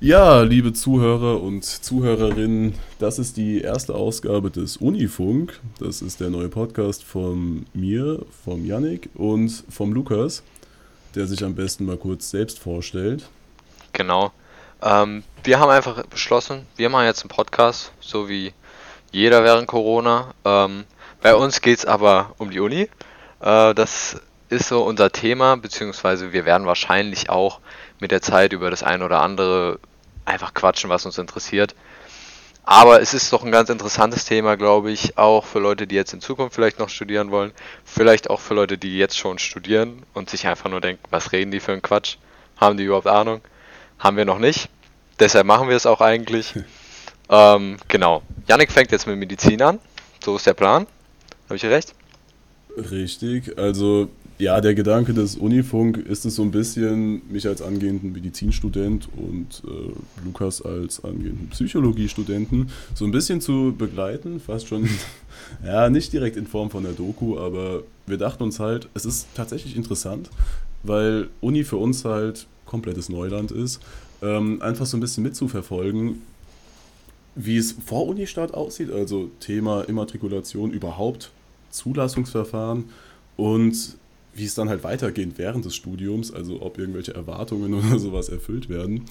Ja, 0.00 0.42
liebe 0.42 0.72
Zuhörer 0.72 1.42
und 1.42 1.64
Zuhörerinnen, 1.64 2.78
das 3.00 3.18
ist 3.18 3.36
die 3.36 3.62
erste 3.62 3.96
Ausgabe 3.96 4.48
des 4.48 4.76
Unifunk. 4.76 5.58
Das 5.80 6.02
ist 6.02 6.20
der 6.20 6.30
neue 6.30 6.48
Podcast 6.48 7.02
von 7.02 7.66
mir, 7.74 8.24
vom 8.44 8.64
Yannick 8.64 9.10
und 9.14 9.64
vom 9.68 9.92
Lukas, 9.92 10.44
der 11.16 11.26
sich 11.26 11.42
am 11.42 11.56
besten 11.56 11.84
mal 11.84 11.96
kurz 11.96 12.30
selbst 12.30 12.60
vorstellt. 12.60 13.28
Genau. 13.92 14.30
Ähm, 14.82 15.24
wir 15.42 15.58
haben 15.58 15.70
einfach 15.70 16.06
beschlossen, 16.06 16.64
wir 16.76 16.90
machen 16.90 17.06
jetzt 17.06 17.22
einen 17.22 17.30
Podcast, 17.30 17.90
so 17.98 18.28
wie 18.28 18.52
jeder 19.10 19.42
während 19.42 19.66
Corona. 19.66 20.32
Ähm, 20.44 20.84
bei 21.22 21.34
uns 21.34 21.60
geht 21.60 21.78
es 21.78 21.84
aber 21.84 22.36
um 22.38 22.52
die 22.52 22.60
Uni. 22.60 22.88
Äh, 23.40 23.74
das 23.74 24.20
ist 24.48 24.68
so 24.68 24.84
unser 24.84 25.10
Thema, 25.10 25.56
beziehungsweise 25.56 26.32
wir 26.32 26.44
werden 26.44 26.68
wahrscheinlich 26.68 27.30
auch 27.30 27.58
mit 28.00 28.10
der 28.10 28.22
Zeit 28.22 28.52
über 28.52 28.70
das 28.70 28.82
ein 28.82 29.02
oder 29.02 29.22
andere 29.22 29.78
einfach 30.24 30.54
quatschen, 30.54 30.90
was 30.90 31.06
uns 31.06 31.18
interessiert. 31.18 31.74
Aber 32.70 33.00
es 33.00 33.14
ist 33.14 33.32
doch 33.32 33.44
ein 33.44 33.50
ganz 33.50 33.70
interessantes 33.70 34.26
Thema, 34.26 34.56
glaube 34.56 34.90
ich, 34.90 35.16
auch 35.16 35.46
für 35.46 35.58
Leute, 35.58 35.86
die 35.86 35.94
jetzt 35.94 36.12
in 36.12 36.20
Zukunft 36.20 36.54
vielleicht 36.54 36.78
noch 36.78 36.90
studieren 36.90 37.30
wollen. 37.30 37.52
Vielleicht 37.82 38.28
auch 38.28 38.40
für 38.40 38.52
Leute, 38.52 38.76
die 38.76 38.98
jetzt 38.98 39.16
schon 39.16 39.38
studieren 39.38 40.02
und 40.12 40.28
sich 40.28 40.46
einfach 40.46 40.68
nur 40.68 40.82
denken, 40.82 41.02
was 41.08 41.32
reden 41.32 41.50
die 41.50 41.60
für 41.60 41.72
einen 41.72 41.80
Quatsch? 41.80 42.16
Haben 42.58 42.76
die 42.76 42.84
überhaupt 42.84 43.06
Ahnung? 43.06 43.40
Haben 43.98 44.18
wir 44.18 44.26
noch 44.26 44.38
nicht. 44.38 44.68
Deshalb 45.18 45.46
machen 45.46 45.70
wir 45.70 45.76
es 45.76 45.86
auch 45.86 46.02
eigentlich. 46.02 46.52
ähm, 47.30 47.78
genau. 47.88 48.22
Yannick 48.46 48.70
fängt 48.70 48.92
jetzt 48.92 49.06
mit 49.06 49.16
Medizin 49.16 49.62
an. 49.62 49.78
So 50.22 50.36
ist 50.36 50.46
der 50.46 50.52
Plan. 50.52 50.86
Habe 51.46 51.56
ich 51.56 51.64
recht? 51.64 51.94
Richtig. 52.76 53.56
Also 53.56 54.10
ja, 54.38 54.60
der 54.60 54.74
Gedanke 54.74 55.14
des 55.14 55.36
Unifunk 55.36 55.96
ist 55.96 56.24
es 56.24 56.36
so 56.36 56.42
ein 56.42 56.52
bisschen, 56.52 57.22
mich 57.30 57.48
als 57.48 57.60
angehenden 57.60 58.12
Medizinstudent 58.12 59.08
und 59.16 59.62
äh, 59.66 60.24
Lukas 60.24 60.62
als 60.62 61.04
angehenden 61.04 61.48
Psychologiestudenten 61.48 62.70
so 62.94 63.04
ein 63.04 63.10
bisschen 63.10 63.40
zu 63.40 63.74
begleiten, 63.76 64.38
fast 64.38 64.68
schon, 64.68 64.88
ja, 65.64 65.90
nicht 65.90 66.12
direkt 66.12 66.36
in 66.36 66.46
Form 66.46 66.70
von 66.70 66.84
der 66.84 66.92
Doku, 66.92 67.36
aber 67.36 67.82
wir 68.06 68.16
dachten 68.16 68.44
uns 68.44 68.60
halt, 68.60 68.88
es 68.94 69.04
ist 69.04 69.26
tatsächlich 69.34 69.76
interessant, 69.76 70.30
weil 70.84 71.28
Uni 71.40 71.64
für 71.64 71.76
uns 71.76 72.04
halt 72.04 72.46
komplettes 72.64 73.08
Neuland 73.08 73.50
ist, 73.50 73.80
ähm, 74.22 74.62
einfach 74.62 74.86
so 74.86 74.96
ein 74.96 75.00
bisschen 75.00 75.24
mitzuverfolgen, 75.24 76.22
wie 77.34 77.56
es 77.56 77.74
vor 77.84 78.06
Unistart 78.06 78.54
aussieht, 78.54 78.92
also 78.92 79.30
Thema 79.40 79.82
Immatrikulation 79.82 80.70
überhaupt, 80.70 81.32
Zulassungsverfahren 81.70 82.84
und 83.36 83.97
wie 84.38 84.44
es 84.44 84.54
dann 84.54 84.68
halt 84.68 84.84
weitergeht 84.84 85.32
während 85.36 85.64
des 85.64 85.74
Studiums, 85.74 86.32
also 86.32 86.62
ob 86.62 86.78
irgendwelche 86.78 87.14
Erwartungen 87.14 87.74
oder 87.78 87.98
sowas 87.98 88.28
erfüllt 88.28 88.68
werden. 88.68 89.04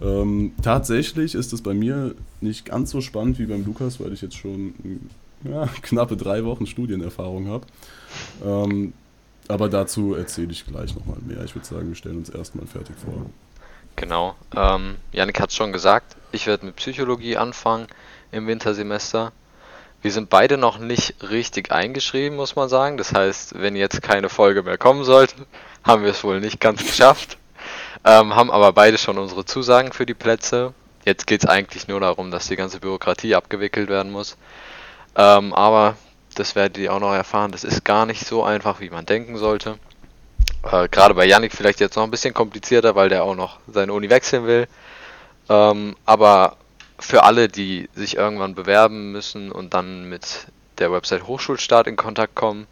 Ähm, 0.00 0.52
tatsächlich 0.62 1.34
ist 1.34 1.52
es 1.52 1.62
bei 1.62 1.74
mir 1.74 2.14
nicht 2.40 2.66
ganz 2.66 2.90
so 2.90 3.00
spannend 3.00 3.38
wie 3.38 3.46
beim 3.46 3.64
Lukas, 3.64 4.00
weil 4.00 4.12
ich 4.12 4.22
jetzt 4.22 4.36
schon 4.36 4.74
ja, 5.44 5.66
knappe 5.82 6.16
drei 6.16 6.44
Wochen 6.44 6.66
Studienerfahrung 6.66 7.48
habe. 7.48 7.66
Ähm, 8.44 8.92
aber 9.48 9.68
dazu 9.68 10.14
erzähle 10.14 10.52
ich 10.52 10.66
gleich 10.66 10.94
nochmal 10.94 11.18
mehr. 11.26 11.44
Ich 11.44 11.54
würde 11.54 11.66
sagen, 11.66 11.88
wir 11.88 11.94
stellen 11.94 12.18
uns 12.18 12.30
erstmal 12.30 12.66
fertig 12.66 12.96
vor. 12.96 13.26
Genau. 13.96 14.34
Ähm, 14.56 14.96
Janik 15.12 15.40
hat 15.40 15.50
es 15.50 15.56
schon 15.56 15.72
gesagt, 15.72 16.16
ich 16.30 16.46
werde 16.46 16.66
mit 16.66 16.76
Psychologie 16.76 17.36
anfangen 17.36 17.86
im 18.30 18.46
Wintersemester. 18.46 19.32
Wir 20.02 20.10
sind 20.10 20.30
beide 20.30 20.58
noch 20.58 20.78
nicht 20.78 21.14
richtig 21.22 21.70
eingeschrieben, 21.70 22.36
muss 22.36 22.56
man 22.56 22.68
sagen. 22.68 22.96
Das 22.96 23.14
heißt, 23.14 23.60
wenn 23.60 23.76
jetzt 23.76 24.02
keine 24.02 24.28
Folge 24.28 24.64
mehr 24.64 24.76
kommen 24.76 25.04
sollte, 25.04 25.46
haben 25.84 26.02
wir 26.02 26.10
es 26.10 26.24
wohl 26.24 26.40
nicht 26.40 26.60
ganz 26.60 26.84
geschafft. 26.84 27.38
Ähm, 28.04 28.34
haben 28.34 28.50
aber 28.50 28.72
beide 28.72 28.98
schon 28.98 29.16
unsere 29.16 29.44
Zusagen 29.44 29.92
für 29.92 30.04
die 30.04 30.14
Plätze. 30.14 30.74
Jetzt 31.04 31.28
geht 31.28 31.44
es 31.44 31.48
eigentlich 31.48 31.86
nur 31.86 32.00
darum, 32.00 32.32
dass 32.32 32.48
die 32.48 32.56
ganze 32.56 32.80
Bürokratie 32.80 33.36
abgewickelt 33.36 33.88
werden 33.88 34.10
muss. 34.10 34.36
Ähm, 35.16 35.52
aber 35.52 35.96
das 36.34 36.56
werdet 36.56 36.78
ihr 36.78 36.92
auch 36.92 37.00
noch 37.00 37.14
erfahren. 37.14 37.52
Das 37.52 37.62
ist 37.62 37.84
gar 37.84 38.04
nicht 38.04 38.26
so 38.26 38.42
einfach, 38.42 38.80
wie 38.80 38.90
man 38.90 39.06
denken 39.06 39.36
sollte. 39.36 39.78
Äh, 40.64 40.88
Gerade 40.88 41.14
bei 41.14 41.26
Yannick 41.26 41.52
vielleicht 41.52 41.78
jetzt 41.78 41.96
noch 41.96 42.02
ein 42.02 42.10
bisschen 42.10 42.34
komplizierter, 42.34 42.96
weil 42.96 43.08
der 43.08 43.22
auch 43.22 43.36
noch 43.36 43.58
seine 43.68 43.92
Uni 43.92 44.10
wechseln 44.10 44.46
will. 44.46 44.66
Ähm, 45.48 45.96
aber 46.06 46.56
für 47.02 47.24
alle, 47.24 47.48
die 47.48 47.88
sich 47.94 48.16
irgendwann 48.16 48.54
bewerben 48.54 49.12
müssen 49.12 49.50
und 49.50 49.74
dann 49.74 50.08
mit 50.08 50.46
der 50.78 50.92
Website 50.92 51.26
Hochschulstart 51.26 51.86
in 51.86 51.96
Kontakt 51.96 52.34
kommen, 52.34 52.66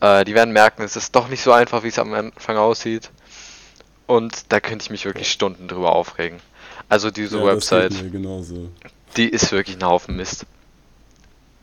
äh, 0.00 0.24
die 0.24 0.34
werden 0.34 0.52
merken, 0.52 0.82
es 0.82 0.96
ist 0.96 1.14
doch 1.14 1.28
nicht 1.28 1.42
so 1.42 1.52
einfach, 1.52 1.82
wie 1.82 1.88
es 1.88 1.98
am 1.98 2.12
Anfang 2.14 2.56
aussieht. 2.56 3.10
Und 4.06 4.52
da 4.52 4.60
könnte 4.60 4.84
ich 4.84 4.90
mich 4.90 5.04
wirklich 5.04 5.30
Stunden 5.30 5.68
drüber 5.68 5.94
aufregen. 5.94 6.38
Also 6.88 7.10
diese 7.10 7.38
ja, 7.38 7.44
Website, 7.44 7.92
die 9.16 9.28
ist 9.28 9.52
wirklich 9.52 9.76
ein 9.76 9.84
Haufen 9.84 10.16
Mist. 10.16 10.46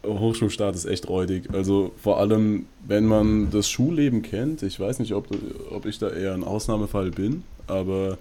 Hochschulstart 0.05 0.75
ist 0.75 0.85
echt 0.85 1.07
räudig. 1.07 1.49
Also 1.51 1.91
vor 2.01 2.19
allem, 2.19 2.67
wenn 2.85 3.05
man 3.05 3.49
das 3.49 3.67
Schulleben 3.69 4.21
kennt, 4.21 4.61
ich 4.61 4.79
weiß 4.79 4.99
nicht, 4.99 5.13
ob, 5.13 5.27
ob 5.71 5.85
ich 5.87 5.97
da 5.97 6.09
eher 6.09 6.33
ein 6.33 6.43
Ausnahmefall 6.43 7.09
bin, 7.09 7.43
aber 7.65 8.19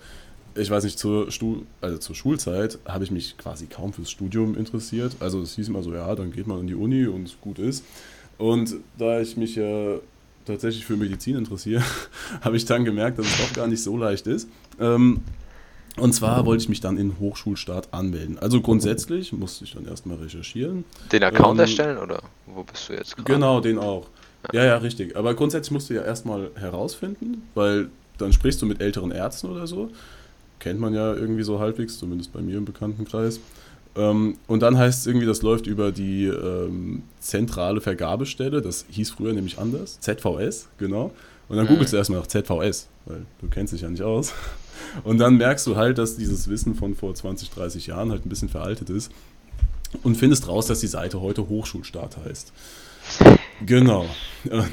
ich 0.57 0.71
weiß 0.71 0.85
nicht, 0.85 0.99
zur, 0.99 1.31
Stu 1.31 1.63
also 1.81 1.99
zur 1.99 2.15
Schulzeit 2.15 2.79
habe 2.87 3.05
ich 3.05 3.11
mich 3.11 3.37
quasi 3.37 3.67
kaum 3.67 3.93
fürs 3.93 4.11
Studium 4.11 4.57
interessiert. 4.57 5.17
Also 5.21 5.41
es 5.41 5.57
hieß 5.57 5.69
immer 5.69 5.83
so, 5.83 5.93
ja, 5.93 6.15
dann 6.15 6.33
geht 6.33 6.47
man 6.47 6.61
in 6.61 6.67
die 6.67 6.75
Uni 6.75 7.07
und 7.07 7.41
gut 7.41 7.59
ist. 7.59 7.85
Und 8.39 8.77
da 8.99 9.21
ich 9.21 9.37
mich 9.37 9.57
ja 9.57 9.97
tatsächlich 10.45 10.85
für 10.85 10.97
Medizin 10.97 11.37
interessiere, 11.37 11.83
habe 12.41 12.57
ich 12.57 12.65
dann 12.65 12.85
gemerkt, 12.85 13.19
dass 13.19 13.27
es 13.27 13.39
doch 13.39 13.53
gar 13.53 13.67
nicht 13.67 13.83
so 13.83 13.97
leicht 13.97 14.27
ist. 14.27 14.49
Ähm, 14.81 15.23
und 15.97 16.13
zwar 16.13 16.45
wollte 16.45 16.63
ich 16.63 16.69
mich 16.69 16.81
dann 16.81 16.99
in 16.99 17.21
Hochschulstart 17.21 17.95
anmelden. 17.95 18.39
Also 18.39 18.61
grundsätzlich 18.61 19.33
musste 19.33 19.65
ich 19.65 19.75
dann 19.75 19.87
erstmal 19.87 20.17
recherchieren. 20.17 20.85
Den 21.13 21.23
Account 21.23 21.59
ähm, 21.59 21.61
erstellen 21.61 21.99
oder 21.99 22.21
wo 22.47 22.65
bist 22.65 22.89
du 22.89 22.95
jetzt 22.95 23.17
gerade? 23.17 23.33
Genau, 23.33 23.61
den 23.61 23.79
auch. 23.79 24.09
Ja. 24.53 24.63
ja, 24.63 24.67
ja, 24.71 24.77
richtig. 24.79 25.17
Aber 25.17 25.35
grundsätzlich 25.35 25.71
musst 25.71 25.91
du 25.91 25.95
ja 25.95 26.03
erstmal 26.03 26.51
herausfinden, 26.57 27.43
weil 27.55 27.91
dann 28.19 28.33
sprichst 28.33 28.61
du 28.61 28.67
mit 28.67 28.81
älteren 28.81 29.13
Ärzten 29.13 29.49
oder 29.49 29.69
so 29.69 29.91
kennt 30.65 30.81
man 30.81 30.95
ja 30.95 31.15
irgendwie 31.15 31.43
so 31.43 31.61
halbwegs, 31.61 31.99
zumindest 31.99 32.33
bei 32.33 32.41
mir 32.41 32.57
im 32.57 32.65
Bekanntenkreis. 32.65 33.39
Ähm, 33.97 34.39
und 34.47 34.61
dann 34.63 34.79
heißt 34.79 35.01
es 35.01 35.07
irgendwie, 35.07 35.27
das 35.27 35.43
läuft 35.43 35.67
über 35.67 35.93
die 35.93 36.25
ähm, 36.25 37.03
zentrale 37.21 37.83
Vergabestelle, 37.83 38.63
das 38.63 38.87
hieß 38.89 39.11
früher 39.11 39.35
nämlich 39.35 39.59
anders, 39.59 40.01
ZVS, 40.01 40.69
genau. 40.79 41.13
Und 41.51 41.59
dann 41.59 41.67
mhm. 41.67 41.73
googelst 41.73 41.93
du 41.93 41.99
erstmal 41.99 42.19
nach 42.21 42.27
ZVS, 42.27 42.89
weil 43.05 43.27
du 43.43 43.49
kennst 43.49 43.75
dich 43.75 43.83
ja 43.83 43.91
nicht 43.91 44.03
aus. 44.03 44.33
Und 45.05 45.19
dann 45.19 45.37
merkst 45.37 45.67
du 45.67 45.77
halt, 45.77 45.99
dass 45.99 46.17
dieses 46.17 46.49
Wissen 46.49 46.75
von 46.75 46.95
vor 46.95 47.15
20, 47.15 47.51
30 47.51 47.87
Jahren 47.87 48.11
halt 48.11 48.25
ein 48.25 48.29
bisschen 48.29 48.49
veraltet 48.49 48.91
ist. 48.91 49.13
Und 50.03 50.17
findest 50.17 50.49
raus, 50.49 50.67
dass 50.67 50.81
die 50.81 50.87
Seite 50.89 51.21
heute 51.21 51.49
Hochschulstart 51.49 52.17
heißt. 52.25 52.53
Genau. 53.65 54.07
Und 54.51 54.71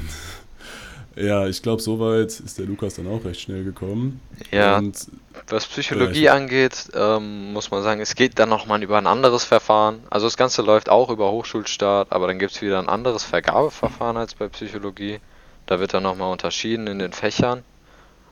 ja, 1.16 1.46
ich 1.46 1.62
glaube, 1.62 1.82
soweit 1.82 2.40
ist 2.40 2.58
der 2.58 2.66
Lukas 2.66 2.94
dann 2.94 3.06
auch 3.06 3.24
recht 3.24 3.40
schnell 3.40 3.64
gekommen. 3.64 4.20
Ja, 4.50 4.78
und, 4.78 5.08
was 5.48 5.66
Psychologie 5.66 6.22
ja, 6.22 6.34
angeht, 6.34 6.90
ähm, 6.94 7.52
muss 7.52 7.70
man 7.70 7.82
sagen, 7.82 8.00
es 8.00 8.14
geht 8.14 8.38
dann 8.38 8.48
nochmal 8.48 8.82
über 8.82 8.98
ein 8.98 9.06
anderes 9.06 9.44
Verfahren. 9.44 10.00
Also 10.10 10.26
das 10.26 10.36
Ganze 10.36 10.62
läuft 10.62 10.88
auch 10.88 11.10
über 11.10 11.30
Hochschulstart, 11.30 12.12
aber 12.12 12.26
dann 12.26 12.38
gibt 12.38 12.52
es 12.52 12.62
wieder 12.62 12.78
ein 12.78 12.88
anderes 12.88 13.24
Vergabeverfahren 13.24 14.16
als 14.16 14.34
bei 14.34 14.48
Psychologie. 14.48 15.20
Da 15.66 15.80
wird 15.80 15.94
dann 15.94 16.02
nochmal 16.02 16.32
unterschieden 16.32 16.86
in 16.86 16.98
den 16.98 17.12
Fächern. 17.12 17.62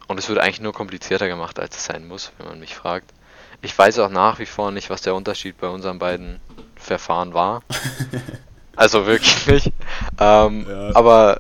Und 0.09 0.19
es 0.19 0.29
wird 0.29 0.39
eigentlich 0.39 0.61
nur 0.61 0.73
komplizierter 0.73 1.29
gemacht, 1.29 1.61
als 1.61 1.77
es 1.77 1.85
sein 1.85 2.09
muss, 2.09 2.33
wenn 2.39 2.49
man 2.49 2.61
mich 2.61 2.75
fragt. 2.75 3.13
Ich 3.63 3.77
weiß 3.77 3.99
auch 4.01 4.11
nach 4.11 4.39
wie 4.39 4.47
vor 4.47 4.71
nicht, 4.71 4.91
was 4.91 5.03
der 5.03 5.15
Unterschied 5.15 5.59
bei 5.59 5.69
unseren 5.69 5.99
beiden 5.99 6.41
Verfahren 6.77 7.35
war. 7.35 7.63
also 8.77 9.07
wirklich 9.07 9.47
nicht. 9.47 9.73
Ähm, 10.19 10.67
ja. 10.69 10.91
Aber 10.95 11.39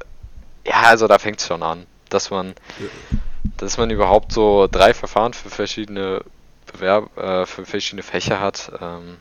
ja, 0.70 0.82
also 0.82 1.08
da 1.08 1.19
fängt 1.19 1.41
es 1.41 1.47
schon 1.47 1.64
an, 1.64 1.86
dass 2.10 2.31
man, 2.31 2.54
dass 3.56 3.76
man 3.76 3.91
überhaupt 3.91 4.32
so 4.32 4.69
drei 4.70 4.94
Verfahren 4.94 5.34
für 5.34 5.50
verschiedene 5.50 6.22
Bewerb, 6.72 7.17
äh, 7.19 7.44
für 7.44 7.67
verschiedene 7.67 8.05
Fächer 8.05 8.40
hat. 8.40 8.70
Ähm, 8.81 9.17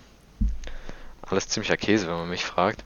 alles 1.22 1.48
ziemlicher 1.48 1.78
Käse, 1.78 2.08
wenn 2.08 2.18
man 2.18 2.30
mich 2.30 2.46
fragt. 2.46 2.84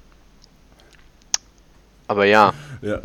Aber 2.07 2.25
ja. 2.25 2.54
Ja. 2.81 3.01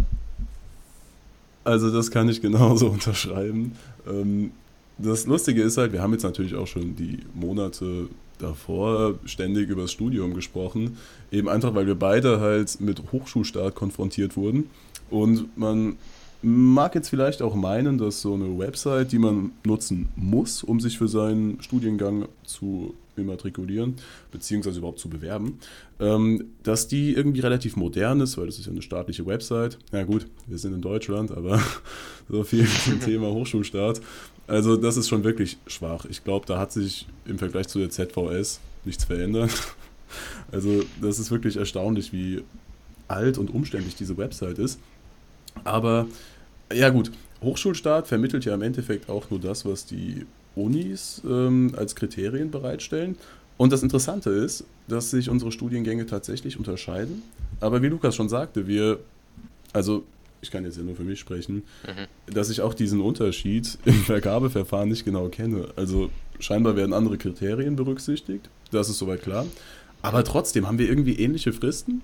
Also 1.65 1.91
das 1.91 2.11
kann 2.13 2.29
ich 2.29 2.41
genauso 2.41 2.87
unterschreiben. 2.91 3.77
Ähm, 4.07 4.53
das 4.97 5.27
Lustige 5.27 5.63
ist 5.63 5.77
halt, 5.77 5.93
wir 5.93 6.03
haben 6.03 6.13
jetzt 6.13 6.23
natürlich 6.23 6.55
auch 6.55 6.67
schon 6.67 6.95
die 6.95 7.25
Monate 7.35 8.09
davor 8.39 9.15
ständig 9.25 9.69
über 9.69 9.83
das 9.83 9.93
Studium 9.93 10.35
gesprochen, 10.35 10.99
eben 11.33 11.49
einfach, 11.49 11.75
weil 11.75 11.89
wir 11.89 11.97
beide 11.97 12.39
halt 12.41 12.81
mit 12.81 13.03
Hochschulstart 13.11 13.75
konfrontiert 13.75 14.37
wurden 14.37 14.71
und 15.11 15.57
man 15.57 15.97
mag 16.43 16.95
jetzt 16.95 17.09
vielleicht 17.09 17.43
auch 17.43 17.55
meinen, 17.55 17.99
dass 17.99 18.21
so 18.21 18.35
eine 18.35 18.59
Website, 18.59 19.13
die 19.13 19.19
man 19.19 19.53
nutzen 19.65 20.09
muss, 20.15 20.63
um 20.63 20.81
sich 20.81 20.99
für 20.99 21.09
seinen 21.09 21.61
Studiengang 21.61 22.29
zu 22.45 22.95
immatrikulieren, 23.17 23.97
beziehungsweise 24.31 24.79
überhaupt 24.79 25.01
zu 25.01 25.09
bewerben, 25.09 25.59
ähm, 25.99 26.45
dass 26.63 26.87
die 26.87 27.13
irgendwie 27.13 27.41
relativ 27.41 27.77
modern 27.77 28.21
ist, 28.21 28.39
weil 28.39 28.47
das 28.47 28.59
ist 28.59 28.67
ja 28.67 28.73
eine 28.73 28.83
staatliche 28.83 29.27
Website. 29.27 29.79
Ja 29.93 30.05
gut, 30.05 30.27
wir 30.47 30.59
sind 30.59 30.75
in 30.75 30.81
Deutschland, 30.81 31.33
aber 31.33 31.61
so 32.29 32.45
viel 32.45 32.67
zum 32.67 33.01
Thema 33.01 33.29
Hochschulstart. 33.29 34.01
Also 34.47 34.77
das 34.77 34.97
ist 34.97 35.09
schon 35.09 35.25
wirklich 35.25 35.59
schwach. 35.67 36.07
Ich 36.09 36.25
glaube, 36.25 36.47
da 36.47 36.59
hat 36.59 36.73
sich 36.73 37.07
im 37.27 37.39
Vergleich 37.39 37.69
zu 37.69 37.81
der 37.81 37.91
ZVS 37.91 38.61
nichts 38.85 39.05
verändert. 39.05 39.51
Also 40.51 40.85
das 41.03 41.19
ist 41.19 41.31
wirklich 41.31 41.59
erstaunlich, 41.59 42.15
wie 42.15 42.43
alt 43.09 43.37
und 43.37 43.51
umständlich 43.51 43.95
diese 43.95 44.17
Website 44.17 44.59
ist. 44.59 44.81
Aber 45.65 46.07
ja 46.73 46.91
gut, 46.91 47.11
Hochschulstaat 47.43 48.07
vermittelt 48.07 48.45
ja 48.45 48.55
im 48.55 48.63
Endeffekt 48.63 49.09
auch 49.09 49.31
nur 49.31 49.41
das, 49.41 49.65
was 49.65 49.87
die 49.87 50.27
Unis 50.55 51.23
ähm, 51.29 51.73
als 51.77 51.95
Kriterien 51.95 52.51
bereitstellen. 52.51 53.17
Und 53.57 53.73
das 53.73 53.83
Interessante 53.83 54.31
ist, 54.31 54.65
dass 54.87 55.11
sich 55.11 55.29
unsere 55.29 55.53
Studiengänge 55.53 56.07
tatsächlich 56.07 56.59
unterscheiden. 56.59 57.23
Aber 57.61 57.83
wie 57.83 57.89
Lukas 57.89 58.15
schon 58.15 58.29
sagte, 58.29 58.67
wir, 58.67 59.01
also 59.73 60.05
ich 60.41 60.51
kann 60.51 60.65
jetzt 60.65 60.77
ja 60.77 60.85
nur 60.85 60.95
für 60.95 61.03
mich 61.03 61.19
sprechen, 61.19 61.65
mhm. 61.87 62.33
dass 62.33 62.51
ich 62.51 62.61
auch 62.61 62.75
diesen 62.75 63.01
Unterschied 63.01 63.79
im 63.85 63.95
Vergabeverfahren 63.95 64.89
nicht 64.89 65.05
genau 65.05 65.29
kenne. 65.29 65.69
Also 65.77 66.11
scheinbar 66.39 66.77
werden 66.77 66.93
andere 66.93 67.19
Kriterien 67.19 67.77
berücksichtigt, 67.77 68.49
das 68.71 68.89
ist 68.89 68.99
soweit 68.99 69.23
klar. 69.23 69.47
Aber 70.01 70.23
trotzdem 70.23 70.69
haben 70.69 70.79
wir 70.79 70.89
irgendwie 70.89 71.19
ähnliche 71.19 71.53
Fristen 71.53 72.03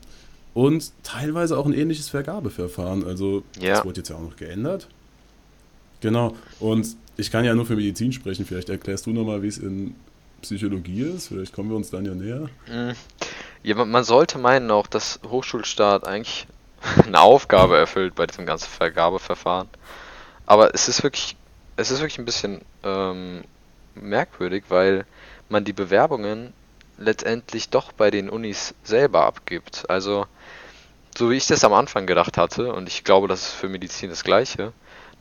und 0.54 0.92
teilweise 1.02 1.58
auch 1.58 1.66
ein 1.66 1.72
ähnliches 1.72 2.08
Vergabeverfahren. 2.08 3.04
Also 3.04 3.42
ja. 3.60 3.74
das 3.74 3.84
wurde 3.84 4.00
jetzt 4.00 4.08
ja 4.08 4.16
auch 4.16 4.22
noch 4.22 4.36
geändert. 4.36 4.88
Genau. 6.00 6.36
Und 6.60 6.96
ich 7.16 7.30
kann 7.30 7.44
ja 7.44 7.54
nur 7.54 7.66
für 7.66 7.76
Medizin 7.76 8.12
sprechen. 8.12 8.46
Vielleicht 8.46 8.68
erklärst 8.68 9.06
du 9.06 9.10
nochmal, 9.10 9.42
wie 9.42 9.48
es 9.48 9.58
in 9.58 9.96
Psychologie 10.42 11.02
ist. 11.02 11.28
Vielleicht 11.28 11.52
kommen 11.52 11.70
wir 11.70 11.76
uns 11.76 11.90
dann 11.90 12.04
ja 12.04 12.14
näher. 12.14 12.48
Mhm. 12.68 12.94
Ja, 13.62 13.84
man 13.84 14.04
sollte 14.04 14.38
meinen 14.38 14.70
auch, 14.70 14.86
dass 14.86 15.18
Hochschulstaat 15.28 16.06
eigentlich 16.06 16.46
eine 17.06 17.20
Aufgabe 17.20 17.76
erfüllt 17.76 18.14
bei 18.14 18.26
diesem 18.26 18.46
ganzen 18.46 18.68
Vergabeverfahren. 18.68 19.68
Aber 20.46 20.74
es 20.74 20.88
ist 20.88 21.02
wirklich, 21.02 21.36
es 21.76 21.90
ist 21.90 22.00
wirklich 22.00 22.18
ein 22.18 22.26
bisschen 22.26 22.60
ähm, 22.82 23.42
merkwürdig, 23.94 24.64
weil 24.68 25.06
man 25.48 25.64
die 25.64 25.72
Bewerbungen 25.72 26.52
letztendlich 26.98 27.70
doch 27.70 27.92
bei 27.92 28.10
den 28.10 28.28
Unis 28.30 28.74
selber 28.82 29.24
abgibt. 29.24 29.88
Also, 29.88 30.26
so 31.16 31.30
wie 31.30 31.36
ich 31.36 31.46
das 31.46 31.64
am 31.64 31.72
Anfang 31.72 32.06
gedacht 32.06 32.36
hatte, 32.38 32.72
und 32.72 32.88
ich 32.88 33.04
glaube, 33.04 33.28
das 33.28 33.42
ist 33.42 33.52
für 33.52 33.68
Medizin 33.68 34.10
das 34.10 34.24
Gleiche, 34.24 34.72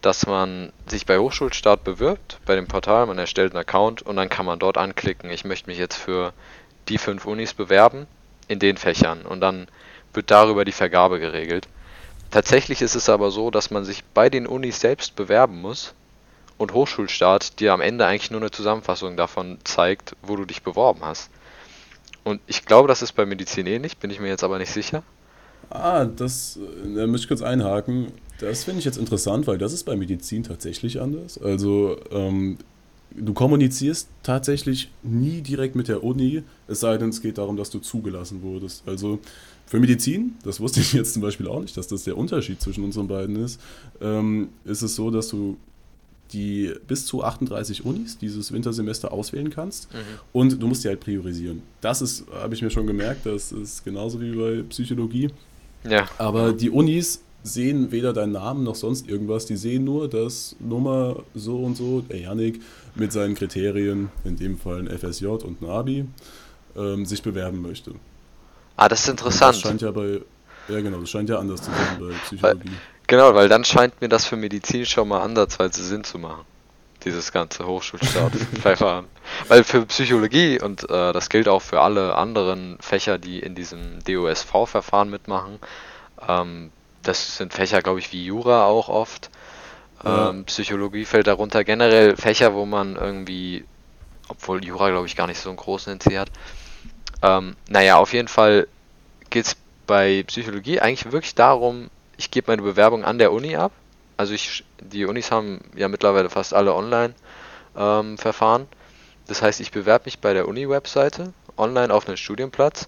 dass 0.01 0.25
man 0.25 0.73
sich 0.85 1.05
bei 1.05 1.17
Hochschulstart 1.17 1.83
bewirbt, 1.83 2.39
bei 2.45 2.55
dem 2.55 2.67
Portal, 2.67 3.05
man 3.05 3.17
erstellt 3.17 3.53
einen 3.53 3.61
Account 3.61 4.01
und 4.01 4.17
dann 4.17 4.29
kann 4.29 4.45
man 4.45 4.59
dort 4.59 4.77
anklicken, 4.77 5.29
ich 5.29 5.45
möchte 5.45 5.69
mich 5.69 5.77
jetzt 5.77 5.95
für 5.95 6.33
die 6.89 6.97
fünf 6.97 7.25
Unis 7.25 7.53
bewerben 7.53 8.07
in 8.47 8.59
den 8.59 8.75
Fächern 8.75 9.21
und 9.21 9.39
dann 9.39 9.67
wird 10.13 10.29
darüber 10.29 10.65
die 10.65 10.73
Vergabe 10.73 11.19
geregelt. 11.19 11.67
Tatsächlich 12.31 12.81
ist 12.81 12.95
es 12.95 13.09
aber 13.09 13.31
so, 13.31 13.51
dass 13.51 13.71
man 13.71 13.85
sich 13.85 14.03
bei 14.03 14.29
den 14.29 14.47
Unis 14.47 14.79
selbst 14.79 15.15
bewerben 15.15 15.61
muss 15.61 15.93
und 16.57 16.73
Hochschulstart 16.73 17.59
dir 17.59 17.73
am 17.73 17.81
Ende 17.81 18.05
eigentlich 18.05 18.31
nur 18.31 18.41
eine 18.41 18.51
Zusammenfassung 18.51 19.15
davon 19.15 19.59
zeigt, 19.63 20.15
wo 20.21 20.35
du 20.35 20.45
dich 20.45 20.63
beworben 20.63 21.01
hast. 21.03 21.29
Und 22.23 22.41
ich 22.47 22.65
glaube, 22.65 22.87
das 22.87 23.01
ist 23.01 23.13
bei 23.13 23.25
Medizin 23.25 23.65
ähnlich, 23.67 23.97
bin 23.97 24.09
ich 24.09 24.19
mir 24.19 24.27
jetzt 24.27 24.43
aber 24.43 24.57
nicht 24.59 24.71
sicher. 24.71 25.03
Ah, 25.69 26.05
das, 26.05 26.57
äh, 26.57 26.95
da 26.95 27.07
muss 27.07 27.21
ich 27.21 27.27
kurz 27.27 27.41
einhaken. 27.41 28.07
Das 28.39 28.63
finde 28.63 28.79
ich 28.79 28.85
jetzt 28.85 28.97
interessant, 28.97 29.47
weil 29.47 29.57
das 29.57 29.73
ist 29.73 29.83
bei 29.83 29.95
Medizin 29.95 30.43
tatsächlich 30.43 31.01
anders. 31.01 31.37
Also, 31.37 31.97
ähm, 32.11 32.57
du 33.15 33.33
kommunizierst 33.33 34.09
tatsächlich 34.23 34.91
nie 35.03 35.41
direkt 35.41 35.75
mit 35.75 35.87
der 35.87 36.03
Uni, 36.03 36.43
es 36.67 36.79
sei 36.79 36.97
denn, 36.97 37.09
es 37.09 37.21
geht 37.21 37.37
darum, 37.37 37.57
dass 37.57 37.69
du 37.69 37.79
zugelassen 37.79 38.41
wurdest. 38.41 38.83
Also, 38.87 39.19
für 39.65 39.79
Medizin, 39.79 40.35
das 40.43 40.59
wusste 40.59 40.81
ich 40.81 40.93
jetzt 40.93 41.13
zum 41.13 41.21
Beispiel 41.21 41.47
auch 41.47 41.61
nicht, 41.61 41.75
dass 41.77 41.87
das 41.87 42.03
der 42.03 42.17
Unterschied 42.17 42.61
zwischen 42.61 42.83
unseren 42.83 43.07
beiden 43.07 43.43
ist, 43.43 43.59
ähm, 44.01 44.49
ist 44.65 44.81
es 44.81 44.95
so, 44.95 45.09
dass 45.09 45.29
du 45.29 45.57
die 46.33 46.73
bis 46.87 47.05
zu 47.05 47.23
38 47.23 47.85
Unis 47.85 48.17
dieses 48.17 48.51
Wintersemester 48.51 49.11
auswählen 49.13 49.49
kannst 49.49 49.93
mhm. 49.93 49.97
und 50.33 50.61
du 50.61 50.67
musst 50.67 50.83
die 50.83 50.89
halt 50.89 50.99
priorisieren. 50.99 51.61
Das 51.81 52.01
ist, 52.01 52.25
habe 52.33 52.53
ich 52.53 52.61
mir 52.61 52.71
schon 52.71 52.87
gemerkt, 52.87 53.25
das 53.25 53.51
ist 53.51 53.85
genauso 53.85 54.19
wie 54.19 54.31
bei 54.31 54.63
Psychologie. 54.69 55.29
Ja. 55.87 56.07
Aber 56.17 56.53
die 56.53 56.69
Unis 56.69 57.21
sehen 57.43 57.91
weder 57.91 58.13
deinen 58.13 58.31
Namen 58.31 58.63
noch 58.63 58.75
sonst 58.75 59.07
irgendwas. 59.07 59.45
Die 59.45 59.57
sehen 59.57 59.83
nur, 59.83 60.09
dass 60.09 60.55
Nummer 60.59 61.23
so 61.35 61.57
und 61.57 61.75
so, 61.75 62.01
der 62.01 62.19
Yannick 62.19 62.61
mit 62.95 63.11
seinen 63.11 63.35
Kriterien, 63.35 64.09
in 64.23 64.37
dem 64.37 64.57
Fall 64.57 64.79
ein 64.79 64.97
FSJ 64.97 65.25
und 65.27 65.61
ein 65.61 65.69
Abi, 65.69 66.05
ähm, 66.75 67.05
sich 67.05 67.21
bewerben 67.21 67.61
möchte. 67.61 67.91
Ah, 68.75 68.87
das 68.87 69.01
ist 69.01 69.09
interessant. 69.09 69.55
das 69.55 69.61
scheint 69.61 69.81
ja 69.81 69.91
bei, 69.91 70.21
ja 70.69 70.79
genau, 70.79 70.99
das 70.99 71.09
scheint 71.09 71.29
ja 71.29 71.37
anders 71.37 71.61
zu 71.61 71.71
sein 71.71 71.99
bei 71.99 72.13
Psychologie. 72.25 72.71
Genau, 73.07 73.35
weil 73.35 73.49
dann 73.49 73.65
scheint 73.65 74.01
mir 74.01 74.09
das 74.09 74.25
für 74.25 74.35
Medizin 74.35 74.85
schon 74.85 75.07
mal 75.07 75.21
ansatzweise 75.21 75.83
Sinn 75.83 76.03
zu 76.03 76.17
machen. 76.17 76.45
Dieses 77.03 77.33
ganze 77.33 77.67
Hochschulstart-Verfahren. 77.67 79.05
weil 79.49 79.63
für 79.65 79.85
Psychologie, 79.85 80.61
und 80.61 80.89
äh, 80.89 81.11
das 81.11 81.29
gilt 81.29 81.49
auch 81.49 81.61
für 81.61 81.81
alle 81.81 82.15
anderen 82.15 82.77
Fächer, 82.79 83.17
die 83.17 83.39
in 83.39 83.55
diesem 83.55 83.99
DOSV-Verfahren 84.05 85.09
mitmachen, 85.09 85.59
ähm, 86.27 86.71
das 87.01 87.37
sind 87.37 87.53
Fächer, 87.53 87.81
glaube 87.81 87.99
ich, 87.99 88.13
wie 88.13 88.25
Jura 88.25 88.65
auch 88.65 88.87
oft. 88.87 89.29
Ja. 90.03 90.29
Ähm, 90.29 90.45
Psychologie 90.45 91.03
fällt 91.03 91.27
darunter. 91.27 91.63
Generell 91.63 92.15
Fächer, 92.15 92.53
wo 92.53 92.65
man 92.65 92.95
irgendwie, 92.95 93.65
obwohl 94.29 94.63
Jura, 94.63 94.89
glaube 94.89 95.07
ich, 95.07 95.15
gar 95.15 95.27
nicht 95.27 95.39
so 95.39 95.49
einen 95.49 95.57
großen 95.57 95.93
NC 95.93 96.17
hat. 96.17 96.31
Ähm, 97.21 97.55
naja, 97.67 97.97
auf 97.97 98.13
jeden 98.13 98.27
Fall 98.27 98.67
geht 99.29 99.45
es 99.45 99.57
bei 99.87 100.23
Psychologie 100.27 100.79
eigentlich 100.79 101.11
wirklich 101.11 101.35
darum, 101.35 101.89
ich 102.23 102.31
gebe 102.31 102.49
meine 102.49 102.61
Bewerbung 102.61 103.03
an 103.03 103.17
der 103.17 103.33
Uni 103.33 103.57
ab. 103.57 103.73
Also 104.15 104.33
ich, 104.33 104.63
die 104.79 105.05
Unis 105.05 105.29
haben 105.31 105.59
ja 105.75 105.89
mittlerweile 105.89 106.29
fast 106.29 106.53
alle 106.53 106.73
Online-Verfahren. 106.73 108.61
Ähm, 108.61 108.67
das 109.27 109.41
heißt, 109.41 109.59
ich 109.59 109.71
bewerbe 109.71 110.05
mich 110.05 110.19
bei 110.19 110.33
der 110.33 110.47
Uni-Webseite 110.47 111.33
online 111.57 111.93
auf 111.93 112.07
einen 112.07 112.17
Studienplatz 112.17 112.85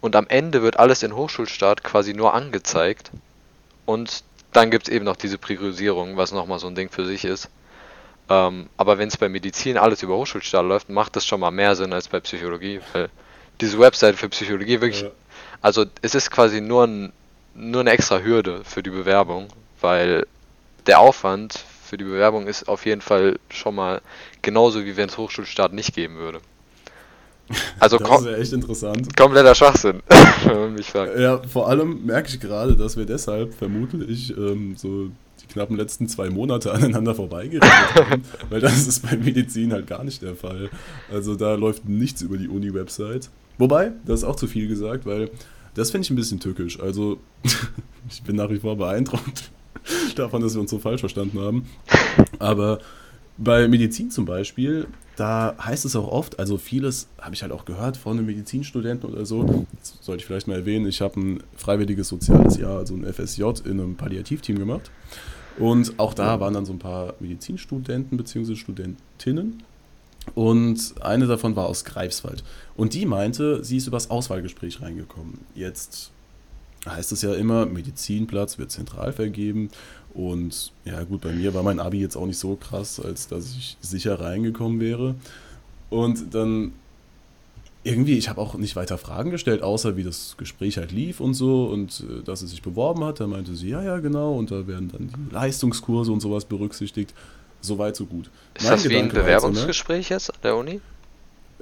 und 0.00 0.14
am 0.14 0.26
Ende 0.28 0.62
wird 0.62 0.78
alles 0.78 1.02
in 1.02 1.14
Hochschulstart 1.14 1.82
quasi 1.82 2.14
nur 2.14 2.34
angezeigt 2.34 3.10
und 3.84 4.22
dann 4.52 4.70
gibt 4.70 4.88
es 4.88 4.94
eben 4.94 5.04
noch 5.04 5.16
diese 5.16 5.38
Priorisierung, 5.38 6.16
was 6.16 6.32
nochmal 6.32 6.58
so 6.58 6.68
ein 6.68 6.74
Ding 6.74 6.90
für 6.90 7.04
sich 7.04 7.24
ist. 7.24 7.50
Ähm, 8.28 8.68
aber 8.76 8.98
wenn 8.98 9.08
es 9.08 9.16
bei 9.16 9.28
Medizin 9.28 9.76
alles 9.76 10.02
über 10.02 10.16
Hochschulstart 10.16 10.64
läuft, 10.64 10.88
macht 10.88 11.16
das 11.16 11.26
schon 11.26 11.40
mal 11.40 11.50
mehr 11.50 11.74
Sinn 11.74 11.92
als 11.92 12.08
bei 12.08 12.20
Psychologie, 12.20 12.80
weil 12.92 13.08
diese 13.60 13.78
Website 13.78 14.16
für 14.16 14.28
Psychologie 14.28 14.80
wirklich, 14.80 15.02
ja. 15.02 15.10
also 15.62 15.84
es 16.02 16.14
ist 16.14 16.30
quasi 16.30 16.60
nur, 16.60 16.84
ein, 16.84 17.12
nur 17.58 17.80
eine 17.82 17.90
extra 17.90 18.20
Hürde 18.20 18.62
für 18.64 18.82
die 18.82 18.90
Bewerbung, 18.90 19.48
weil 19.80 20.26
der 20.86 21.00
Aufwand 21.00 21.64
für 21.84 21.96
die 21.96 22.04
Bewerbung 22.04 22.46
ist 22.46 22.68
auf 22.68 22.86
jeden 22.86 23.00
Fall 23.00 23.38
schon 23.50 23.74
mal 23.74 24.00
genauso 24.42 24.84
wie 24.84 24.96
wenn 24.96 25.08
es 25.08 25.18
Hochschulstart 25.18 25.72
nicht 25.72 25.94
geben 25.94 26.16
würde. 26.16 26.40
Also 27.80 27.96
das 27.96 28.24
ja 28.24 28.36
echt 28.36 28.52
interessant. 28.52 29.16
Kompletter 29.16 29.54
Schwachsinn, 29.54 30.02
wenn 30.44 30.58
man 30.58 30.74
mich 30.74 30.90
fragt. 30.90 31.18
Ja, 31.18 31.40
vor 31.42 31.68
allem 31.68 32.04
merke 32.04 32.28
ich 32.28 32.40
gerade, 32.40 32.76
dass 32.76 32.98
wir 32.98 33.06
deshalb 33.06 33.54
vermutlich 33.54 34.36
ähm, 34.36 34.74
so 34.76 35.06
die 35.40 35.46
knappen 35.46 35.76
letzten 35.76 36.08
zwei 36.08 36.28
Monate 36.28 36.72
aneinander 36.74 37.14
vorbeigeredet 37.14 37.94
haben, 37.94 38.22
weil 38.50 38.60
das 38.60 38.86
ist 38.86 39.08
bei 39.08 39.16
Medizin 39.16 39.72
halt 39.72 39.86
gar 39.86 40.04
nicht 40.04 40.20
der 40.20 40.34
Fall. 40.34 40.68
Also 41.10 41.36
da 41.36 41.54
läuft 41.54 41.88
nichts 41.88 42.20
über 42.20 42.36
die 42.36 42.48
Uni-Website. 42.48 43.30
Wobei, 43.56 43.92
das 44.04 44.20
ist 44.20 44.24
auch 44.24 44.36
zu 44.36 44.46
viel 44.46 44.68
gesagt, 44.68 45.06
weil 45.06 45.30
das 45.78 45.90
finde 45.90 46.04
ich 46.04 46.10
ein 46.10 46.16
bisschen 46.16 46.40
tückisch. 46.40 46.80
Also 46.80 47.18
ich 48.10 48.22
bin 48.22 48.36
nach 48.36 48.50
wie 48.50 48.58
vor 48.58 48.76
beeindruckt 48.76 49.50
davon, 50.16 50.42
dass 50.42 50.54
wir 50.54 50.60
uns 50.60 50.70
so 50.70 50.78
falsch 50.78 51.00
verstanden 51.00 51.38
haben. 51.40 51.66
Aber 52.38 52.80
bei 53.36 53.68
Medizin 53.68 54.10
zum 54.10 54.24
Beispiel, 54.24 54.88
da 55.16 55.54
heißt 55.60 55.84
es 55.84 55.94
auch 55.94 56.08
oft, 56.08 56.38
also 56.40 56.58
vieles 56.58 57.08
habe 57.20 57.34
ich 57.34 57.42
halt 57.42 57.52
auch 57.52 57.64
gehört 57.64 57.96
von 57.96 58.18
einem 58.18 58.26
Medizinstudenten 58.26 59.08
oder 59.08 59.24
so. 59.24 59.66
Das 59.78 59.98
sollte 60.00 60.22
ich 60.22 60.26
vielleicht 60.26 60.48
mal 60.48 60.56
erwähnen, 60.56 60.86
ich 60.86 61.00
habe 61.00 61.20
ein 61.20 61.42
freiwilliges 61.56 62.08
soziales 62.08 62.58
Jahr, 62.58 62.78
also 62.78 62.94
ein 62.94 63.04
FSJ 63.04 63.44
in 63.64 63.80
einem 63.80 63.96
Palliativteam 63.96 64.58
gemacht. 64.58 64.90
Und 65.58 65.98
auch 65.98 66.14
da 66.14 66.38
waren 66.40 66.54
dann 66.54 66.66
so 66.66 66.72
ein 66.72 66.78
paar 66.78 67.14
Medizinstudenten 67.20 68.16
bzw. 68.16 68.54
Studentinnen. 68.54 69.62
Und 70.34 70.94
eine 71.00 71.26
davon 71.26 71.56
war 71.56 71.66
aus 71.66 71.84
Greifswald. 71.84 72.44
Und 72.76 72.94
die 72.94 73.06
meinte, 73.06 73.64
sie 73.64 73.76
ist 73.76 73.86
übers 73.86 74.10
Auswahlgespräch 74.10 74.80
reingekommen. 74.82 75.38
Jetzt 75.54 76.10
heißt 76.86 77.12
es 77.12 77.22
ja 77.22 77.34
immer, 77.34 77.66
Medizinplatz 77.66 78.58
wird 78.58 78.70
zentral 78.70 79.12
vergeben. 79.12 79.70
Und 80.14 80.72
ja, 80.84 81.02
gut, 81.04 81.20
bei 81.20 81.32
mir 81.32 81.54
war 81.54 81.62
mein 81.62 81.80
Abi 81.80 82.00
jetzt 82.00 82.16
auch 82.16 82.26
nicht 82.26 82.38
so 82.38 82.56
krass, 82.56 83.00
als 83.00 83.28
dass 83.28 83.54
ich 83.56 83.76
sicher 83.80 84.20
reingekommen 84.20 84.80
wäre. 84.80 85.14
Und 85.90 86.34
dann 86.34 86.72
irgendwie, 87.84 88.18
ich 88.18 88.28
habe 88.28 88.40
auch 88.40 88.54
nicht 88.54 88.76
weiter 88.76 88.98
Fragen 88.98 89.30
gestellt, 89.30 89.62
außer 89.62 89.96
wie 89.96 90.02
das 90.02 90.36
Gespräch 90.36 90.76
halt 90.78 90.92
lief 90.92 91.20
und 91.20 91.34
so 91.34 91.66
und 91.66 92.04
äh, 92.08 92.22
dass 92.22 92.40
sie 92.40 92.46
sich 92.46 92.62
beworben 92.62 93.04
hat. 93.04 93.20
Da 93.20 93.26
meinte 93.26 93.54
sie, 93.54 93.70
ja, 93.70 93.82
ja, 93.82 93.98
genau, 93.98 94.34
und 94.34 94.50
da 94.50 94.66
werden 94.66 94.90
dann 94.90 95.08
die 95.08 95.34
Leistungskurse 95.34 96.12
und 96.12 96.20
sowas 96.20 96.44
berücksichtigt. 96.44 97.14
So 97.60 97.78
weit, 97.78 97.96
so 97.96 98.06
gut. 98.06 98.30
Ist 98.54 98.64
mein 98.64 98.72
das 98.72 98.82
Gedanke 98.82 99.14
wie 99.14 99.18
ein 99.18 99.24
Bewerbungsgespräch 99.24 100.08
jetzt 100.10 100.30
an 100.32 100.40
der 100.42 100.56
Uni? 100.56 100.80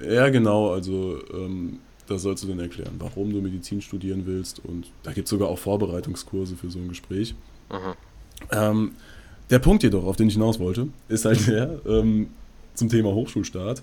Ja, 0.02 0.28
genau, 0.28 0.72
also 0.72 1.18
ähm, 1.32 1.78
da 2.06 2.18
sollst 2.18 2.44
du 2.44 2.48
dann 2.48 2.60
erklären, 2.60 2.94
warum 2.98 3.32
du 3.32 3.40
Medizin 3.40 3.80
studieren 3.80 4.24
willst 4.26 4.60
und 4.64 4.86
da 5.02 5.12
gibt 5.12 5.26
es 5.26 5.30
sogar 5.30 5.48
auch 5.48 5.58
Vorbereitungskurse 5.58 6.56
für 6.56 6.70
so 6.70 6.78
ein 6.78 6.88
Gespräch. 6.88 7.34
Mhm. 7.70 7.94
Ähm, 8.50 8.92
Der 9.50 9.58
Punkt 9.58 9.82
jedoch, 9.82 10.04
auf 10.04 10.16
den 10.16 10.28
ich 10.28 10.34
hinaus 10.34 10.58
wollte, 10.58 10.88
ist 11.08 11.24
halt 11.24 11.46
der 11.46 11.80
ähm, 11.86 12.28
zum 12.74 12.88
Thema 12.88 13.12
Hochschulstart. 13.12 13.82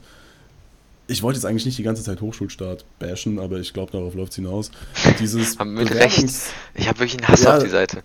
Ich 1.08 1.22
wollte 1.24 1.38
jetzt 1.38 1.46
eigentlich 1.46 1.66
nicht 1.66 1.78
die 1.78 1.84
ganze 1.84 2.04
Zeit 2.04 2.22
Hochschulstart 2.22 2.86
bashen, 3.00 3.40
aber 3.40 3.60
ich 3.60 3.74
glaube, 3.74 3.92
darauf 3.92 4.14
läuft 4.14 4.32
es 4.32 4.36
hinaus. 4.38 4.72
Dieses 5.20 5.58
mit 5.60 5.94
Recht. 5.94 6.26
Ich 6.76 6.88
habe 6.88 7.00
wirklich 7.00 7.18
einen 7.18 7.28
Hass 7.28 7.44
ja, 7.44 7.58
auf 7.58 7.64
die 7.64 7.70
Seite. 7.70 8.04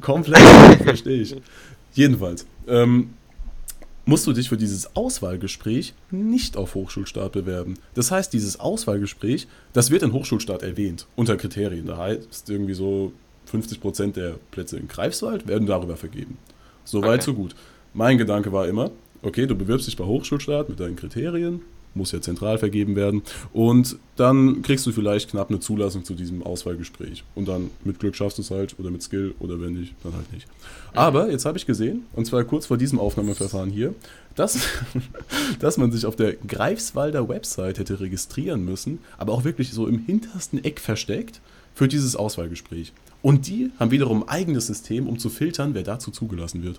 Komplett, 0.00 0.40
verstehe 0.82 1.20
ich. 1.20 1.36
Jedenfalls, 1.92 2.46
ähm, 2.66 3.10
musst 4.06 4.26
du 4.26 4.32
dich 4.32 4.48
für 4.48 4.56
dieses 4.56 4.96
Auswahlgespräch 4.96 5.94
nicht 6.10 6.56
auf 6.56 6.74
Hochschulstart 6.74 7.32
bewerben. 7.32 7.74
Das 7.94 8.10
heißt, 8.10 8.32
dieses 8.32 8.60
Auswahlgespräch, 8.60 9.46
das 9.72 9.90
wird 9.90 10.02
in 10.02 10.12
Hochschulstart 10.12 10.62
erwähnt, 10.62 11.06
unter 11.16 11.36
Kriterien. 11.36 11.86
Da 11.86 11.96
heißt 11.96 12.48
irgendwie 12.50 12.74
so, 12.74 13.12
50% 13.50 14.12
der 14.12 14.36
Plätze 14.50 14.78
in 14.78 14.88
Greifswald 14.88 15.46
werden 15.46 15.66
darüber 15.66 15.96
vergeben. 15.96 16.38
So 16.84 17.02
weit, 17.02 17.20
okay. 17.20 17.22
so 17.22 17.34
gut. 17.34 17.54
Mein 17.92 18.18
Gedanke 18.18 18.52
war 18.52 18.66
immer, 18.66 18.90
okay, 19.22 19.46
du 19.46 19.54
bewirbst 19.54 19.86
dich 19.86 19.96
bei 19.96 20.04
Hochschulstart 20.04 20.68
mit 20.68 20.80
deinen 20.80 20.96
Kriterien, 20.96 21.62
muss 21.94 22.12
ja 22.12 22.20
zentral 22.20 22.58
vergeben 22.58 22.96
werden. 22.96 23.22
Und 23.52 23.96
dann 24.16 24.62
kriegst 24.62 24.86
du 24.86 24.92
vielleicht 24.92 25.30
knapp 25.30 25.50
eine 25.50 25.60
Zulassung 25.60 26.04
zu 26.04 26.14
diesem 26.14 26.42
Auswahlgespräch. 26.42 27.24
Und 27.34 27.48
dann 27.48 27.70
mit 27.84 27.98
Glück 28.00 28.16
schaffst 28.16 28.38
du 28.38 28.42
es 28.42 28.50
halt 28.50 28.78
oder 28.78 28.90
mit 28.90 29.02
Skill 29.02 29.34
oder 29.38 29.60
wenn 29.60 29.74
nicht, 29.74 29.94
dann 30.02 30.14
halt 30.14 30.32
nicht. 30.32 30.46
Aber 30.92 31.30
jetzt 31.30 31.44
habe 31.44 31.58
ich 31.58 31.66
gesehen, 31.66 32.06
und 32.12 32.26
zwar 32.26 32.44
kurz 32.44 32.66
vor 32.66 32.76
diesem 32.76 32.98
Aufnahmeverfahren 32.98 33.70
hier, 33.70 33.94
dass, 34.34 34.58
dass 35.60 35.76
man 35.76 35.92
sich 35.92 36.06
auf 36.06 36.16
der 36.16 36.34
Greifswalder 36.34 37.28
Website 37.28 37.78
hätte 37.78 38.00
registrieren 38.00 38.64
müssen, 38.64 38.98
aber 39.18 39.32
auch 39.32 39.44
wirklich 39.44 39.72
so 39.72 39.86
im 39.86 39.98
hintersten 39.98 40.62
Eck 40.62 40.80
versteckt 40.80 41.40
für 41.74 41.88
dieses 41.88 42.16
Auswahlgespräch. 42.16 42.92
Und 43.22 43.46
die 43.46 43.70
haben 43.78 43.90
wiederum 43.90 44.22
ein 44.22 44.28
eigenes 44.28 44.66
System, 44.66 45.08
um 45.08 45.18
zu 45.18 45.30
filtern, 45.30 45.74
wer 45.74 45.82
dazu 45.82 46.10
zugelassen 46.10 46.62
wird. 46.62 46.78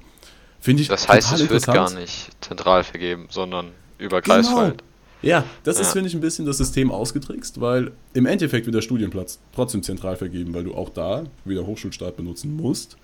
Finde 0.59 0.81
ich 0.81 0.87
Das 0.87 1.07
heißt, 1.07 1.33
es 1.33 1.49
wird 1.49 1.65
gar 1.65 1.91
nicht 1.91 2.31
zentral 2.41 2.83
vergeben, 2.83 3.27
sondern 3.29 3.71
über 3.97 4.21
Greifswald. 4.21 4.77
Genau. 4.77 4.83
Ja, 5.21 5.43
das 5.63 5.77
ja. 5.77 5.81
ist, 5.81 5.93
finde 5.93 6.09
ich, 6.09 6.15
ein 6.15 6.21
bisschen 6.21 6.45
das 6.45 6.57
System 6.57 6.91
ausgetrickst, 6.91 7.59
weil 7.59 7.91
im 8.13 8.25
Endeffekt 8.25 8.65
wird 8.65 8.75
der 8.75 8.81
Studienplatz 8.81 9.39
trotzdem 9.53 9.81
zentral 9.81 10.17
vergeben, 10.17 10.53
weil 10.53 10.63
du 10.63 10.75
auch 10.75 10.89
da 10.89 11.23
wieder 11.45 11.65
Hochschulstart 11.65 12.17
benutzen 12.17 12.55
musst. 12.55 12.97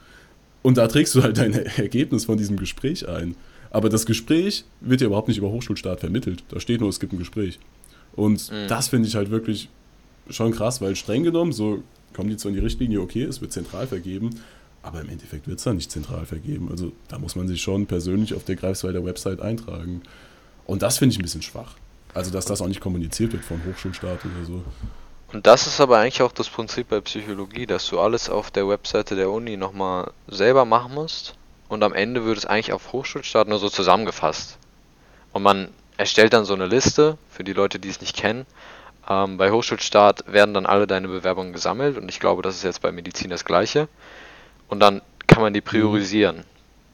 Und 0.62 0.78
da 0.78 0.88
trägst 0.88 1.16
du 1.16 1.24
halt 1.24 1.38
dein 1.38 1.54
Ergebnis 1.78 2.26
von 2.26 2.38
diesem 2.38 2.58
Gespräch 2.58 3.08
ein. 3.08 3.36
Aber 3.72 3.90
das 3.90 4.06
Gespräch 4.06 4.66
wird 4.82 5.02
ja 5.02 5.08
überhaupt 5.08 5.30
nicht 5.30 5.38
über 5.38 5.50
Hochschulstart 5.50 6.02
vermittelt. 6.02 6.44
Da 6.50 6.60
steht 6.60 6.82
nur, 6.82 6.90
es 6.90 7.00
gibt 7.00 7.14
ein 7.14 7.20
Gespräch. 7.20 7.58
Und 8.14 8.52
mhm. 8.52 8.68
das 8.68 8.90
finde 8.90 9.08
ich 9.08 9.16
halt 9.16 9.32
wirklich 9.32 9.70
schon 10.30 10.52
krass, 10.52 10.82
weil 10.82 10.96
streng 10.96 11.24
genommen, 11.24 11.54
so 11.54 11.82
kommen 12.14 12.30
die 12.30 12.38
zwar 12.38 12.50
in 12.50 12.56
die 12.56 12.62
Richtlinie, 12.62 13.02
okay, 13.02 13.24
es 13.24 13.42
wird 13.42 13.54
zentral 13.54 13.88
vergeben, 13.88 14.32
aber 14.84 15.02
im 15.02 15.10
Endeffekt 15.10 15.48
wird 15.48 15.60
es 15.60 15.64
dann 15.64 15.78
nicht 15.78 15.92
zentral 15.92 16.26
vergeben. 16.26 16.70
Also 16.70 16.92
da 17.08 17.20
muss 17.20 17.36
man 17.36 17.48
sich 17.48 17.62
schon 17.62 17.86
persönlich 17.86 18.34
auf 18.34 18.44
der 18.44 18.56
Greifswalder 18.56 19.06
Website 19.06 19.42
eintragen. 19.42 20.02
Und 20.66 20.82
das 20.82 20.98
finde 20.98 21.14
ich 21.14 21.20
ein 21.20 21.24
bisschen 21.24 21.42
schwach. 21.42 21.76
Also, 22.14 22.32
dass 22.32 22.46
das 22.46 22.62
auch 22.62 22.68
nicht 22.68 22.82
kommuniziert 22.82 23.34
wird 23.34 23.44
von 23.44 23.62
Hochschulstaat 23.66 24.20
oder 24.26 24.46
so. 24.46 24.64
Und 25.34 25.48
das 25.48 25.66
ist 25.66 25.80
aber 25.80 26.00
eigentlich 26.00 26.22
auch 26.22 26.34
das 26.34 26.50
Prinzip 26.50 26.90
bei 26.90 27.00
Psychologie, 27.00 27.66
dass 27.66 27.88
du 27.88 28.00
alles 28.00 28.30
auf 28.30 28.52
der 28.52 28.68
Webseite 28.68 29.16
der 29.16 29.30
Uni 29.30 29.56
nochmal 29.56 30.12
selber 30.28 30.66
machen 30.66 30.94
musst 30.94 31.36
und 31.70 31.84
am 31.84 31.94
Ende 31.94 32.26
wird 32.26 32.38
es 32.38 32.46
eigentlich 32.46 32.74
auf 32.74 32.92
Hochschulstaat 32.92 33.48
nur 33.48 33.58
so 33.58 33.70
zusammengefasst. 33.70 34.58
Und 35.32 35.42
man 35.42 35.70
erstellt 35.96 36.34
dann 36.34 36.44
so 36.44 36.54
eine 36.54 36.66
Liste 36.66 37.18
für 37.30 37.46
die 37.46 37.54
Leute, 37.54 37.80
die 37.80 37.88
es 37.88 38.02
nicht 38.02 38.18
kennen. 38.18 38.46
Ähm, 39.08 39.38
bei 39.38 39.52
Hochschulstaat 39.52 40.26
werden 40.28 40.54
dann 40.54 40.66
alle 40.66 40.86
deine 40.86 41.08
Bewerbungen 41.08 41.54
gesammelt 41.54 41.98
und 41.98 42.10
ich 42.10 42.20
glaube, 42.20 42.42
das 42.42 42.56
ist 42.56 42.64
jetzt 42.64 42.82
bei 42.82 42.92
Medizin 42.92 43.30
das 43.30 43.46
gleiche. 43.46 43.88
Und 44.68 44.82
dann 44.82 45.02
kann 45.28 45.42
man 45.42 45.54
die 45.54 45.62
priorisieren. 45.62 46.44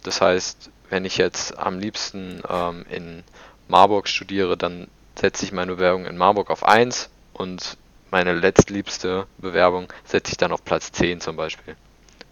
Das 0.03 0.21
heißt, 0.21 0.69
wenn 0.91 1.05
ich 1.05 1.17
jetzt 1.17 1.57
am 1.57 1.79
liebsten 1.79 2.43
ähm, 2.47 2.85
in 2.91 3.23
Marburg 3.67 4.07
studiere, 4.07 4.57
dann 4.57 4.87
setze 5.19 5.45
ich 5.45 5.51
meine 5.51 5.75
Bewerbung 5.75 6.05
in 6.05 6.17
Marburg 6.17 6.49
auf 6.49 6.63
1 6.63 7.09
und 7.33 7.77
meine 8.11 8.33
letztliebste 8.33 9.25
Bewerbung 9.37 9.91
setze 10.05 10.31
ich 10.31 10.37
dann 10.37 10.51
auf 10.51 10.63
Platz 10.63 10.91
10 10.91 11.19
zum 11.21 11.35
Beispiel. 11.35 11.75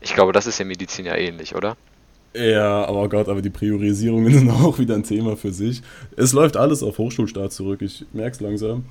Ich 0.01 0.13
glaube, 0.13 0.31
das 0.31 0.47
ist 0.47 0.59
in 0.59 0.67
Medizin 0.67 1.05
ja 1.05 1.15
ähnlich, 1.15 1.55
oder? 1.55 1.75
Ja, 2.33 2.85
aber 2.85 3.03
oh 3.03 3.07
Gott, 3.07 3.29
aber 3.29 3.41
die 3.41 3.49
Priorisierungen 3.49 4.33
sind 4.37 4.49
auch 4.49 4.77
wieder 4.77 4.95
ein 4.95 5.03
Thema 5.03 5.37
für 5.37 5.51
sich. 5.51 5.81
Es 6.15 6.33
läuft 6.33 6.57
alles 6.57 6.83
auf 6.83 6.97
Hochschulstart 6.97 7.51
zurück, 7.51 7.81
ich 7.81 8.05
merke 8.13 8.35
es 8.35 8.41
langsam. 8.41 8.85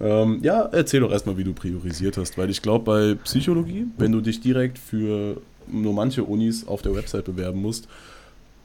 Ähm, 0.00 0.38
ja, 0.42 0.62
erzähl 0.72 1.00
doch 1.00 1.10
erstmal, 1.10 1.36
wie 1.36 1.44
du 1.44 1.52
priorisiert 1.52 2.16
hast, 2.16 2.38
weil 2.38 2.48
ich 2.50 2.62
glaube, 2.62 2.84
bei 2.84 3.14
Psychologie, 3.24 3.86
wenn 3.98 4.12
du 4.12 4.20
dich 4.20 4.40
direkt 4.40 4.78
für 4.78 5.40
nur 5.66 5.92
manche 5.94 6.24
Unis 6.24 6.66
auf 6.66 6.82
der 6.82 6.94
Website 6.94 7.24
bewerben 7.24 7.60
musst, 7.60 7.88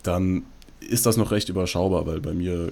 dann 0.04 0.44
ist 0.80 1.06
das 1.06 1.18
noch 1.18 1.32
recht 1.32 1.50
überschaubar, 1.50 2.06
weil 2.06 2.22
bei 2.22 2.34
mir 2.34 2.72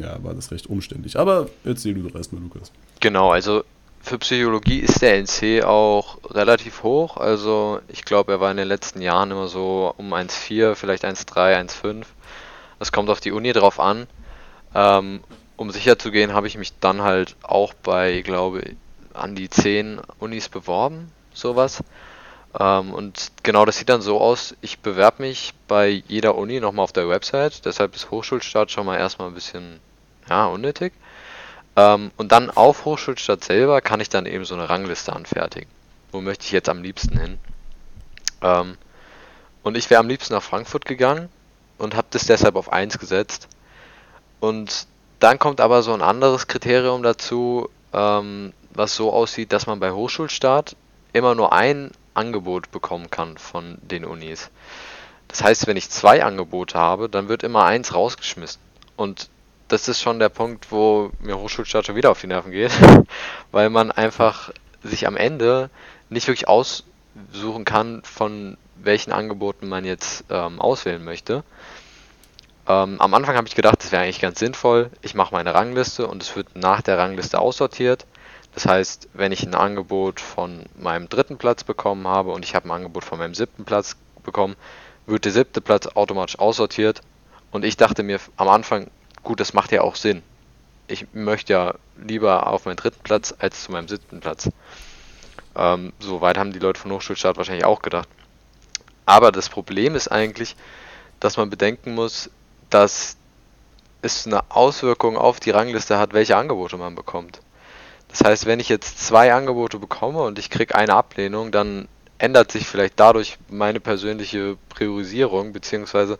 ja, 0.00 0.22
war 0.22 0.34
das 0.34 0.50
recht 0.50 0.66
umständlich. 0.68 1.18
Aber 1.18 1.48
erzähl 1.64 1.94
du 1.94 2.02
doch 2.02 2.14
erstmal, 2.14 2.42
Lukas. 2.42 2.70
Genau, 3.00 3.30
also 3.30 3.64
für 4.00 4.18
Psychologie 4.18 4.78
ist 4.78 5.02
der 5.02 5.16
NC 5.16 5.64
auch 5.64 6.18
relativ 6.30 6.82
hoch. 6.82 7.16
Also 7.16 7.80
ich 7.88 8.04
glaube, 8.04 8.32
er 8.32 8.40
war 8.40 8.50
in 8.50 8.56
den 8.56 8.68
letzten 8.68 9.02
Jahren 9.02 9.30
immer 9.30 9.48
so 9.48 9.92
um 9.96 10.14
1,4, 10.14 10.74
vielleicht 10.74 11.04
1,3, 11.04 11.56
1,5. 11.68 12.04
Das 12.78 12.92
kommt 12.92 13.10
auf 13.10 13.20
die 13.20 13.32
Uni 13.32 13.52
drauf 13.52 13.80
an. 13.80 14.06
Ähm, 14.74 15.20
um 15.56 15.70
sicher 15.70 15.98
zu 15.98 16.10
gehen, 16.10 16.34
habe 16.34 16.46
ich 16.46 16.56
mich 16.56 16.78
dann 16.78 17.02
halt 17.02 17.34
auch 17.42 17.72
bei, 17.74 18.20
glaube 18.20 18.60
ich, 18.60 18.76
an 19.14 19.34
die 19.34 19.48
10 19.48 20.00
Unis 20.18 20.48
beworben, 20.48 21.10
sowas. 21.32 21.82
Ähm, 22.58 22.92
und 22.92 23.32
genau 23.42 23.64
das 23.64 23.78
sieht 23.78 23.88
dann 23.88 24.02
so 24.02 24.20
aus, 24.20 24.54
ich 24.60 24.80
bewerbe 24.80 25.22
mich 25.22 25.54
bei 25.66 25.88
jeder 25.88 26.36
Uni 26.36 26.60
nochmal 26.60 26.84
auf 26.84 26.92
der 26.92 27.08
Website, 27.08 27.64
deshalb 27.64 27.94
ist 27.94 28.10
Hochschulstart 28.10 28.70
schon 28.70 28.86
mal 28.86 28.98
erstmal 28.98 29.28
ein 29.28 29.34
bisschen 29.34 29.80
ja, 30.28 30.46
unnötig. 30.46 30.92
Ähm, 31.76 32.10
und 32.16 32.32
dann 32.32 32.50
auf 32.50 32.84
Hochschulstadt 32.84 33.44
selber 33.44 33.80
kann 33.80 34.00
ich 34.00 34.08
dann 34.08 34.26
eben 34.26 34.44
so 34.44 34.54
eine 34.54 34.68
Rangliste 34.68 35.12
anfertigen. 35.12 35.68
Wo 36.12 36.20
möchte 36.20 36.44
ich 36.44 36.52
jetzt 36.52 36.68
am 36.68 36.82
liebsten 36.82 37.18
hin? 37.18 37.38
Ähm, 38.42 38.76
und 39.62 39.76
ich 39.76 39.90
wäre 39.90 40.00
am 40.00 40.08
liebsten 40.08 40.34
nach 40.34 40.42
Frankfurt 40.42 40.84
gegangen 40.84 41.28
und 41.78 41.94
habe 41.94 42.06
das 42.10 42.26
deshalb 42.26 42.56
auf 42.56 42.72
1 42.72 42.98
gesetzt. 42.98 43.48
Und 44.40 44.86
dann 45.18 45.38
kommt 45.38 45.60
aber 45.60 45.82
so 45.82 45.92
ein 45.92 46.02
anderes 46.02 46.46
Kriterium 46.46 47.02
dazu, 47.02 47.68
ähm, 47.92 48.52
was 48.72 48.94
so 48.94 49.12
aussieht, 49.12 49.52
dass 49.52 49.66
man 49.66 49.80
bei 49.80 49.92
Hochschulstart 49.92 50.76
immer 51.12 51.34
nur 51.34 51.52
ein 51.52 51.90
Angebot 52.14 52.70
bekommen 52.70 53.10
kann 53.10 53.38
von 53.38 53.78
den 53.82 54.04
Unis. 54.04 54.50
Das 55.28 55.42
heißt, 55.42 55.66
wenn 55.66 55.76
ich 55.76 55.90
zwei 55.90 56.24
Angebote 56.24 56.78
habe, 56.78 57.08
dann 57.08 57.28
wird 57.28 57.42
immer 57.42 57.64
eins 57.64 57.94
rausgeschmissen. 57.94 58.60
Und 58.96 59.28
das 59.68 59.88
ist 59.88 60.00
schon 60.00 60.18
der 60.18 60.28
Punkt, 60.28 60.70
wo 60.70 61.10
mir 61.20 61.38
Hochschulstaat 61.38 61.86
schon 61.86 61.96
wieder 61.96 62.10
auf 62.10 62.20
die 62.20 62.26
Nerven 62.26 62.52
geht, 62.52 62.72
weil 63.52 63.70
man 63.70 63.90
einfach 63.90 64.50
sich 64.82 65.06
am 65.06 65.16
Ende 65.16 65.70
nicht 66.08 66.28
wirklich 66.28 66.48
aussuchen 66.48 67.64
kann, 67.64 68.02
von 68.04 68.56
welchen 68.76 69.12
Angeboten 69.12 69.68
man 69.68 69.84
jetzt 69.84 70.24
ähm, 70.30 70.60
auswählen 70.60 71.02
möchte. 71.02 71.42
Ähm, 72.68 73.00
am 73.00 73.14
Anfang 73.14 73.36
habe 73.36 73.48
ich 73.48 73.54
gedacht, 73.54 73.82
das 73.82 73.92
wäre 73.92 74.02
eigentlich 74.02 74.20
ganz 74.20 74.38
sinnvoll. 74.38 74.90
Ich 75.02 75.14
mache 75.14 75.34
meine 75.34 75.54
Rangliste 75.54 76.06
und 76.06 76.22
es 76.22 76.34
wird 76.36 76.56
nach 76.56 76.82
der 76.82 76.98
Rangliste 76.98 77.38
aussortiert. 77.38 78.06
Das 78.54 78.66
heißt, 78.66 79.08
wenn 79.12 79.32
ich 79.32 79.42
ein 79.42 79.54
Angebot 79.54 80.20
von 80.20 80.64
meinem 80.78 81.08
dritten 81.08 81.36
Platz 81.36 81.64
bekommen 81.64 82.06
habe 82.06 82.30
und 82.32 82.44
ich 82.44 82.54
habe 82.54 82.68
ein 82.68 82.72
Angebot 82.72 83.04
von 83.04 83.18
meinem 83.18 83.34
siebten 83.34 83.64
Platz 83.64 83.96
bekommen, 84.24 84.56
wird 85.06 85.24
der 85.24 85.32
siebte 85.32 85.60
Platz 85.60 85.86
automatisch 85.88 86.38
aussortiert. 86.38 87.02
Und 87.50 87.64
ich 87.64 87.76
dachte 87.76 88.02
mir 88.02 88.18
am 88.36 88.48
Anfang, 88.48 88.88
gut, 89.26 89.40
das 89.40 89.52
macht 89.52 89.72
ja 89.72 89.82
auch 89.82 89.96
Sinn. 89.96 90.22
Ich 90.86 91.08
möchte 91.12 91.52
ja 91.52 91.74
lieber 91.96 92.46
auf 92.46 92.64
meinen 92.64 92.76
dritten 92.76 93.02
Platz 93.02 93.34
als 93.38 93.64
zu 93.64 93.72
meinem 93.72 93.88
siebten 93.88 94.20
Platz. 94.20 94.48
Ähm, 95.56 95.92
so 95.98 96.20
weit 96.20 96.38
haben 96.38 96.52
die 96.52 96.60
Leute 96.60 96.80
von 96.80 96.92
Hochschulstaat 96.92 97.36
wahrscheinlich 97.36 97.64
auch 97.64 97.82
gedacht. 97.82 98.08
Aber 99.04 99.32
das 99.32 99.48
Problem 99.48 99.96
ist 99.96 100.08
eigentlich, 100.08 100.54
dass 101.18 101.36
man 101.36 101.50
bedenken 101.50 101.94
muss, 101.94 102.30
dass 102.70 103.16
es 104.00 104.26
eine 104.26 104.48
Auswirkung 104.48 105.16
auf 105.16 105.40
die 105.40 105.50
Rangliste 105.50 105.98
hat, 105.98 106.12
welche 106.12 106.36
Angebote 106.36 106.76
man 106.76 106.94
bekommt. 106.94 107.40
Das 108.08 108.20
heißt, 108.20 108.46
wenn 108.46 108.60
ich 108.60 108.68
jetzt 108.68 109.04
zwei 109.04 109.34
Angebote 109.34 109.80
bekomme 109.80 110.22
und 110.22 110.38
ich 110.38 110.50
kriege 110.50 110.76
eine 110.76 110.94
Ablehnung, 110.94 111.50
dann 111.50 111.88
ändert 112.18 112.52
sich 112.52 112.66
vielleicht 112.68 113.00
dadurch 113.00 113.38
meine 113.48 113.80
persönliche 113.80 114.56
Priorisierung, 114.68 115.52
beziehungsweise 115.52 116.18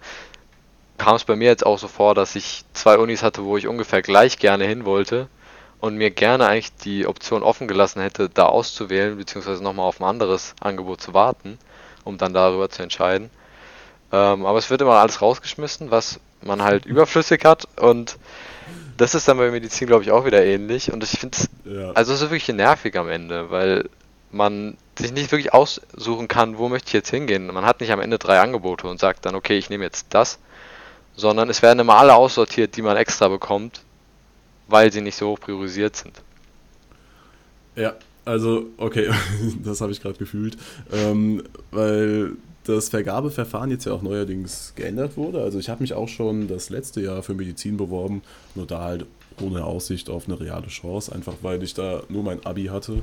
kam 0.98 1.16
es 1.16 1.24
bei 1.24 1.36
mir 1.36 1.48
jetzt 1.48 1.66
auch 1.66 1.78
so 1.78 1.88
vor, 1.88 2.14
dass 2.14 2.36
ich 2.36 2.64
zwei 2.72 2.98
Unis 2.98 3.22
hatte, 3.22 3.44
wo 3.44 3.56
ich 3.56 3.66
ungefähr 3.66 4.02
gleich 4.02 4.38
gerne 4.38 4.64
hin 4.64 4.84
wollte 4.84 5.28
und 5.80 5.96
mir 5.96 6.10
gerne 6.10 6.46
eigentlich 6.46 6.74
die 6.76 7.06
Option 7.06 7.42
offen 7.42 7.68
gelassen 7.68 8.00
hätte, 8.00 8.28
da 8.28 8.46
auszuwählen, 8.46 9.16
beziehungsweise 9.16 9.62
nochmal 9.62 9.86
auf 9.86 10.00
ein 10.00 10.04
anderes 10.04 10.54
Angebot 10.60 11.00
zu 11.00 11.14
warten, 11.14 11.58
um 12.04 12.18
dann 12.18 12.32
darüber 12.34 12.68
zu 12.68 12.82
entscheiden. 12.82 13.30
Ähm, 14.12 14.46
aber 14.46 14.58
es 14.58 14.70
wird 14.70 14.80
immer 14.80 14.94
alles 14.94 15.20
rausgeschmissen, 15.20 15.90
was 15.90 16.20
man 16.42 16.62
halt 16.62 16.86
überflüssig 16.86 17.44
hat 17.44 17.66
und 17.78 18.18
das 18.96 19.14
ist 19.14 19.28
dann 19.28 19.36
bei 19.36 19.50
Medizin, 19.50 19.86
glaube 19.86 20.04
ich, 20.04 20.10
auch 20.10 20.24
wieder 20.24 20.44
ähnlich. 20.44 20.92
Und 20.92 21.04
ich 21.04 21.10
finde 21.10 21.36
es, 21.36 21.50
ja. 21.64 21.90
also 21.92 22.12
es 22.12 22.22
ist 22.22 22.30
wirklich 22.30 22.48
nervig 22.48 22.96
am 22.96 23.08
Ende, 23.08 23.50
weil 23.50 23.88
man 24.30 24.76
sich 24.98 25.12
nicht 25.12 25.30
wirklich 25.32 25.52
aussuchen 25.52 26.28
kann, 26.28 26.58
wo 26.58 26.68
möchte 26.68 26.88
ich 26.88 26.92
jetzt 26.94 27.10
hingehen. 27.10 27.46
Man 27.46 27.64
hat 27.64 27.80
nicht 27.80 27.92
am 27.92 28.00
Ende 28.00 28.18
drei 28.18 28.40
Angebote 28.40 28.86
und 28.86 28.98
sagt 28.98 29.26
dann, 29.26 29.34
okay, 29.34 29.58
ich 29.58 29.70
nehme 29.70 29.84
jetzt 29.84 30.06
das, 30.10 30.38
sondern 31.16 31.48
es 31.50 31.62
werden 31.62 31.80
immer 31.80 31.96
alle 31.96 32.14
aussortiert, 32.14 32.76
die 32.76 32.82
man 32.82 32.96
extra 32.96 33.28
bekommt, 33.28 33.82
weil 34.68 34.92
sie 34.92 35.00
nicht 35.00 35.16
so 35.16 35.30
hoch 35.30 35.40
priorisiert 35.40 35.96
sind. 35.96 36.20
Ja, 37.74 37.94
also, 38.24 38.66
okay, 38.76 39.10
das 39.64 39.80
habe 39.80 39.92
ich 39.92 40.00
gerade 40.00 40.18
gefühlt, 40.18 40.56
ähm, 40.92 41.42
weil 41.70 42.32
das 42.64 42.88
Vergabeverfahren 42.88 43.70
jetzt 43.70 43.86
ja 43.86 43.92
auch 43.92 44.02
neuerdings 44.02 44.72
geändert 44.74 45.16
wurde. 45.16 45.40
Also 45.40 45.58
ich 45.58 45.68
habe 45.68 45.82
mich 45.82 45.94
auch 45.94 46.08
schon 46.08 46.48
das 46.48 46.68
letzte 46.68 47.00
Jahr 47.00 47.22
für 47.22 47.34
Medizin 47.34 47.76
beworben, 47.76 48.22
nur 48.56 48.66
da 48.66 48.82
halt 48.82 49.06
ohne 49.40 49.64
Aussicht 49.64 50.10
auf 50.10 50.26
eine 50.26 50.40
reale 50.40 50.66
Chance, 50.66 51.14
einfach 51.14 51.34
weil 51.42 51.62
ich 51.62 51.74
da 51.74 52.02
nur 52.08 52.24
mein 52.24 52.44
Abi 52.44 52.64
hatte. 52.64 53.02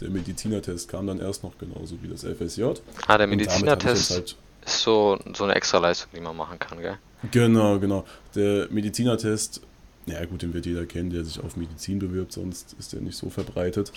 Der 0.00 0.10
Medizinertest 0.10 0.88
kam 0.88 1.06
dann 1.06 1.20
erst 1.20 1.44
noch 1.44 1.56
genauso 1.58 1.96
wie 2.02 2.08
das 2.08 2.24
FSJ. 2.24 2.64
Ah, 3.06 3.16
der 3.16 3.28
Medizinertest 3.28 4.10
halt 4.10 4.36
ist 4.64 4.80
so, 4.80 5.18
so 5.34 5.44
eine 5.44 5.54
Extraleistung, 5.54 6.10
die 6.14 6.20
man 6.20 6.36
machen 6.36 6.58
kann, 6.58 6.80
gell? 6.80 6.98
Genau, 7.30 7.78
genau. 7.78 8.04
Der 8.34 8.68
Medizinertest 8.70 9.62
ja 10.06 10.24
gut, 10.26 10.42
den 10.42 10.52
wird 10.52 10.66
jeder 10.66 10.86
kennen, 10.86 11.10
der 11.10 11.24
sich 11.24 11.40
auf 11.40 11.56
Medizin 11.56 11.98
bewirbt, 11.98 12.32
sonst 12.32 12.74
ist 12.78 12.92
der 12.92 13.00
nicht 13.00 13.16
so 13.16 13.30
verbreitet. 13.30 13.92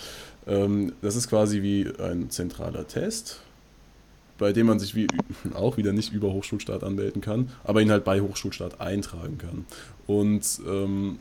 Ähm, 0.46 0.92
das 1.02 1.16
ist 1.16 1.28
quasi 1.28 1.62
wie 1.62 1.86
ein 2.00 2.30
zentraler 2.30 2.86
Test, 2.86 3.40
bei 4.38 4.52
dem 4.52 4.66
man 4.66 4.78
sich 4.78 4.94
wie, 4.94 5.06
auch 5.54 5.76
wieder 5.76 5.92
nicht 5.92 6.12
über 6.12 6.32
Hochschulstart 6.32 6.82
anmelden 6.82 7.20
kann, 7.20 7.50
aber 7.64 7.82
ihn 7.82 7.90
halt 7.90 8.04
bei 8.04 8.20
Hochschulstart 8.20 8.80
eintragen 8.80 9.38
kann. 9.38 9.66
Und 10.06 10.60
ähm, 10.66 11.18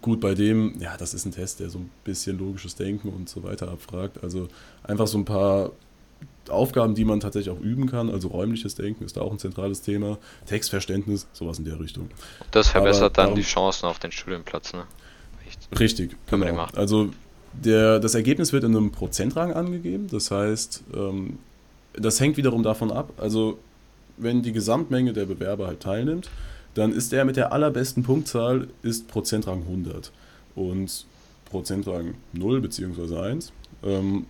gut, 0.00 0.20
bei 0.20 0.34
dem, 0.34 0.80
ja, 0.80 0.96
das 0.96 1.14
ist 1.14 1.24
ein 1.24 1.32
Test, 1.32 1.60
der 1.60 1.70
so 1.70 1.78
ein 1.78 1.90
bisschen 2.04 2.38
logisches 2.38 2.74
Denken 2.74 3.10
und 3.10 3.28
so 3.28 3.44
weiter 3.44 3.68
abfragt. 3.70 4.24
Also 4.24 4.48
einfach 4.82 5.06
so 5.06 5.18
ein 5.18 5.24
paar 5.24 5.70
Aufgaben, 6.48 6.94
die 6.94 7.04
man 7.04 7.20
tatsächlich 7.20 7.54
auch 7.54 7.60
üben 7.60 7.88
kann, 7.88 8.10
also 8.10 8.28
räumliches 8.28 8.74
Denken 8.74 9.04
ist 9.04 9.16
da 9.16 9.20
auch 9.20 9.32
ein 9.32 9.38
zentrales 9.38 9.82
Thema, 9.82 10.18
Textverständnis, 10.46 11.26
sowas 11.32 11.58
in 11.58 11.64
der 11.64 11.78
Richtung. 11.78 12.10
Das 12.50 12.68
verbessert 12.68 13.18
Aber, 13.18 13.28
dann 13.28 13.34
die 13.34 13.42
Chancen 13.42 13.86
auf 13.86 13.98
den 13.98 14.12
Studienplatz, 14.12 14.72
ne? 14.72 14.84
Richtig, 15.78 16.16
genau. 16.26 16.66
Also 16.74 17.10
der, 17.52 18.00
das 18.00 18.14
Ergebnis 18.14 18.52
wird 18.52 18.64
in 18.64 18.76
einem 18.76 18.90
Prozentrang 18.90 19.52
angegeben, 19.52 20.08
das 20.10 20.30
heißt, 20.30 20.84
ähm, 20.94 21.38
das 21.94 22.18
hängt 22.20 22.36
wiederum 22.36 22.62
davon 22.62 22.90
ab, 22.90 23.12
also 23.18 23.58
wenn 24.16 24.42
die 24.42 24.52
Gesamtmenge 24.52 25.12
der 25.12 25.26
Bewerber 25.26 25.66
halt 25.66 25.80
teilnimmt, 25.80 26.30
dann 26.74 26.92
ist 26.92 27.12
der 27.12 27.24
mit 27.24 27.36
der 27.36 27.52
allerbesten 27.52 28.02
Punktzahl 28.02 28.68
ist 28.82 29.08
Prozentrang 29.08 29.62
100 29.62 30.10
und 30.54 31.06
Prozentrang 31.44 32.14
0 32.32 32.60
bzw. 32.62 33.18
1 33.18 33.52
ähm, 33.82 34.26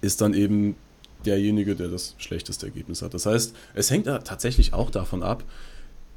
ist 0.00 0.20
dann 0.20 0.34
eben 0.34 0.76
derjenige, 1.22 1.74
der 1.74 1.88
das 1.88 2.14
schlechteste 2.18 2.66
Ergebnis 2.66 3.02
hat. 3.02 3.14
Das 3.14 3.26
heißt, 3.26 3.54
es 3.74 3.90
hängt 3.90 4.06
tatsächlich 4.06 4.74
auch 4.74 4.90
davon 4.90 5.22
ab, 5.22 5.44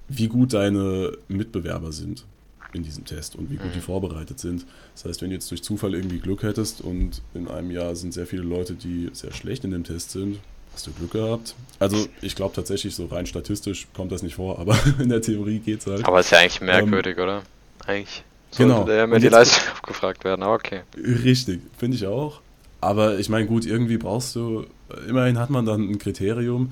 wie 0.08 0.28
gut 0.28 0.54
deine 0.54 1.18
Mitbewerber 1.28 1.92
sind 1.92 2.26
in 2.74 2.84
diesem 2.84 3.06
Test 3.06 3.36
und 3.36 3.50
wie 3.50 3.56
gut 3.56 3.74
die 3.74 3.80
mhm. 3.80 3.84
vorbereitet 3.84 4.40
sind. 4.40 4.66
Das 4.94 5.06
heißt, 5.06 5.22
wenn 5.22 5.30
du 5.30 5.36
jetzt 5.36 5.50
durch 5.50 5.64
Zufall 5.64 5.96
irgendwie 5.96 6.20
Glück 6.20 6.44
hättest 6.44 6.82
und 6.82 7.22
in 7.34 7.48
einem 7.48 7.72
Jahr 7.72 7.96
sind 7.96 8.14
sehr 8.14 8.28
viele 8.28 8.44
Leute, 8.44 8.74
die 8.74 9.10
sehr 9.14 9.34
schlecht 9.34 9.64
in 9.64 9.72
dem 9.72 9.84
Test 9.84 10.12
sind, 10.12 10.40
hast 10.74 10.88
du 10.88 10.92
Glück 10.92 11.12
gehabt. 11.12 11.56
Also 11.80 12.08
ich 12.22 12.36
glaube 12.36 12.54
tatsächlich, 12.54 12.94
so 12.94 13.06
rein 13.06 13.26
statistisch 13.26 13.88
kommt 13.94 14.12
das 14.12 14.24
nicht 14.24 14.36
vor, 14.36 14.60
aber 14.60 14.78
in 15.00 15.10
der 15.10 15.22
Theorie 15.22 15.60
geht 15.60 15.80
es 15.80 15.88
halt. 15.88 16.06
Aber 16.06 16.20
ist 16.20 16.32
ja 16.32 16.40
eigentlich 16.40 16.62
merkwürdig, 16.62 17.18
ähm, 17.18 17.24
oder? 17.24 17.44
Eigentlich 17.88 18.24
sollte 18.52 18.74
genau. 18.74 18.90
ja 18.90 19.08
mehr 19.08 19.20
die 19.20 19.30
Leistung 19.30 19.64
abgefragt 19.78 20.24
werden, 20.24 20.44
aber 20.44 20.56
okay. 20.56 20.82
Richtig, 20.98 21.62
finde 21.78 21.96
ich 21.98 22.06
auch. 22.06 22.42
Aber 22.82 23.18
ich 23.18 23.30
meine, 23.30 23.48
gut, 23.48 23.66
irgendwie 23.66 23.98
brauchst 23.98 24.36
du, 24.36 24.66
immerhin 25.08 25.38
hat 25.40 25.50
man 25.50 25.66
dann 25.66 25.90
ein 25.90 25.98
Kriterium. 26.00 26.72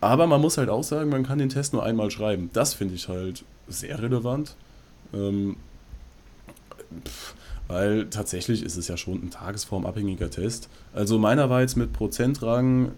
Aber 0.00 0.26
man 0.26 0.40
muss 0.40 0.56
halt 0.56 0.70
auch 0.70 0.84
sagen, 0.84 1.10
man 1.10 1.24
kann 1.24 1.38
den 1.38 1.50
Test 1.50 1.72
nur 1.72 1.84
einmal 1.84 2.10
schreiben. 2.10 2.50
Das 2.52 2.74
finde 2.74 2.94
ich 2.94 3.08
halt 3.08 3.44
sehr 3.68 4.00
relevant. 4.02 4.56
Ähm, 5.12 5.56
pff, 7.04 7.34
weil 7.68 8.06
tatsächlich 8.06 8.62
ist 8.62 8.76
es 8.76 8.88
ja 8.88 8.96
schon 8.96 9.22
ein 9.22 9.30
tagesformabhängiger 9.30 10.30
Test. 10.30 10.68
Also 10.94 11.18
meiner 11.18 11.50
war 11.50 11.60
jetzt 11.60 11.76
mit 11.76 11.92
Prozentrang 11.92 12.92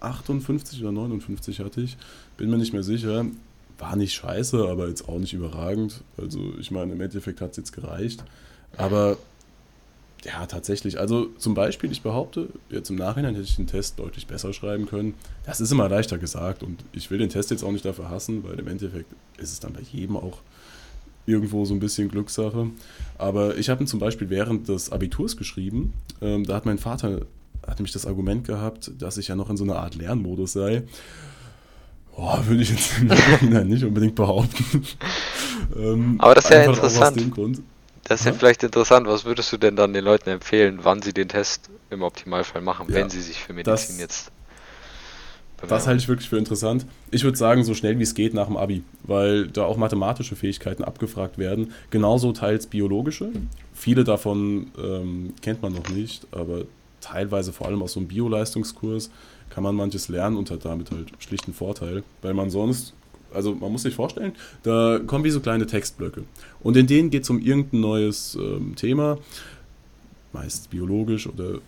58 0.00 0.82
oder 0.82 0.92
59 0.92 1.60
hatte 1.60 1.80
ich, 1.80 1.96
bin 2.36 2.50
mir 2.50 2.58
nicht 2.58 2.72
mehr 2.72 2.82
sicher. 2.82 3.26
War 3.78 3.94
nicht 3.94 4.14
scheiße, 4.14 4.68
aber 4.68 4.88
jetzt 4.88 5.08
auch 5.08 5.18
nicht 5.18 5.32
überragend. 5.34 6.02
Also 6.16 6.54
ich 6.58 6.72
meine, 6.72 6.92
im 6.92 7.00
Endeffekt 7.00 7.40
hat 7.40 7.52
es 7.52 7.58
jetzt 7.58 7.72
gereicht. 7.72 8.24
Aber 8.76 9.16
ja, 10.24 10.46
tatsächlich. 10.46 10.98
Also 10.98 11.26
zum 11.38 11.54
Beispiel, 11.54 11.92
ich 11.92 12.02
behaupte, 12.02 12.48
jetzt 12.70 12.90
im 12.90 12.96
Nachhinein 12.96 13.34
hätte 13.34 13.46
ich 13.46 13.56
den 13.56 13.66
Test 13.66 13.98
deutlich 13.98 14.26
besser 14.26 14.52
schreiben 14.52 14.86
können. 14.86 15.14
Das 15.46 15.60
ist 15.60 15.70
immer 15.70 15.88
leichter 15.88 16.18
gesagt 16.18 16.62
und 16.62 16.84
ich 16.92 17.10
will 17.10 17.18
den 17.18 17.28
Test 17.28 17.50
jetzt 17.50 17.62
auch 17.62 17.72
nicht 17.72 17.84
dafür 17.84 18.10
hassen, 18.10 18.44
weil 18.44 18.58
im 18.58 18.68
Endeffekt 18.68 19.12
ist 19.38 19.52
es 19.52 19.60
dann 19.60 19.72
bei 19.72 19.80
jedem 19.92 20.16
auch 20.16 20.38
irgendwo 21.26 21.64
so 21.64 21.74
ein 21.74 21.80
bisschen 21.80 22.08
Glückssache. 22.08 22.70
Aber 23.18 23.56
ich 23.56 23.68
habe 23.68 23.84
ihn 23.84 23.86
zum 23.86 24.00
Beispiel 24.00 24.30
während 24.30 24.68
des 24.68 24.90
Abiturs 24.90 25.36
geschrieben. 25.36 25.92
Ähm, 26.20 26.44
da 26.44 26.54
hat 26.54 26.66
mein 26.66 26.78
Vater 26.78 27.22
hat 27.66 27.78
nämlich 27.78 27.92
das 27.92 28.06
Argument 28.06 28.46
gehabt, 28.46 28.90
dass 28.98 29.18
ich 29.18 29.28
ja 29.28 29.36
noch 29.36 29.50
in 29.50 29.56
so 29.56 29.64
einer 29.64 29.76
Art 29.76 29.94
Lernmodus 29.94 30.52
sei. 30.52 30.84
Boah, 32.16 32.42
würde 32.46 32.62
ich 32.62 32.70
jetzt 32.70 32.98
im 32.98 33.08
Nachhinein 33.08 33.68
nicht 33.68 33.84
unbedingt 33.84 34.14
behaupten. 34.14 34.82
ähm, 35.76 36.16
Aber 36.18 36.34
das 36.34 36.44
ist 36.46 36.50
ja 36.50 36.62
interessant. 36.62 37.16
Aus 37.16 37.22
dem 37.22 37.30
Grund. 37.30 37.60
Das 38.08 38.20
ist 38.20 38.26
ja, 38.26 38.32
vielleicht 38.32 38.62
interessant. 38.62 39.06
Was 39.06 39.24
würdest 39.24 39.52
du 39.52 39.58
denn 39.58 39.76
dann 39.76 39.92
den 39.92 40.04
Leuten 40.04 40.30
empfehlen, 40.30 40.80
wann 40.82 41.02
sie 41.02 41.12
den 41.12 41.28
Test 41.28 41.68
im 41.90 42.02
Optimalfall 42.02 42.62
machen, 42.62 42.86
ja, 42.88 42.94
wenn 42.94 43.10
sie 43.10 43.20
sich 43.20 43.38
für 43.38 43.52
Medizin 43.52 43.96
das, 43.96 43.98
jetzt 43.98 44.32
bewerben? 45.58 45.70
Das 45.70 45.86
halte 45.86 46.02
ich 46.02 46.08
wirklich 46.08 46.28
für 46.28 46.38
interessant. 46.38 46.86
Ich 47.10 47.24
würde 47.24 47.36
sagen, 47.36 47.64
so 47.64 47.74
schnell 47.74 47.98
wie 47.98 48.02
es 48.02 48.14
geht 48.14 48.32
nach 48.32 48.46
dem 48.46 48.56
Abi, 48.56 48.82
weil 49.02 49.48
da 49.48 49.64
auch 49.64 49.76
mathematische 49.76 50.36
Fähigkeiten 50.36 50.84
abgefragt 50.84 51.36
werden. 51.36 51.74
Genauso 51.90 52.32
teils 52.32 52.66
biologische. 52.66 53.30
Viele 53.74 54.04
davon 54.04 54.72
ähm, 54.78 55.34
kennt 55.42 55.60
man 55.60 55.74
noch 55.74 55.88
nicht, 55.90 56.26
aber 56.30 56.62
teilweise 57.00 57.52
vor 57.52 57.66
allem 57.66 57.82
aus 57.82 57.92
so 57.92 58.00
einem 58.00 58.08
Bio-Leistungskurs 58.08 59.10
kann 59.50 59.62
man 59.62 59.74
manches 59.74 60.08
lernen 60.08 60.36
und 60.36 60.50
hat 60.50 60.64
damit 60.64 60.90
halt 60.90 61.10
schlichten 61.18 61.52
Vorteil, 61.52 62.02
weil 62.22 62.34
man 62.34 62.50
sonst 62.50 62.94
also 63.32 63.54
man 63.54 63.72
muss 63.72 63.82
sich 63.82 63.94
vorstellen, 63.94 64.32
da 64.62 65.00
kommen 65.06 65.24
wie 65.24 65.30
so 65.30 65.40
kleine 65.40 65.66
Textblöcke. 65.66 66.24
Und 66.60 66.76
in 66.76 66.86
denen 66.86 67.10
geht 67.10 67.24
es 67.24 67.30
um 67.30 67.40
irgendein 67.40 67.80
neues 67.80 68.36
ähm, 68.40 68.74
Thema, 68.76 69.18
meist 70.32 70.70
biologisch 70.70 71.26
oder 71.26 71.58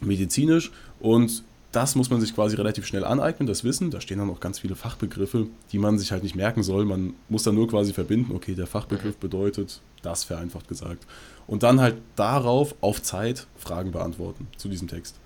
medizinisch. 0.00 0.70
Und 1.00 1.44
das 1.72 1.94
muss 1.94 2.10
man 2.10 2.20
sich 2.20 2.34
quasi 2.34 2.56
relativ 2.56 2.84
schnell 2.84 3.04
aneignen, 3.04 3.46
das 3.46 3.62
Wissen. 3.62 3.90
Da 3.90 4.00
stehen 4.00 4.18
dann 4.18 4.30
auch 4.30 4.40
ganz 4.40 4.58
viele 4.58 4.74
Fachbegriffe, 4.74 5.46
die 5.70 5.78
man 5.78 5.98
sich 5.98 6.10
halt 6.10 6.24
nicht 6.24 6.34
merken 6.34 6.62
soll. 6.62 6.84
Man 6.84 7.14
muss 7.28 7.44
dann 7.44 7.54
nur 7.54 7.68
quasi 7.68 7.92
verbinden, 7.92 8.34
okay, 8.34 8.54
der 8.54 8.66
Fachbegriff 8.66 9.16
mhm. 9.16 9.20
bedeutet 9.20 9.80
das, 10.02 10.24
vereinfacht 10.24 10.66
gesagt. 10.66 11.06
Und 11.46 11.62
dann 11.62 11.80
halt 11.80 11.96
darauf 12.16 12.74
auf 12.80 13.02
Zeit 13.02 13.46
Fragen 13.56 13.92
beantworten 13.92 14.48
zu 14.56 14.68
diesem 14.68 14.88
Text. 14.88 15.19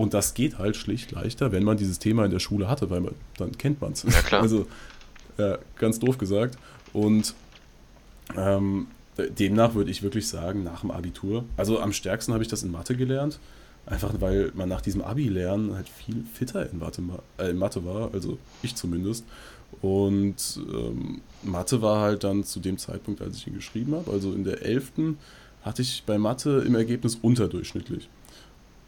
Und 0.00 0.14
das 0.14 0.32
geht 0.32 0.56
halt 0.56 0.76
schlicht 0.76 1.12
leichter, 1.12 1.52
wenn 1.52 1.62
man 1.62 1.76
dieses 1.76 1.98
Thema 1.98 2.24
in 2.24 2.30
der 2.30 2.38
Schule 2.38 2.70
hatte, 2.70 2.88
weil 2.88 3.02
man, 3.02 3.14
dann 3.36 3.52
kennt 3.58 3.82
man 3.82 3.92
es. 3.92 4.02
Ja, 4.04 4.22
klar. 4.22 4.40
Also, 4.40 4.66
ja, 5.36 5.58
ganz 5.76 5.98
doof 5.98 6.16
gesagt. 6.16 6.56
Und 6.94 7.34
ähm, 8.34 8.86
demnach 9.18 9.74
würde 9.74 9.90
ich 9.90 10.02
wirklich 10.02 10.26
sagen, 10.26 10.62
nach 10.62 10.80
dem 10.80 10.90
Abitur, 10.90 11.44
also 11.58 11.80
am 11.80 11.92
stärksten 11.92 12.32
habe 12.32 12.42
ich 12.42 12.48
das 12.48 12.62
in 12.62 12.70
Mathe 12.70 12.96
gelernt. 12.96 13.38
Einfach 13.84 14.14
weil 14.20 14.52
man 14.54 14.70
nach 14.70 14.80
diesem 14.80 15.02
Abi-Lernen 15.02 15.74
halt 15.74 15.90
viel 15.90 16.24
fitter 16.32 16.70
in 16.70 16.78
Mathe, 16.78 17.02
äh, 17.36 17.50
in 17.50 17.58
Mathe 17.58 17.84
war, 17.84 18.14
also 18.14 18.38
ich 18.62 18.76
zumindest. 18.76 19.26
Und 19.82 20.60
ähm, 20.72 21.20
Mathe 21.42 21.82
war 21.82 22.00
halt 22.00 22.24
dann 22.24 22.44
zu 22.44 22.60
dem 22.60 22.78
Zeitpunkt, 22.78 23.20
als 23.20 23.36
ich 23.36 23.46
ihn 23.48 23.54
geschrieben 23.54 23.94
habe, 23.94 24.10
also 24.10 24.32
in 24.32 24.44
der 24.44 24.62
11. 24.62 24.92
hatte 25.60 25.82
ich 25.82 26.04
bei 26.06 26.16
Mathe 26.16 26.64
im 26.66 26.74
Ergebnis 26.74 27.16
unterdurchschnittlich. 27.16 28.08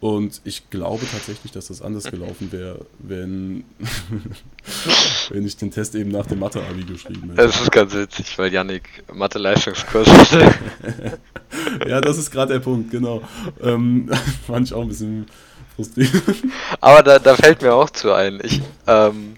Und 0.02 0.40
ich 0.42 0.68
glaube 0.68 1.06
tatsächlich, 1.08 1.52
dass 1.52 1.68
das 1.68 1.80
anders 1.80 2.10
gelaufen 2.10 2.50
wäre, 2.50 2.86
wenn, 2.98 3.62
wenn 5.30 5.46
ich 5.46 5.56
den 5.56 5.70
Test 5.70 5.94
eben 5.94 6.10
nach 6.10 6.26
dem 6.26 6.40
Mathe-Abi 6.40 6.82
geschrieben 6.82 7.30
hätte. 7.30 7.46
Das 7.46 7.60
ist 7.60 7.70
ganz 7.70 7.94
witzig, 7.94 8.36
weil 8.36 8.52
Yannick 8.52 9.04
Mathe-Leistungskurs 9.12 10.08
hatte. 10.08 10.54
ja, 11.88 12.00
das 12.00 12.18
ist 12.18 12.32
gerade 12.32 12.54
der 12.54 12.58
Punkt, 12.58 12.90
genau. 12.90 13.22
Ähm, 13.62 14.10
fand 14.48 14.66
ich 14.66 14.74
auch 14.74 14.82
ein 14.82 14.88
bisschen 14.88 15.26
frustrierend. 15.76 16.24
Aber 16.80 17.04
da, 17.04 17.20
da 17.20 17.36
fällt 17.36 17.62
mir 17.62 17.72
auch 17.72 17.90
zu 17.90 18.12
ein. 18.12 18.40
Ich, 18.42 18.60
ähm, 18.88 19.36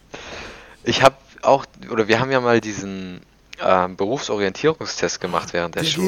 ich 0.83 1.03
habe 1.03 1.17
auch, 1.43 1.67
oder 1.91 2.09
wir 2.09 2.21
haben 2.21 2.31
ja 2.31 2.41
mal 2.41 2.63
diesen 2.63 3.21
ähm, 3.63 3.97
Berufsorientierungstest 3.97 5.21
gemacht 5.21 5.53
während 5.53 5.75
der, 5.75 5.83
der 5.83 5.91
Schule. 5.91 6.07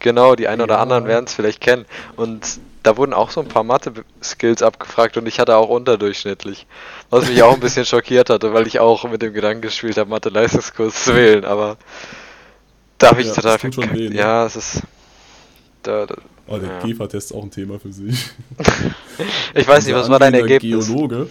Genau, 0.00 0.34
die 0.34 0.46
einen 0.46 0.60
oder 0.60 0.74
ja. 0.74 0.82
anderen 0.82 1.06
werden 1.06 1.24
es 1.24 1.32
vielleicht 1.32 1.62
kennen. 1.62 1.86
Und 2.16 2.60
da 2.88 2.96
wurden 2.96 3.12
auch 3.12 3.30
so 3.30 3.40
ein 3.40 3.48
paar 3.48 3.64
Mathe-Skills 3.64 4.62
abgefragt 4.62 5.16
und 5.18 5.26
ich 5.26 5.38
hatte 5.40 5.56
auch 5.56 5.68
unterdurchschnittlich. 5.68 6.66
Was 7.10 7.28
mich 7.28 7.42
auch 7.42 7.52
ein 7.52 7.60
bisschen 7.60 7.84
schockiert 7.84 8.30
hatte, 8.30 8.54
weil 8.54 8.66
ich 8.66 8.80
auch 8.80 9.04
mit 9.10 9.20
dem 9.20 9.34
Gedanken 9.34 9.60
gespielt 9.60 9.98
habe, 9.98 10.08
Mathe-Leistungskurs 10.08 11.04
zu 11.04 11.14
wählen, 11.14 11.44
aber 11.44 11.76
da 12.96 13.10
habe 13.10 13.20
ich 13.20 13.26
ja, 13.28 13.34
total. 13.34 13.58
Weh, 13.94 14.08
ne? 14.08 14.14
Ja, 14.16 14.46
es 14.46 14.56
ist. 14.56 14.82
Da, 15.82 16.06
da, 16.06 16.14
Oh, 16.50 16.56
der 16.56 16.70
Ja. 16.70 16.78
Käfertest 16.80 17.30
ist 17.30 17.36
auch 17.36 17.42
ein 17.42 17.50
Thema 17.50 17.78
für 17.78 17.92
sich. 17.92 18.30
Ich 19.54 19.68
weiß 19.68 19.84
nicht, 19.84 19.94
was 19.94 20.08
war 20.08 20.18
dein 20.18 20.32
Ergebnis? 20.34 20.86
Geologe. 20.86 21.28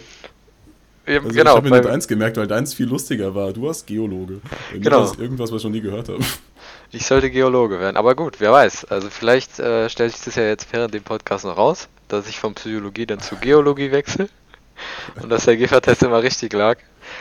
Ja, 1.08 1.16
Also 1.18 1.30
ich 1.30 1.36
genau, 1.36 1.56
habe 1.56 1.70
mir 1.70 1.82
bei- 1.82 1.90
deins 1.90 2.08
gemerkt, 2.08 2.38
weil 2.38 2.46
deins 2.48 2.74
viel 2.76 2.86
lustiger 2.88 3.34
war. 3.34 3.52
Du 3.54 3.64
warst 3.64 3.88
Geologe. 3.88 4.42
Bei 4.72 4.76
mir 4.78 4.82
Genau. 4.82 5.04
es 5.04 5.16
irgendwas, 5.18 5.52
was 5.52 5.60
ich 5.60 5.64
noch 5.64 5.72
nie 5.72 5.82
gehört 5.82 6.10
habe. 6.10 6.20
Ich 6.92 7.06
sollte 7.06 7.30
Geologe 7.30 7.80
werden. 7.80 7.98
Aber 7.98 8.16
gut, 8.16 8.36
wer 8.40 8.52
weiß. 8.52 8.86
Also 8.86 9.10
vielleicht 9.10 9.60
äh, 9.60 9.90
stellt 9.90 10.14
sich 10.14 10.24
das 10.26 10.36
ja 10.36 10.44
jetzt 10.44 10.68
während 10.72 10.94
dem 10.94 11.04
Podcast 11.04 11.46
noch 11.46 11.58
raus, 11.58 11.88
dass 12.08 12.28
ich 12.30 12.40
von 12.40 12.54
Psychologie 12.56 13.06
dann 13.06 13.20
zu 13.20 13.36
Geologie 13.36 13.92
wechsle 13.92 14.30
und 15.22 15.30
dass 15.30 15.46
der 15.46 15.58
Gefertest 15.58 16.04
immer 16.04 16.22
richtig 16.24 16.54
lag. 16.54 16.78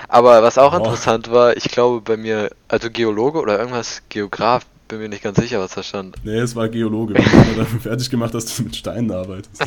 Aber 0.09 0.42
was 0.42 0.59
auch 0.59 0.72
Oh. 0.74 0.79
interessant 0.79 1.31
war, 1.31 1.57
ich 1.57 1.64
glaube 1.64 2.00
bei 2.00 2.16
mir, 2.16 2.50
also 2.68 2.90
Geologe 2.90 3.40
oder 3.40 3.59
irgendwas 3.59 4.02
Geograf, 4.09 4.64
bin 4.88 5.00
mir 5.00 5.09
nicht 5.09 5.22
ganz 5.24 5.38
sicher, 5.38 5.59
was 5.59 5.74
da 5.74 5.83
stand. 5.83 6.14
Nee, 6.22 6.38
es 6.38 6.55
war 6.55 6.68
Geologe. 6.68 7.14
Wir 7.14 7.24
haben 7.24 7.57
dafür 7.57 7.81
fertig 7.81 8.09
gemacht, 8.09 8.33
dass 8.35 8.57
du 8.57 8.62
mit 8.62 8.76
Steinen 8.76 9.11
arbeitest. 9.11 9.61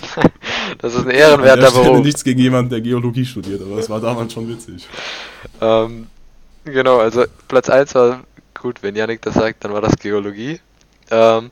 Das 0.77 0.93
ist 0.93 1.01
ein 1.01 1.07
An 1.09 1.15
ehrenwerter 1.15 1.61
der 1.61 1.67
Stelle 1.71 1.83
Beruf. 1.85 2.05
nichts 2.05 2.23
gegen 2.23 2.39
jemanden, 2.39 2.69
der 2.69 2.79
Geologie 2.79 3.25
studiert, 3.25 3.59
aber 3.61 3.79
es 3.79 3.89
war 3.89 3.99
damals 3.99 4.31
schon 4.31 4.47
witzig. 4.47 4.87
Ähm, 5.59 6.05
genau, 6.63 6.99
also 6.99 7.25
Platz 7.47 7.69
1 7.69 7.95
war, 7.95 8.19
gut, 8.59 8.83
wenn 8.83 8.95
Yannick 8.95 9.21
das 9.21 9.33
sagt, 9.33 9.63
dann 9.63 9.73
war 9.73 9.81
das 9.81 9.95
Geologie. 9.97 10.59
Ähm, 11.09 11.51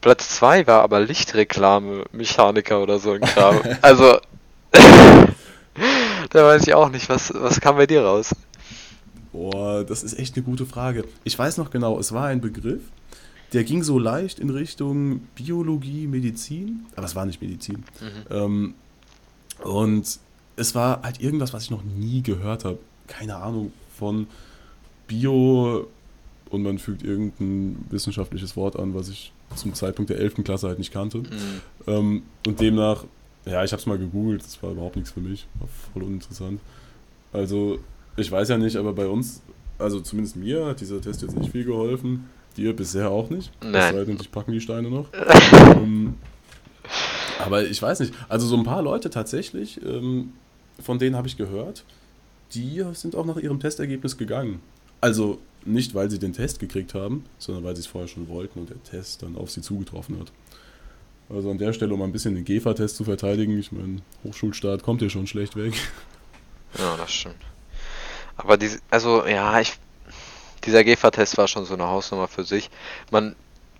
Platz 0.00 0.28
2 0.36 0.66
war 0.66 0.82
aber 0.82 1.00
Lichtreklame, 1.00 2.04
Mechaniker 2.12 2.82
oder 2.82 2.98
so 2.98 3.12
ein 3.12 3.20
Kram. 3.20 3.60
also, 3.82 4.18
da 4.72 6.44
weiß 6.44 6.66
ich 6.66 6.74
auch 6.74 6.90
nicht, 6.90 7.08
was, 7.08 7.32
was 7.34 7.60
kam 7.60 7.76
bei 7.76 7.86
dir 7.86 8.04
raus? 8.04 8.34
Boah, 9.32 9.84
das 9.84 10.02
ist 10.02 10.18
echt 10.18 10.36
eine 10.36 10.44
gute 10.44 10.66
Frage. 10.66 11.04
Ich 11.24 11.38
weiß 11.38 11.58
noch 11.58 11.70
genau, 11.70 11.98
es 11.98 12.12
war 12.12 12.26
ein 12.26 12.40
Begriff, 12.40 12.82
der 13.52 13.64
ging 13.64 13.82
so 13.82 13.98
leicht 13.98 14.40
in 14.40 14.50
Richtung 14.50 15.20
Biologie, 15.34 16.06
Medizin, 16.06 16.86
aber 16.96 17.06
es 17.06 17.14
war 17.14 17.24
nicht 17.24 17.40
Medizin. 17.40 17.84
Ähm, 18.30 18.74
und 19.62 20.18
es 20.56 20.74
war 20.74 21.02
halt 21.02 21.20
irgendwas, 21.20 21.52
was 21.52 21.64
ich 21.64 21.70
noch 21.70 21.82
nie 21.82 22.22
gehört 22.22 22.64
habe. 22.64 22.78
Keine 23.06 23.36
Ahnung 23.36 23.72
von 23.96 24.26
Bio 25.06 25.88
und 26.50 26.62
man 26.62 26.78
fügt 26.78 27.02
irgendein 27.02 27.84
wissenschaftliches 27.90 28.56
Wort 28.56 28.76
an, 28.78 28.94
was 28.94 29.08
ich 29.08 29.32
zum 29.54 29.74
Zeitpunkt 29.74 30.10
der 30.10 30.18
11. 30.18 30.44
Klasse 30.44 30.68
halt 30.68 30.78
nicht 30.78 30.92
kannte. 30.92 31.18
Mhm. 31.18 31.60
Ähm, 31.86 32.22
und 32.46 32.60
demnach, 32.60 33.04
ja, 33.44 33.64
ich 33.64 33.72
habe 33.72 33.80
es 33.80 33.86
mal 33.86 33.98
gegoogelt, 33.98 34.42
das 34.42 34.62
war 34.62 34.72
überhaupt 34.72 34.96
nichts 34.96 35.10
für 35.10 35.20
mich, 35.20 35.46
war 35.58 35.68
voll 35.92 36.02
uninteressant. 36.02 36.60
Also, 37.32 37.78
ich 38.16 38.30
weiß 38.30 38.48
ja 38.48 38.58
nicht, 38.58 38.76
aber 38.76 38.92
bei 38.92 39.06
uns, 39.06 39.42
also 39.78 40.00
zumindest 40.00 40.36
mir 40.36 40.66
hat 40.66 40.80
dieser 40.80 41.00
Test 41.00 41.22
jetzt 41.22 41.36
nicht 41.36 41.52
viel 41.52 41.64
geholfen. 41.64 42.28
Dir 42.56 42.74
bisher 42.74 43.10
auch 43.10 43.30
nicht. 43.30 43.52
Nein. 43.62 43.94
sei 43.94 44.04
denn, 44.04 44.18
dich 44.18 44.32
packen 44.32 44.52
die 44.52 44.60
Steine 44.60 44.90
noch. 44.90 45.06
ähm, 45.76 46.14
aber 47.38 47.64
ich 47.64 47.80
weiß 47.80 48.00
nicht, 48.00 48.12
also 48.28 48.46
so 48.46 48.56
ein 48.56 48.64
paar 48.64 48.82
Leute 48.82 49.10
tatsächlich, 49.10 49.80
ähm, 49.84 50.32
von 50.82 50.98
denen 50.98 51.14
habe 51.14 51.28
ich 51.28 51.36
gehört, 51.36 51.84
die 52.54 52.84
sind 52.94 53.14
auch 53.14 53.26
nach 53.26 53.36
ihrem 53.36 53.60
Testergebnis 53.60 54.16
gegangen. 54.16 54.60
Also 55.00 55.38
nicht, 55.72 55.94
weil 55.94 56.10
sie 56.10 56.18
den 56.18 56.32
Test 56.32 56.60
gekriegt 56.60 56.94
haben, 56.94 57.24
sondern 57.38 57.64
weil 57.64 57.76
sie 57.76 57.80
es 57.80 57.86
vorher 57.86 58.08
schon 58.08 58.28
wollten 58.28 58.60
und 58.60 58.70
der 58.70 58.82
Test 58.82 59.22
dann 59.22 59.36
auf 59.36 59.50
sie 59.50 59.62
zugetroffen 59.62 60.18
hat. 60.18 60.32
Also 61.30 61.50
an 61.50 61.58
der 61.58 61.72
Stelle, 61.72 61.92
um 61.92 62.02
ein 62.02 62.12
bisschen 62.12 62.34
den 62.34 62.44
GEFA-Test 62.44 62.96
zu 62.96 63.04
verteidigen, 63.04 63.58
ich 63.58 63.70
meine, 63.70 64.00
Hochschulstaat 64.24 64.82
kommt 64.82 65.02
ja 65.02 65.10
schon 65.10 65.26
schlecht 65.26 65.56
weg. 65.56 65.74
Ja, 66.78 66.96
das 66.96 67.12
stimmt. 67.12 67.42
Aber 68.36 68.56
diese, 68.56 68.78
also 68.90 69.26
ja, 69.26 69.60
ich, 69.60 69.72
dieser 70.64 70.84
GEFA-Test 70.84 71.36
war 71.38 71.48
schon 71.48 71.64
so 71.64 71.74
eine 71.74 71.86
Hausnummer 71.86 72.28
für 72.28 72.44
sich. 72.44 72.70
Man, 73.10 73.36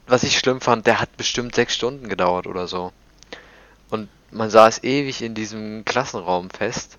was 0.07 0.23
ich 0.25 0.39
schlimm 0.39 0.61
fand, 0.61 0.87
der 0.87 1.01
hat 1.01 1.17
bestimmt 1.17 1.55
sechs 1.55 1.75
Stunden 1.75 2.09
gedauert 2.09 2.47
oder 2.47 2.67
so. 2.67 2.93
Und 3.91 4.09
man 4.31 4.51
saß 4.51 4.85
ewig 4.85 5.23
in 5.23 5.35
diesem 5.35 5.85
Klassenraum 5.85 6.51
fest. 6.51 6.99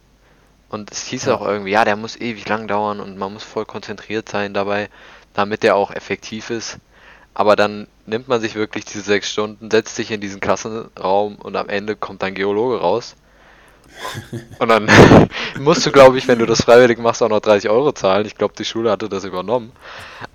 Und 0.69 0.91
es 0.91 1.03
hieß 1.03 1.25
Ja. 1.25 1.34
auch 1.36 1.41
irgendwie, 1.45 1.71
ja, 1.71 1.86
der 1.86 1.95
muss 1.97 2.15
ewig 2.17 2.47
lang 2.49 2.67
dauern 2.67 2.99
und 3.01 3.17
man 3.17 3.34
muss 3.34 3.43
voll 3.43 3.65
konzentriert 3.65 4.29
sein 4.29 4.53
dabei, 4.53 4.89
damit 5.34 5.63
der 5.63 5.75
auch 5.75 5.91
effektiv 5.91 6.49
ist. 6.49 6.79
Aber 7.34 7.55
dann 7.55 7.88
nimmt 8.05 8.27
man 8.27 8.41
sich 8.41 8.55
wirklich 8.55 8.86
diese 8.86 9.01
sechs 9.03 9.29
Stunden, 9.32 9.71
setzt 9.71 9.95
sich 9.95 10.12
in 10.12 10.21
diesen 10.21 10.41
Klassenraum 10.41 11.38
und 11.38 11.55
am 11.58 11.69
Ende 11.69 11.95
kommt 11.95 12.23
ein 12.23 12.36
Geologe 12.36 12.79
raus. 12.82 13.15
Und 14.60 14.69
dann 14.69 14.88
musst 15.60 15.86
du, 15.86 15.91
glaube 15.91 16.17
ich, 16.17 16.27
wenn 16.27 16.39
du 16.39 16.45
das 16.45 16.62
freiwillig 16.63 16.99
machst, 16.99 17.23
auch 17.23 17.29
noch 17.29 17.39
30 17.39 17.69
Euro 17.69 17.91
zahlen. 17.93 18.25
Ich 18.25 18.36
glaube, 18.36 18.53
die 18.58 18.65
Schule 18.65 18.91
hatte 18.91 19.10
das 19.10 19.23
übernommen. 19.23 19.71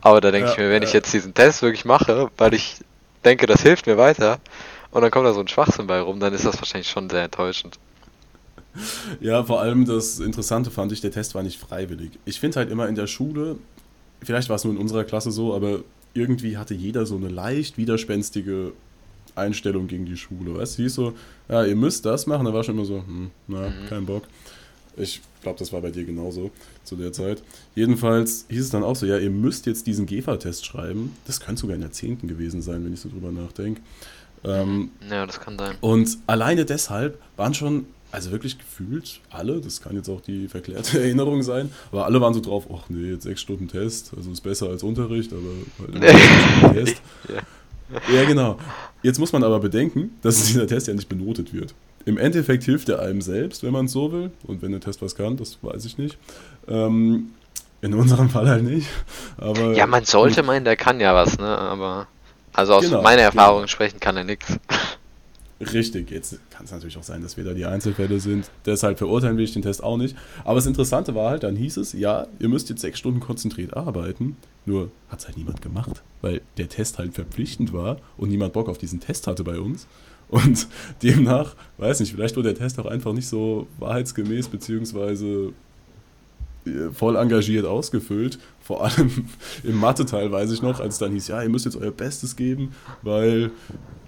Aber 0.01 0.20
da 0.20 0.31
denke 0.31 0.49
Ja, 0.49 0.51
ich 0.51 0.59
mir, 0.59 0.70
wenn 0.70 0.83
ich 0.83 0.92
ja. 0.92 0.94
jetzt 0.94 1.12
diesen 1.12 1.35
Test 1.35 1.62
wirklich 1.62 1.85
mache, 1.85 2.31
weil 2.37 2.55
ich 2.55 2.81
denke, 3.25 3.47
das 3.47 3.62
hilft 3.62 3.87
mir 3.87 3.99
weiter, 3.99 4.40
und 4.90 5.03
dann 5.03 5.11
kommt 5.11 5.27
da 5.27 5.35
so 5.35 5.40
ein 5.40 5.49
Schwachsinn 5.49 5.87
bei 5.88 6.01
rum, 6.01 6.20
dann 6.20 6.35
ist 6.35 6.47
das 6.47 6.59
wahrscheinlich 6.59 6.90
schon 6.90 7.11
sehr 7.11 7.25
enttäuschend. 7.25 7.79
Ja, 9.21 9.45
vor 9.45 9.61
allem 9.61 9.85
das 9.85 10.19
Interessante 10.21 10.71
fand 10.71 10.93
ich, 10.93 11.01
der 11.01 11.11
Test 11.13 11.35
war 11.35 11.43
nicht 11.43 11.59
freiwillig. 11.61 12.13
Ich 12.25 12.41
finde 12.41 12.57
halt 12.59 12.71
immer 12.71 12.89
in 12.89 12.95
der 12.95 13.07
Schule, 13.07 13.57
vielleicht 14.23 14.49
war 14.49 14.57
es 14.57 14.65
nur 14.65 14.73
in 14.75 14.79
unserer 14.81 15.05
Klasse 15.05 15.31
so, 15.31 15.55
aber 15.55 15.81
irgendwie 16.15 16.57
hatte 16.57 16.75
jeder 16.75 17.07
so 17.07 17.17
eine 17.17 17.29
leicht 17.29 17.77
widerspenstige 17.79 18.73
Einstellung 19.35 19.87
gegen 19.89 20.07
die 20.07 20.17
Schule. 20.17 20.57
Weißt 20.57 20.79
du, 20.79 20.83
hieß 20.85 20.95
so, 20.95 21.15
ja, 21.49 21.65
ihr 21.65 21.77
müsst 21.77 22.05
das 22.07 22.27
machen, 22.27 22.45
da 22.47 22.53
war 22.55 22.63
schon 22.65 22.77
immer 22.77 22.85
so, 22.85 22.99
hm, 22.99 23.31
na, 23.49 23.69
Mhm. 23.69 23.89
kein 23.89 24.07
Bock. 24.07 24.23
Ich 24.97 25.21
glaube, 25.43 25.59
das 25.59 25.73
war 25.73 25.81
bei 25.81 25.91
dir 25.91 26.05
genauso 26.05 26.53
zu 26.85 26.95
der 26.95 27.13
Zeit. 27.13 27.43
Jedenfalls 27.75 28.47
hieß 28.49 28.61
es 28.61 28.71
dann 28.71 28.85
auch 28.85 28.95
so, 28.95 29.07
ja, 29.07 29.19
ihr 29.19 29.31
müsst 29.31 29.67
jetzt 29.67 29.89
diesen 29.89 30.07
GEFA-Test 30.07 30.65
schreiben. 30.65 31.17
Das 31.27 31.41
könnte 31.41 31.63
sogar 31.63 31.75
in 31.75 31.81
der 31.81 31.91
10. 31.91 32.29
gewesen 32.29 32.63
sein, 32.63 32.85
wenn 32.85 32.95
ich 32.95 33.01
so 33.01 33.09
drüber 33.09 33.33
nachdenke. 33.33 33.81
Ähm, 34.45 34.91
Ja, 35.11 35.27
das 35.27 35.41
kann 35.41 35.59
sein. 35.59 35.77
und 35.81 36.17
alleine 36.29 36.65
deshalb 36.65 37.19
waren 37.37 37.55
schon, 37.55 37.87
also 38.14 38.31
wirklich 38.31 38.59
gefühlt 38.59 39.20
alle, 39.31 39.61
das 39.61 39.81
kann 39.83 39.96
jetzt 39.96 40.09
auch 40.09 40.20
die 40.20 40.48
verklärte 40.48 40.98
Erinnerung 41.03 41.42
sein, 41.42 41.70
aber 41.92 42.07
alle 42.07 42.20
waren 42.20 42.33
so 42.33 42.40
drauf, 42.40 42.64
ach 42.72 42.88
nee, 42.88 43.11
jetzt 43.11 43.24
sechs 43.24 43.40
Stunden 43.40 43.68
Test, 43.68 44.12
also 44.16 44.31
ist 44.31 44.40
besser 44.40 44.68
als 44.68 44.83
Unterricht, 44.83 45.33
aber 45.33 46.00
halt 46.03 46.74
Test. 46.74 47.03
Ja. 47.29 47.42
Ja, 48.14 48.24
genau. 48.24 48.57
Jetzt 49.03 49.18
muss 49.18 49.33
man 49.33 49.44
aber 49.44 49.61
bedenken, 49.61 50.16
dass 50.22 50.42
dieser 50.46 50.66
Test 50.66 50.87
ja 50.88 50.94
nicht 50.94 51.09
benotet 51.09 51.53
wird. 51.53 51.74
Im 52.07 52.16
Endeffekt 52.18 52.64
hilft 52.64 52.88
er 52.88 53.00
einem 53.00 53.20
selbst, 53.20 53.62
wenn 53.62 53.72
man 53.72 53.87
es 53.87 53.92
so 53.92 54.11
will. 54.12 54.31
Und 54.46 54.62
wenn 54.62 54.72
der 54.72 54.81
Test 54.81 55.00
was 55.03 55.14
kann, 55.14 55.37
das 55.37 55.59
weiß 55.62 55.85
ich 55.85 55.98
nicht. 55.98 56.16
Ähm, 56.68 57.31
in 57.83 57.94
unserem 57.94 58.31
Fall 58.31 58.48
halt 58.48 58.64
nicht. 58.64 58.88
Aber 59.37 59.74
Ja, 59.74 59.87
man 59.87 60.05
sollte 60.05 60.42
meinen, 60.42 60.64
der 60.64 60.77
kann 60.77 60.98
ja 61.00 61.14
was, 61.14 61.38
ne? 61.38 61.46
Aber, 61.46 62.07
also 62.53 62.74
aus 62.74 62.85
Genau, 62.85 63.03
meiner 63.03 63.29
genau. 63.31 63.42
Erfahrung 63.42 63.68
sprechen 63.68 64.00
kann 64.00 64.16
er 64.16 64.24
nichts. 64.24 64.59
Richtig, 65.72 66.11
jetzt 66.11 66.38
kann 66.50 66.64
es 66.64 66.72
natürlich 66.72 66.96
auch 66.96 67.03
sein, 67.03 67.22
dass 67.22 67.37
wir 67.37 67.44
da 67.44 67.55
die 67.55 67.64
Einzelfälle 67.64 68.20
sind. 68.20 68.50
Deshalb 68.66 68.98
verurteilen 68.98 69.37
will 69.37 69.44
ich 69.44 69.53
den 69.53 69.62
Test 69.62 69.83
auch 69.83 69.96
nicht. 69.96 70.16
Aber 70.44 70.57
das 70.57 70.66
Interessante 70.66 71.14
war 71.14 71.31
halt, 71.31 71.42
dann 71.42 71.57
hieß 71.57 71.77
es, 71.77 71.92
ja, 71.92 72.27
ihr 72.38 72.48
müsst 72.48 72.68
jetzt 72.70 72.81
sechs 72.81 72.98
Stunden 72.98 73.20
konzentriert 73.20 73.77
arbeiten. 73.77 74.37
Nur 74.66 74.90
hat 75.09 75.20
es 75.20 75.27
halt 75.27 75.37
niemand 75.37 75.62
gemacht, 75.62 76.03
weil 76.22 76.40
der 76.57 76.68
Test 76.68 76.98
halt 76.98 77.14
verpflichtend 77.14 77.72
war 77.72 77.98
und 78.16 78.31
niemand 78.31 78.53
Bock 78.53 78.68
auf 78.68 78.79
diesen 78.79 79.00
Test 79.00 79.27
hatte 79.27 79.44
bei 79.44 79.59
uns. 79.59 79.87
Und 80.29 80.66
demnach, 81.03 81.55
weiß 81.79 82.00
nicht, 82.00 82.12
vielleicht 82.12 82.37
wurde 82.37 82.53
der 82.55 82.59
Test 82.59 82.79
auch 82.79 82.87
einfach 82.87 83.12
nicht 83.12 83.29
so 83.29 83.66
wahrheitsgemäß 83.79 84.48
beziehungsweise 84.48 85.53
voll 86.92 87.16
engagiert 87.16 87.66
ausgefüllt. 87.66 88.38
Vor 88.62 88.85
allem 88.85 89.29
im 89.64 89.77
Mathe-Teil 89.79 90.33
weiß 90.33 90.50
ich 90.53 90.62
noch, 90.62 90.81
als 90.81 90.94
es 90.94 90.98
dann 90.98 91.12
hieß, 91.12 91.29
ja, 91.29 91.42
ihr 91.42 91.48
müsst 91.48 91.64
jetzt 91.64 91.77
euer 91.77 91.90
Bestes 91.90 92.37
geben, 92.37 92.74
weil 93.03 93.50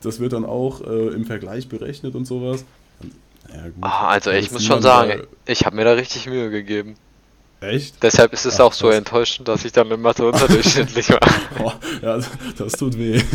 das 0.02 0.20
wird 0.20 0.32
dann 0.32 0.44
auch 0.44 0.80
äh, 0.82 1.08
im 1.08 1.24
Vergleich 1.26 1.68
berechnet 1.68 2.14
und 2.14 2.24
sowas. 2.26 2.64
Gut, 3.00 3.12
Ah, 3.80 4.08
also 4.08 4.30
ich 4.32 4.50
muss 4.50 4.64
schon 4.64 4.82
sagen, 4.82 5.22
ich 5.46 5.64
habe 5.64 5.76
mir 5.76 5.84
da 5.84 5.92
richtig 5.92 6.26
Mühe 6.26 6.50
gegeben. 6.50 6.96
Echt? 7.60 8.02
Deshalb 8.02 8.32
ist 8.32 8.44
es 8.44 8.60
Ach, 8.60 8.66
auch 8.66 8.72
so 8.72 8.88
krass. 8.88 8.96
enttäuschend, 8.96 9.48
dass 9.48 9.64
ich 9.64 9.72
dann 9.72 9.90
in 9.90 10.00
Mathe 10.00 10.26
unterdurchschnittlich 10.26 11.08
war. 11.10 11.20
Oh, 11.62 11.72
ja, 12.02 12.18
das 12.58 12.72
tut 12.72 12.98
weh. 12.98 13.22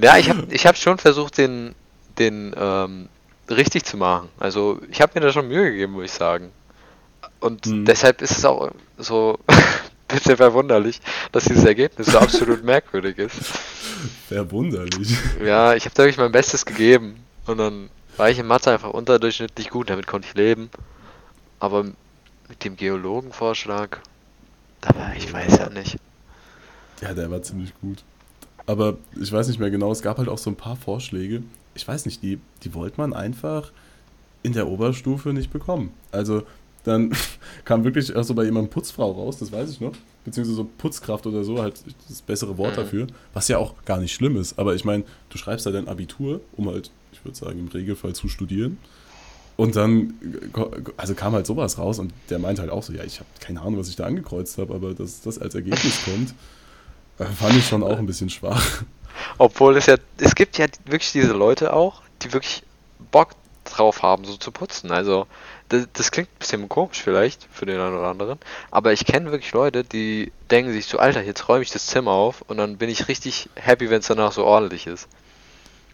Ja, 0.00 0.16
ich 0.18 0.28
habe 0.28 0.46
ich 0.50 0.66
hab 0.66 0.76
schon 0.76 0.98
versucht, 0.98 1.38
den, 1.38 1.74
den 2.18 2.54
ähm, 2.56 3.08
richtig 3.50 3.84
zu 3.84 3.96
machen. 3.96 4.28
Also 4.38 4.80
ich 4.90 5.00
habe 5.00 5.12
mir 5.14 5.26
da 5.26 5.32
schon 5.32 5.48
Mühe 5.48 5.70
gegeben, 5.70 5.94
muss 5.94 6.04
ich 6.04 6.12
sagen. 6.12 6.50
Und 7.40 7.66
Mhm. 7.66 7.84
deshalb 7.84 8.20
ist 8.22 8.32
es 8.32 8.44
auch 8.44 8.70
so 8.98 9.38
ein 9.46 9.56
bisschen 10.08 10.36
verwunderlich, 10.36 11.00
dass 11.32 11.44
dieses 11.44 11.64
Ergebnis 11.64 12.08
so 12.08 12.18
absolut 12.18 12.64
merkwürdig 12.64 13.18
ist. 13.18 13.36
Verwunderlich. 14.28 15.16
Ja, 15.44 15.74
ich 15.74 15.84
habe 15.84 15.94
da 15.94 16.02
wirklich 16.04 16.18
mein 16.18 16.32
Bestes 16.32 16.64
gegeben. 16.66 17.16
Und 17.46 17.58
dann 17.58 17.90
war 18.16 18.28
ich 18.30 18.38
in 18.38 18.46
Mathe 18.46 18.70
einfach 18.70 18.90
unterdurchschnittlich 18.90 19.70
gut, 19.70 19.90
damit 19.90 20.06
konnte 20.06 20.28
ich 20.28 20.34
leben. 20.34 20.70
Aber 21.60 21.84
mit 22.48 22.64
dem 22.64 22.76
Geologenvorschlag, 22.76 24.00
da 24.80 24.90
war 24.96 25.14
ich 25.16 25.32
weiß 25.32 25.58
ja 25.58 25.70
nicht. 25.70 25.98
Ja, 27.00 27.14
der 27.14 27.30
war 27.30 27.42
ziemlich 27.42 27.72
gut. 27.80 28.02
Aber 28.66 28.98
ich 29.20 29.32
weiß 29.32 29.48
nicht 29.48 29.60
mehr 29.60 29.70
genau, 29.70 29.90
es 29.92 30.02
gab 30.02 30.18
halt 30.18 30.28
auch 30.28 30.38
so 30.38 30.50
ein 30.50 30.56
paar 30.56 30.76
Vorschläge. 30.76 31.42
Ich 31.74 31.86
weiß 31.86 32.06
nicht, 32.06 32.22
die, 32.22 32.38
die 32.64 32.74
wollte 32.74 33.00
man 33.00 33.14
einfach 33.14 33.70
in 34.42 34.52
der 34.52 34.68
Oberstufe 34.68 35.30
nicht 35.32 35.50
bekommen. 35.52 35.92
Also 36.12 36.42
dann 36.84 37.12
kam 37.64 37.84
wirklich 37.84 38.14
auch 38.14 38.22
so 38.24 38.34
bei 38.34 38.44
jemandem 38.44 38.70
Putzfrau 38.70 39.10
raus, 39.12 39.38
das 39.38 39.52
weiß 39.52 39.70
ich 39.70 39.80
noch. 39.80 39.92
Beziehungsweise 40.24 40.56
so 40.56 40.68
Putzkraft 40.78 41.26
oder 41.26 41.44
so, 41.44 41.60
halt 41.62 41.82
das 42.08 42.22
bessere 42.22 42.58
Wort 42.58 42.72
Mhm. 42.72 42.80
dafür. 42.80 43.06
Was 43.34 43.48
ja 43.48 43.58
auch 43.58 43.74
gar 43.84 43.98
nicht 43.98 44.12
schlimm 44.14 44.36
ist. 44.36 44.58
Aber 44.58 44.74
ich 44.74 44.84
meine, 44.84 45.04
du 45.30 45.38
schreibst 45.38 45.64
da 45.66 45.70
dein 45.70 45.88
Abitur, 45.88 46.40
um 46.56 46.68
halt, 46.68 46.90
ich 47.12 47.24
würde 47.24 47.36
sagen, 47.36 47.58
im 47.58 47.68
Regelfall 47.68 48.14
zu 48.14 48.28
studieren. 48.28 48.78
Und 49.56 49.74
dann, 49.74 50.14
also 50.96 51.14
kam 51.14 51.32
halt 51.32 51.46
sowas 51.46 51.78
raus 51.78 51.98
und 51.98 52.12
der 52.30 52.38
meinte 52.38 52.62
halt 52.62 52.70
auch 52.70 52.82
so, 52.84 52.92
ja, 52.92 53.02
ich 53.02 53.18
habe 53.18 53.28
keine 53.40 53.60
Ahnung, 53.60 53.78
was 53.78 53.88
ich 53.88 53.96
da 53.96 54.04
angekreuzt 54.04 54.56
habe, 54.58 54.72
aber 54.72 54.94
dass 54.94 55.20
das 55.22 55.38
als 55.38 55.54
Ergebnis 55.56 56.00
kommt, 56.04 56.34
äh, 57.18 57.24
fand 57.24 57.56
ich 57.56 57.66
schon 57.66 57.82
auch 57.82 57.98
ein 57.98 58.06
bisschen 58.06 58.30
schwach. 58.30 58.84
Obwohl 59.36 59.76
es 59.76 59.86
ja, 59.86 59.96
es 60.18 60.34
gibt 60.36 60.58
ja 60.58 60.66
wirklich 60.86 61.10
diese 61.10 61.32
Leute 61.32 61.72
auch, 61.72 62.02
die 62.22 62.32
wirklich 62.32 62.62
Bock 63.10 63.30
drauf 63.64 64.02
haben, 64.02 64.24
so 64.24 64.36
zu 64.36 64.52
putzen. 64.52 64.92
Also, 64.92 65.26
das, 65.68 65.86
das 65.92 66.10
klingt 66.10 66.28
ein 66.28 66.38
bisschen 66.38 66.68
komisch 66.68 67.02
vielleicht 67.02 67.46
für 67.50 67.66
den 67.66 67.78
einen 67.80 67.96
oder 67.96 68.08
anderen, 68.08 68.38
aber 68.70 68.92
ich 68.92 69.04
kenne 69.04 69.30
wirklich 69.30 69.52
Leute, 69.52 69.84
die 69.84 70.32
denken 70.50 70.72
sich 70.72 70.86
so, 70.86 70.98
Alter, 70.98 71.22
jetzt 71.22 71.48
räume 71.48 71.62
ich 71.62 71.70
das 71.70 71.86
Zimmer 71.86 72.12
auf 72.12 72.42
und 72.48 72.56
dann 72.56 72.76
bin 72.78 72.88
ich 72.88 73.08
richtig 73.08 73.48
happy, 73.54 73.90
wenn 73.90 74.00
es 74.00 74.06
danach 74.06 74.32
so 74.32 74.44
ordentlich 74.44 74.86
ist. 74.86 75.08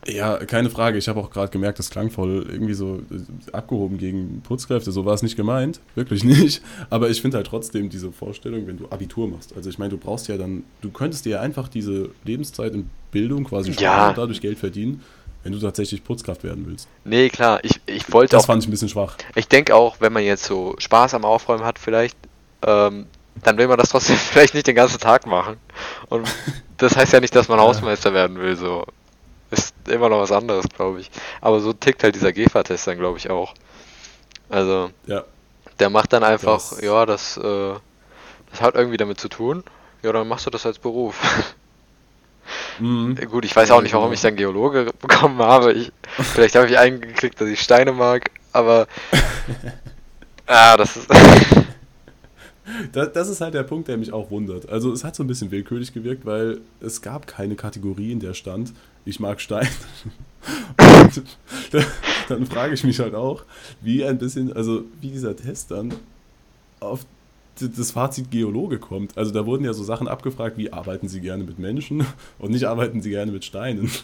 Ja, 0.06 0.36
keine 0.36 0.68
Frage. 0.68 0.98
Ich 0.98 1.08
habe 1.08 1.18
auch 1.18 1.30
gerade 1.30 1.50
gemerkt, 1.50 1.78
das 1.78 1.88
klang 1.88 2.10
voll 2.10 2.46
irgendwie 2.50 2.74
so 2.74 2.96
äh, 3.10 3.52
abgehoben 3.52 3.96
gegen 3.96 4.42
Putzkräfte. 4.42 4.92
So 4.92 5.06
war 5.06 5.14
es 5.14 5.22
nicht 5.22 5.34
gemeint. 5.34 5.80
Wirklich 5.94 6.24
nicht. 6.24 6.60
Aber 6.90 7.08
ich 7.08 7.22
finde 7.22 7.38
halt 7.38 7.46
trotzdem 7.46 7.88
diese 7.88 8.12
Vorstellung, 8.12 8.66
wenn 8.66 8.76
du 8.76 8.86
Abitur 8.90 9.28
machst. 9.28 9.54
Also 9.56 9.70
ich 9.70 9.78
meine, 9.78 9.92
du 9.92 9.96
brauchst 9.96 10.28
ja 10.28 10.36
dann, 10.36 10.64
du 10.82 10.90
könntest 10.90 11.24
dir 11.24 11.30
ja 11.30 11.40
einfach 11.40 11.68
diese 11.68 12.10
Lebenszeit 12.24 12.74
in 12.74 12.90
Bildung 13.12 13.44
quasi 13.44 13.72
sparen 13.72 13.84
Ja. 13.84 14.08
und 14.10 14.18
dadurch 14.18 14.42
Geld 14.42 14.58
verdienen, 14.58 15.00
wenn 15.44 15.52
du 15.52 15.58
tatsächlich 15.60 16.02
Putzkraft 16.02 16.42
werden 16.42 16.64
willst. 16.66 16.88
Nee, 17.04 17.28
klar, 17.28 17.60
ich, 17.62 17.80
ich 17.86 18.12
wollte 18.12 18.34
Das 18.34 18.42
auch, 18.44 18.46
fand 18.46 18.62
ich 18.62 18.68
ein 18.68 18.72
bisschen 18.72 18.88
schwach. 18.88 19.16
ich 19.36 19.46
denke 19.46 19.74
auch, 19.76 19.96
wenn 20.00 20.12
man 20.12 20.24
jetzt 20.24 20.44
so 20.44 20.74
Spaß 20.78 21.14
am 21.14 21.24
Aufräumen 21.24 21.64
hat 21.64 21.78
vielleicht, 21.78 22.16
ähm, 22.66 23.06
dann 23.42 23.58
will 23.58 23.68
man 23.68 23.78
das 23.78 23.90
trotzdem 23.90 24.16
vielleicht 24.32 24.54
nicht 24.54 24.66
den 24.66 24.74
ganzen 24.74 24.98
Tag 25.00 25.26
machen. 25.26 25.56
Und 26.08 26.26
das 26.78 26.96
heißt 26.96 27.12
ja 27.12 27.20
nicht, 27.20 27.34
dass 27.36 27.48
man. 27.48 27.60
Hausmeister 27.60 28.12
werden 28.14 28.38
will, 28.38 28.56
so. 28.56 28.84
Ist 29.50 29.74
immer 29.88 30.08
noch 30.08 30.18
was 30.20 30.32
anderes, 30.32 30.64
glaube 30.74 31.00
ich. 31.00 31.10
Aber 31.40 31.60
so 31.60 31.72
tickt 31.72 32.02
halt 32.02 32.14
dieser 32.16 32.32
GEFA-Test 32.32 32.86
dann, 32.88 32.98
glaube 32.98 33.18
ich, 33.18 33.30
auch. 33.30 33.54
Also, 34.48 34.90
Ja. 35.06 35.24
der 35.78 35.90
macht 35.90 36.12
dann 36.12 36.24
einfach, 36.24 36.54
Das- 36.70 36.80
ja, 36.80 37.06
das, 37.06 37.36
äh, 37.36 37.74
das 38.50 38.60
hat 38.60 38.74
irgendwie 38.74 38.96
damit 38.96 39.20
zu 39.20 39.28
tun. 39.28 39.62
Ja, 40.02 40.12
dann 40.12 40.26
machst 40.26 40.46
du 40.46 40.50
das 40.50 40.64
als 40.66 40.78
Beruf. 40.78 41.16
Mhm. 42.78 43.16
Gut, 43.30 43.44
ich 43.44 43.54
weiß 43.54 43.70
auch 43.70 43.82
nicht, 43.82 43.94
warum 43.94 44.12
ich 44.12 44.20
dann 44.20 44.36
Geologe 44.36 44.90
bekommen 45.00 45.38
habe. 45.38 45.72
Ich, 45.72 45.92
vielleicht 46.18 46.54
habe 46.54 46.66
ich 46.66 46.78
eingeklickt, 46.78 47.40
dass 47.40 47.48
ich 47.48 47.60
Steine 47.60 47.92
mag, 47.92 48.30
aber. 48.52 48.86
Ah, 50.46 50.76
das 50.76 50.98
ist. 50.98 51.08
Das, 52.92 53.12
das 53.12 53.28
ist 53.28 53.40
halt 53.40 53.54
der 53.54 53.62
Punkt, 53.62 53.88
der 53.88 53.96
mich 53.96 54.12
auch 54.12 54.30
wundert. 54.30 54.68
Also 54.68 54.92
es 54.92 55.04
hat 55.04 55.14
so 55.14 55.22
ein 55.22 55.26
bisschen 55.26 55.50
willkürlich 55.50 55.92
gewirkt, 55.92 56.24
weil 56.24 56.60
es 56.80 57.02
gab 57.02 57.26
keine 57.26 57.56
Kategorie, 57.56 58.12
in 58.12 58.20
der 58.20 58.34
stand, 58.34 58.72
ich 59.04 59.20
mag 59.20 59.40
Stein. 59.40 59.68
Und 60.78 61.22
da, 61.72 61.80
dann 62.28 62.46
frage 62.46 62.74
ich 62.74 62.84
mich 62.84 63.00
halt 63.00 63.14
auch, 63.14 63.44
wie 63.80 64.04
ein 64.04 64.18
bisschen, 64.18 64.52
also 64.52 64.84
wie 65.00 65.10
dieser 65.10 65.36
Test 65.36 65.70
dann 65.70 65.94
auf 66.80 67.06
das 67.60 67.92
Fazit 67.92 68.30
Geologe 68.30 68.78
kommt. 68.78 69.16
Also 69.16 69.32
da 69.32 69.46
wurden 69.46 69.64
ja 69.64 69.72
so 69.72 69.84
Sachen 69.84 70.08
abgefragt, 70.08 70.58
wie 70.58 70.72
arbeiten 70.72 71.08
Sie 71.08 71.20
gerne 71.20 71.44
mit 71.44 71.58
Menschen 71.58 72.06
und 72.38 72.50
nicht 72.50 72.64
arbeiten 72.64 73.02
Sie 73.02 73.10
gerne 73.10 73.32
mit 73.32 73.44
Steinen. 73.44 73.90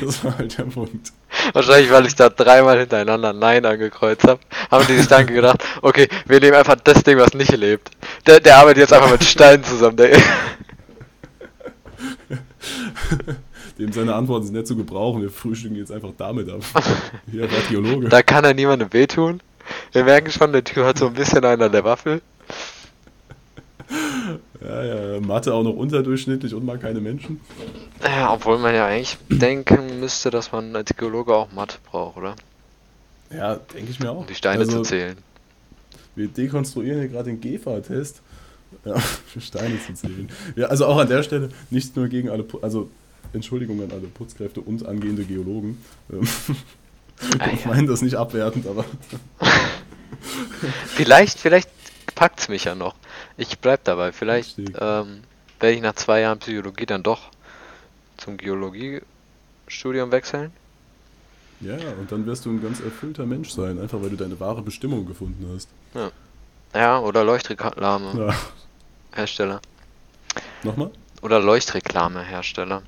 Das 0.00 0.24
war 0.24 0.36
halt 0.36 0.58
der 0.58 0.64
Punkt. 0.64 1.12
Wahrscheinlich, 1.52 1.88
weil 1.92 2.06
ich 2.06 2.16
da 2.16 2.28
dreimal 2.28 2.76
hintereinander 2.76 3.32
Nein 3.32 3.64
angekreuzt 3.64 4.24
habe, 4.24 4.40
haben 4.68 4.84
die 4.88 4.96
sich 4.96 5.06
dann 5.06 5.28
gedacht, 5.28 5.62
okay, 5.80 6.08
wir 6.26 6.40
nehmen 6.40 6.56
einfach 6.56 6.74
das 6.82 7.04
Ding, 7.04 7.18
was 7.18 7.34
nicht 7.34 7.56
lebt. 7.56 7.88
Der, 8.26 8.40
der 8.40 8.56
arbeitet 8.56 8.78
jetzt 8.78 8.92
einfach 8.92 9.12
mit 9.12 9.22
Steinen 9.22 9.62
zusammen. 9.62 9.96
Der, 9.96 10.18
Dem 13.78 13.92
seine 13.92 14.14
Antworten 14.14 14.46
sind 14.46 14.54
nicht 14.54 14.66
zu 14.66 14.76
gebrauchen, 14.76 15.22
wir 15.22 15.30
frühstücken 15.30 15.76
jetzt 15.76 15.92
einfach 15.92 16.12
damit 16.16 16.48
ab. 16.48 16.60
Hier 17.30 17.42
war 17.42 17.60
Geologe. 17.68 18.08
da 18.08 18.22
kann 18.22 18.44
er 18.44 18.54
niemandem 18.54 18.92
wehtun. 18.92 19.40
Wir 19.92 20.04
merken 20.04 20.30
schon, 20.30 20.52
der 20.52 20.64
Typ 20.64 20.84
hat 20.84 20.98
so 20.98 21.06
ein 21.06 21.14
bisschen 21.14 21.44
einen 21.44 21.62
an 21.62 21.72
der 21.72 21.84
Waffel. 21.84 22.20
Ja, 24.62 24.84
ja, 24.84 25.20
Mathe 25.20 25.52
auch 25.52 25.62
noch 25.62 25.74
unterdurchschnittlich 25.74 26.54
und 26.54 26.64
mag 26.64 26.80
keine 26.80 27.00
Menschen. 27.00 27.40
Ja, 28.02 28.32
obwohl 28.32 28.58
man 28.58 28.74
ja 28.74 28.86
eigentlich 28.86 29.18
denken 29.28 30.00
müsste, 30.00 30.30
dass 30.30 30.52
man 30.52 30.74
als 30.74 30.96
Geologe 30.96 31.34
auch 31.34 31.52
Mathe 31.52 31.76
braucht, 31.90 32.16
oder? 32.16 32.34
Ja, 33.30 33.56
denke 33.56 33.90
ich 33.90 34.00
mir 34.00 34.10
auch. 34.10 34.20
Um 34.20 34.26
die 34.26 34.34
Steine 34.34 34.60
also, 34.60 34.78
zu 34.78 34.82
zählen. 34.82 35.16
Wir 36.16 36.28
dekonstruieren 36.28 37.00
hier 37.00 37.08
gerade 37.08 37.30
den 37.30 37.40
GEFA-Test. 37.40 38.22
Ja, 38.84 38.98
für 38.98 39.40
Steine 39.40 39.78
zu 39.84 39.94
zählen. 39.94 40.28
Ja, 40.56 40.66
also 40.66 40.86
auch 40.86 40.98
an 40.98 41.08
der 41.08 41.22
Stelle 41.22 41.50
nichts 41.70 41.94
nur 41.94 42.08
gegen 42.08 42.30
alle, 42.30 42.44
also 42.62 42.90
Entschuldigung 43.32 43.82
an 43.82 43.90
alle 43.90 44.08
Putzkräfte 44.08 44.60
und 44.60 44.86
angehende 44.86 45.24
Geologen. 45.24 45.78
Ähm, 46.12 46.26
Ah, 47.38 47.48
ich 47.52 47.64
meine 47.64 47.86
das 47.86 48.02
nicht 48.02 48.16
abwertend, 48.16 48.66
aber 48.66 48.84
Vielleicht, 50.86 51.38
vielleicht 51.38 51.68
packt's 52.14 52.48
mich 52.48 52.64
ja 52.64 52.74
noch. 52.74 52.94
Ich 53.36 53.58
bleib 53.58 53.84
dabei. 53.84 54.12
Vielleicht 54.12 54.58
ähm, 54.58 55.22
werde 55.60 55.74
ich 55.76 55.80
nach 55.82 55.94
zwei 55.94 56.20
Jahren 56.20 56.38
Psychologie 56.38 56.86
dann 56.86 57.02
doch 57.02 57.30
zum 58.16 58.36
Geologiestudium 58.36 60.12
wechseln. 60.12 60.52
ja, 61.76 61.92
und 61.98 62.10
dann 62.12 62.26
wirst 62.26 62.44
du 62.44 62.50
ein 62.50 62.62
ganz 62.62 62.80
erfüllter 62.80 63.26
Mensch 63.26 63.50
sein, 63.50 63.80
einfach 63.80 64.00
weil 64.02 64.10
du 64.10 64.16
deine 64.16 64.38
wahre 64.40 64.62
Bestimmung 64.62 65.06
gefunden 65.06 65.48
hast. 65.54 65.68
Ja, 66.74 66.98
oder 66.98 67.24
Leuchtreklamehersteller. 67.24 68.34
Ja. 69.54 69.60
Nochmal? 70.64 70.90
Oder 71.22 71.40
Leuchtreklamehersteller. 71.40 72.82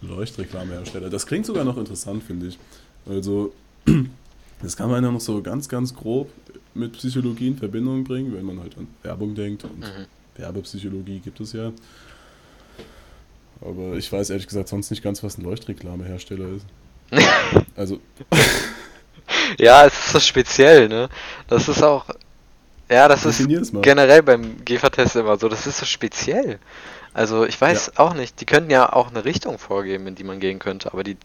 Leuchtreklamehersteller. 0.00 1.10
Das 1.10 1.26
klingt 1.26 1.46
sogar 1.46 1.64
noch 1.64 1.76
interessant, 1.76 2.22
finde 2.22 2.46
ich. 2.46 2.58
Also, 3.08 3.52
das 4.66 4.76
kann 4.76 4.90
man 4.90 5.04
ja 5.04 5.12
noch 5.12 5.20
so 5.20 5.40
ganz, 5.42 5.68
ganz 5.68 5.94
grob 5.94 6.28
mit 6.74 6.92
Psychologie 6.94 7.48
in 7.48 7.56
Verbindung 7.56 8.02
bringen, 8.02 8.34
wenn 8.34 8.44
man 8.44 8.60
halt 8.60 8.76
an 8.76 8.88
Werbung 9.02 9.34
denkt. 9.34 9.62
Und 9.64 9.78
Mhm. 9.78 10.06
Werbepsychologie 10.36 11.20
gibt 11.20 11.40
es 11.40 11.52
ja. 11.52 11.72
Aber 13.60 13.94
ich 13.96 14.10
weiß 14.10 14.30
ehrlich 14.30 14.46
gesagt 14.46 14.68
sonst 14.68 14.90
nicht 14.90 15.02
ganz, 15.02 15.22
was 15.22 15.38
ein 15.38 15.44
Leuchtreklamehersteller 15.44 16.48
ist. 16.56 16.66
Also, 17.76 18.00
Ja, 19.58 19.86
es 19.86 19.94
ist 19.94 20.12
so 20.12 20.20
speziell, 20.20 20.88
ne? 20.88 21.08
Das 21.46 21.68
ist 21.68 21.82
auch. 21.82 22.06
Ja, 22.90 23.06
das 23.06 23.24
ist 23.24 23.46
generell 23.82 24.22
beim 24.22 24.64
GEFA-Test 24.64 25.16
immer 25.16 25.36
so. 25.38 25.48
Das 25.48 25.66
ist 25.66 25.78
so 25.78 25.86
speziell. 25.86 26.58
Also, 27.14 27.44
ich 27.44 27.60
weiß 27.60 27.98
auch 27.98 28.14
nicht. 28.14 28.40
Die 28.40 28.46
könnten 28.46 28.70
ja 28.70 28.92
auch 28.92 29.10
eine 29.10 29.24
Richtung 29.24 29.58
vorgeben, 29.58 30.06
in 30.06 30.14
die 30.16 30.24
man 30.24 30.40
gehen 30.40 30.58
könnte, 30.58 30.92
aber 30.92 31.04
die 31.04 31.16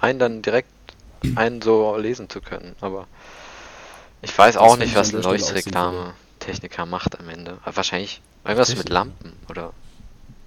einen 0.00 0.18
dann 0.18 0.42
direkt 0.42 0.68
einen 1.36 1.62
so 1.62 1.96
lesen 1.96 2.28
zu 2.28 2.40
können. 2.40 2.74
Aber 2.80 3.06
ich 4.22 4.36
weiß 4.36 4.56
auch 4.56 4.70
fänd 4.70 4.80
nicht, 4.80 4.90
ich 4.90 4.96
was 4.96 5.12
Leuchtreklame-Techniker 5.12 6.86
macht 6.86 7.18
am 7.18 7.28
Ende. 7.28 7.58
Aber 7.62 7.76
wahrscheinlich 7.76 8.20
irgendwas 8.44 8.68
mit 8.70 8.78
Techniker. 8.78 8.94
Lampen 8.94 9.32
oder. 9.48 9.72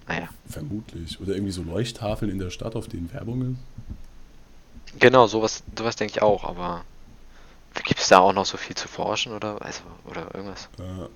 Naja. 0.08 0.28
Vermutlich. 0.48 1.20
Oder 1.20 1.34
irgendwie 1.34 1.52
so 1.52 1.62
Leuchttafeln 1.62 2.30
in 2.30 2.38
der 2.38 2.50
Stadt, 2.50 2.76
auf 2.76 2.88
denen 2.88 3.12
Werbung 3.12 3.42
ist. 3.42 5.00
Genau, 5.00 5.26
sowas, 5.26 5.62
sowas 5.76 5.96
denke 5.96 6.12
ich 6.16 6.22
auch, 6.22 6.44
aber 6.44 6.84
gibt 7.84 8.00
es 8.00 8.08
da 8.08 8.20
auch 8.20 8.32
noch 8.32 8.46
so 8.46 8.56
viel 8.56 8.76
zu 8.76 8.88
forschen 8.88 9.32
oder 9.32 9.60
also, 9.60 9.82
oder 10.04 10.34
irgendwas? 10.34 10.68
Äh, 10.78 11.08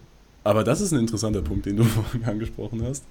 Aber 0.43 0.65
das 0.65 0.81
ist 0.81 0.93
ein 0.93 0.99
interessanter 0.99 1.43
Punkt, 1.43 1.67
den 1.67 1.77
du 1.77 1.85
vorhin 1.85 2.25
angesprochen 2.25 2.83
hast. 2.83 3.05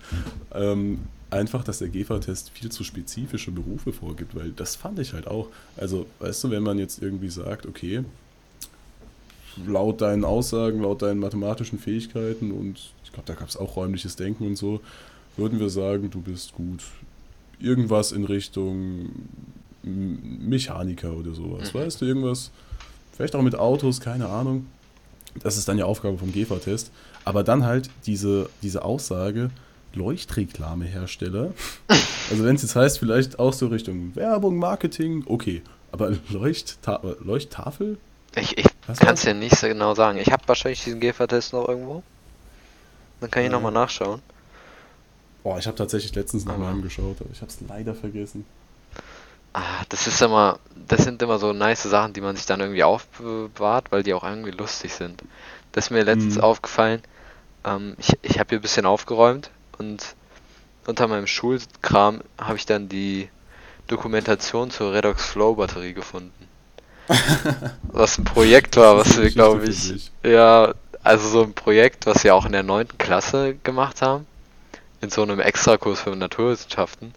Ähm, 0.54 1.00
einfach, 1.30 1.64
dass 1.64 1.80
der 1.80 1.90
GEFA-Test 1.90 2.50
viel 2.52 2.72
zu 2.72 2.84
spezifische 2.84 3.52
Berufe 3.52 3.94
vorgibt, 3.94 4.36
weil 4.36 4.52
das 4.52 4.76
fand 4.76 5.00
ich 5.00 5.14
halt 5.14 5.28
auch. 5.28 5.48
Also, 5.78 6.06
weißt 6.20 6.44
du, 6.44 6.52
wenn 6.52 6.64
man 6.64 6.80
jetzt 6.80 7.02
irgendwie 7.02 7.30
sagt, 7.30 7.66
okay, 7.66 8.04
laut 9.68 10.02
deinen 10.02 10.26
Aussagen, 10.26 10.82
laut 10.82 11.02
deinen 11.02 11.20
mathematischen 11.20 11.80
Fähigkeiten 11.80 12.52
und 12.52 12.80
ich 13.04 13.12
glaube, 13.12 13.28
da 13.28 13.34
gab 13.34 13.50
es 13.50 13.58
auch 13.58 13.76
räumliches 13.76 14.16
Denken 14.16 14.46
und 14.46 14.56
so, 14.56 14.82
würden 15.38 15.60
wir 15.60 15.70
sagen, 15.70 16.10
du 16.10 16.22
bist 16.22 16.54
gut. 16.54 16.84
Irgendwas 17.60 18.12
in 18.12 18.24
Richtung 18.24 19.10
Mechaniker 19.84 21.14
oder 21.14 21.34
sowas. 21.34 21.74
Mhm. 21.74 21.80
Weißt 21.80 22.02
du, 22.02 22.06
irgendwas, 22.06 22.52
vielleicht 23.16 23.36
auch 23.36 23.42
mit 23.42 23.56
Autos, 23.56 24.00
keine 24.00 24.28
Ahnung. 24.28 24.66
Das 25.42 25.58
ist 25.58 25.68
dann 25.68 25.78
ja 25.78 25.86
Aufgabe 25.86 26.18
vom 26.18 26.32
GEFA-Test. 26.32 26.92
Aber 27.26 27.44
dann 27.44 27.66
halt 27.66 27.90
diese, 28.06 28.50
diese 28.62 28.84
Aussage, 28.84 29.50
Leuchtreklamehersteller. 29.94 31.54
Also 32.30 32.44
wenn 32.44 32.56
es 32.56 32.62
jetzt 32.62 32.76
heißt, 32.76 33.00
vielleicht 33.00 33.40
auch 33.40 33.54
so 33.54 33.68
Richtung 33.68 34.16
Werbung, 34.16 34.58
Marketing, 34.58 35.24
okay. 35.28 35.62
Aber 35.92 36.12
Leuchtta 36.30 37.02
Leuchttafel? 37.24 37.98
Ich, 38.36 38.58
ich 38.58 38.68
kann 39.00 39.16
es 39.16 39.22
dir 39.22 39.34
nicht 39.34 39.56
so 39.56 39.68
genau 39.68 39.96
sagen. 39.96 40.20
Ich 40.20 40.32
habe 40.32 40.44
wahrscheinlich 40.48 40.84
diesen 40.84 41.00
GEFA-Test 41.00 41.54
noch 41.54 41.68
irgendwo. 41.68 42.04
Dann 43.22 43.32
kann 43.32 43.42
ich 43.44 43.48
Ja. 43.48 43.54
nochmal 43.54 43.72
nachschauen. 43.72 44.22
Boah, 45.44 45.58
ich 45.58 45.66
habe 45.68 45.76
tatsächlich 45.78 46.14
letztens 46.16 46.46
noch 46.46 46.58
mal 46.58 46.66
Aber- 46.66 46.74
angeschaut, 46.76 47.18
aber 47.20 47.30
ich 47.34 47.42
habe 47.42 47.50
es 47.52 47.58
leider 47.68 47.96
vergessen. 47.96 48.46
Ah, 49.54 49.84
das 49.90 50.06
ist 50.06 50.22
immer, 50.22 50.60
das 50.88 51.04
sind 51.06 51.22
immer 51.24 51.40
so 51.40 51.54
nice 51.54 51.82
Sachen, 51.84 52.14
die 52.14 52.22
man 52.22 52.36
sich 52.36 52.46
dann 52.46 52.60
irgendwie 52.60 52.84
aufbewahrt, 52.84 53.92
weil 53.92 54.04
die 54.04 54.14
auch 54.14 54.24
irgendwie 54.24 54.52
lustig 54.52 54.94
sind. 54.94 55.24
Das 55.72 55.86
ist 55.86 55.92
mir 55.92 56.04
letztens 56.04 56.36
Mhm. 56.36 56.42
aufgefallen. 56.42 57.02
Ähm, 57.66 57.96
ich 57.98 58.18
ich 58.22 58.40
habe 58.40 58.50
hier 58.50 58.60
ein 58.60 58.62
bisschen 58.62 58.86
aufgeräumt 58.86 59.50
und 59.78 60.16
unter 60.88 61.08
meinem 61.08 61.28
Schulkram 61.28 62.22
habe 62.40 62.58
ich 62.58 62.66
dann 62.66 62.90
die 62.90 63.30
Dokumentation 63.88 64.72
zur 64.72 64.94
Redox 64.94 65.26
Flow 65.26 65.56
Batterie 65.56 65.94
gefunden. 65.94 66.48
Was 67.92 68.18
ein 68.18 68.24
Projekt 68.24 68.78
war, 68.78 68.98
was 68.98 69.18
wir, 69.20 69.32
glaube 69.32 69.66
ich, 69.68 70.12
ja, 70.24 70.74
also 71.04 71.28
so 71.28 71.42
ein 71.44 71.54
Projekt, 71.54 72.06
was 72.06 72.24
wir 72.24 72.36
auch 72.36 72.46
in 72.46 72.52
der 72.52 72.62
neunten 72.62 72.98
Klasse 73.00 73.56
gemacht 73.64 74.02
haben, 74.04 74.28
in 75.02 75.10
so 75.10 75.24
einem 75.24 75.40
Extrakurs 75.40 76.02
für 76.02 76.16
Naturwissenschaften. 76.16 77.14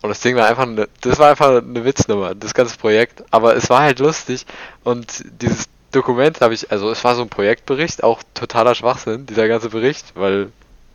Und 0.00 0.08
das 0.10 0.20
Ding 0.20 0.36
war 0.36 0.46
einfach, 0.46 0.62
eine, 0.62 0.88
das 1.00 1.18
war 1.18 1.30
einfach 1.30 1.56
eine 1.60 1.84
Witznummer, 1.84 2.36
das 2.36 2.54
ganze 2.54 2.76
Projekt. 2.76 3.24
Aber 3.32 3.56
es 3.56 3.68
war 3.68 3.80
halt 3.80 3.98
lustig 3.98 4.46
und 4.84 5.24
dieses 5.42 5.64
Dokument 5.92 6.40
habe 6.40 6.54
ich, 6.54 6.70
also 6.70 6.90
es 6.90 7.02
war 7.04 7.14
so 7.14 7.22
ein 7.22 7.28
Projektbericht, 7.28 8.02
auch 8.04 8.22
totaler 8.34 8.74
Schwachsinn, 8.74 9.26
dieser 9.26 9.48
ganze 9.48 9.70
Bericht, 9.70 10.12
weil 10.14 10.52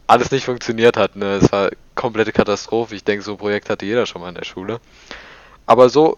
alles 0.08 0.32
nicht 0.32 0.46
funktioniert 0.46 0.98
hat. 0.98 1.16
Ne? 1.16 1.40
Es 1.42 1.52
war 1.52 1.72
komplette 1.96 2.32
Katastrophe. 2.32 2.96
Ich 2.96 3.04
denke, 3.04 3.24
so 3.24 3.32
ein 3.32 3.38
Projekt 3.38 3.70
hatte 3.70 3.86
jeder 3.86 4.06
schon 4.06 4.22
mal 4.22 4.30
in 4.30 4.36
der 4.36 4.44
Schule. 4.44 4.80
Aber 5.66 5.90
so 5.90 6.18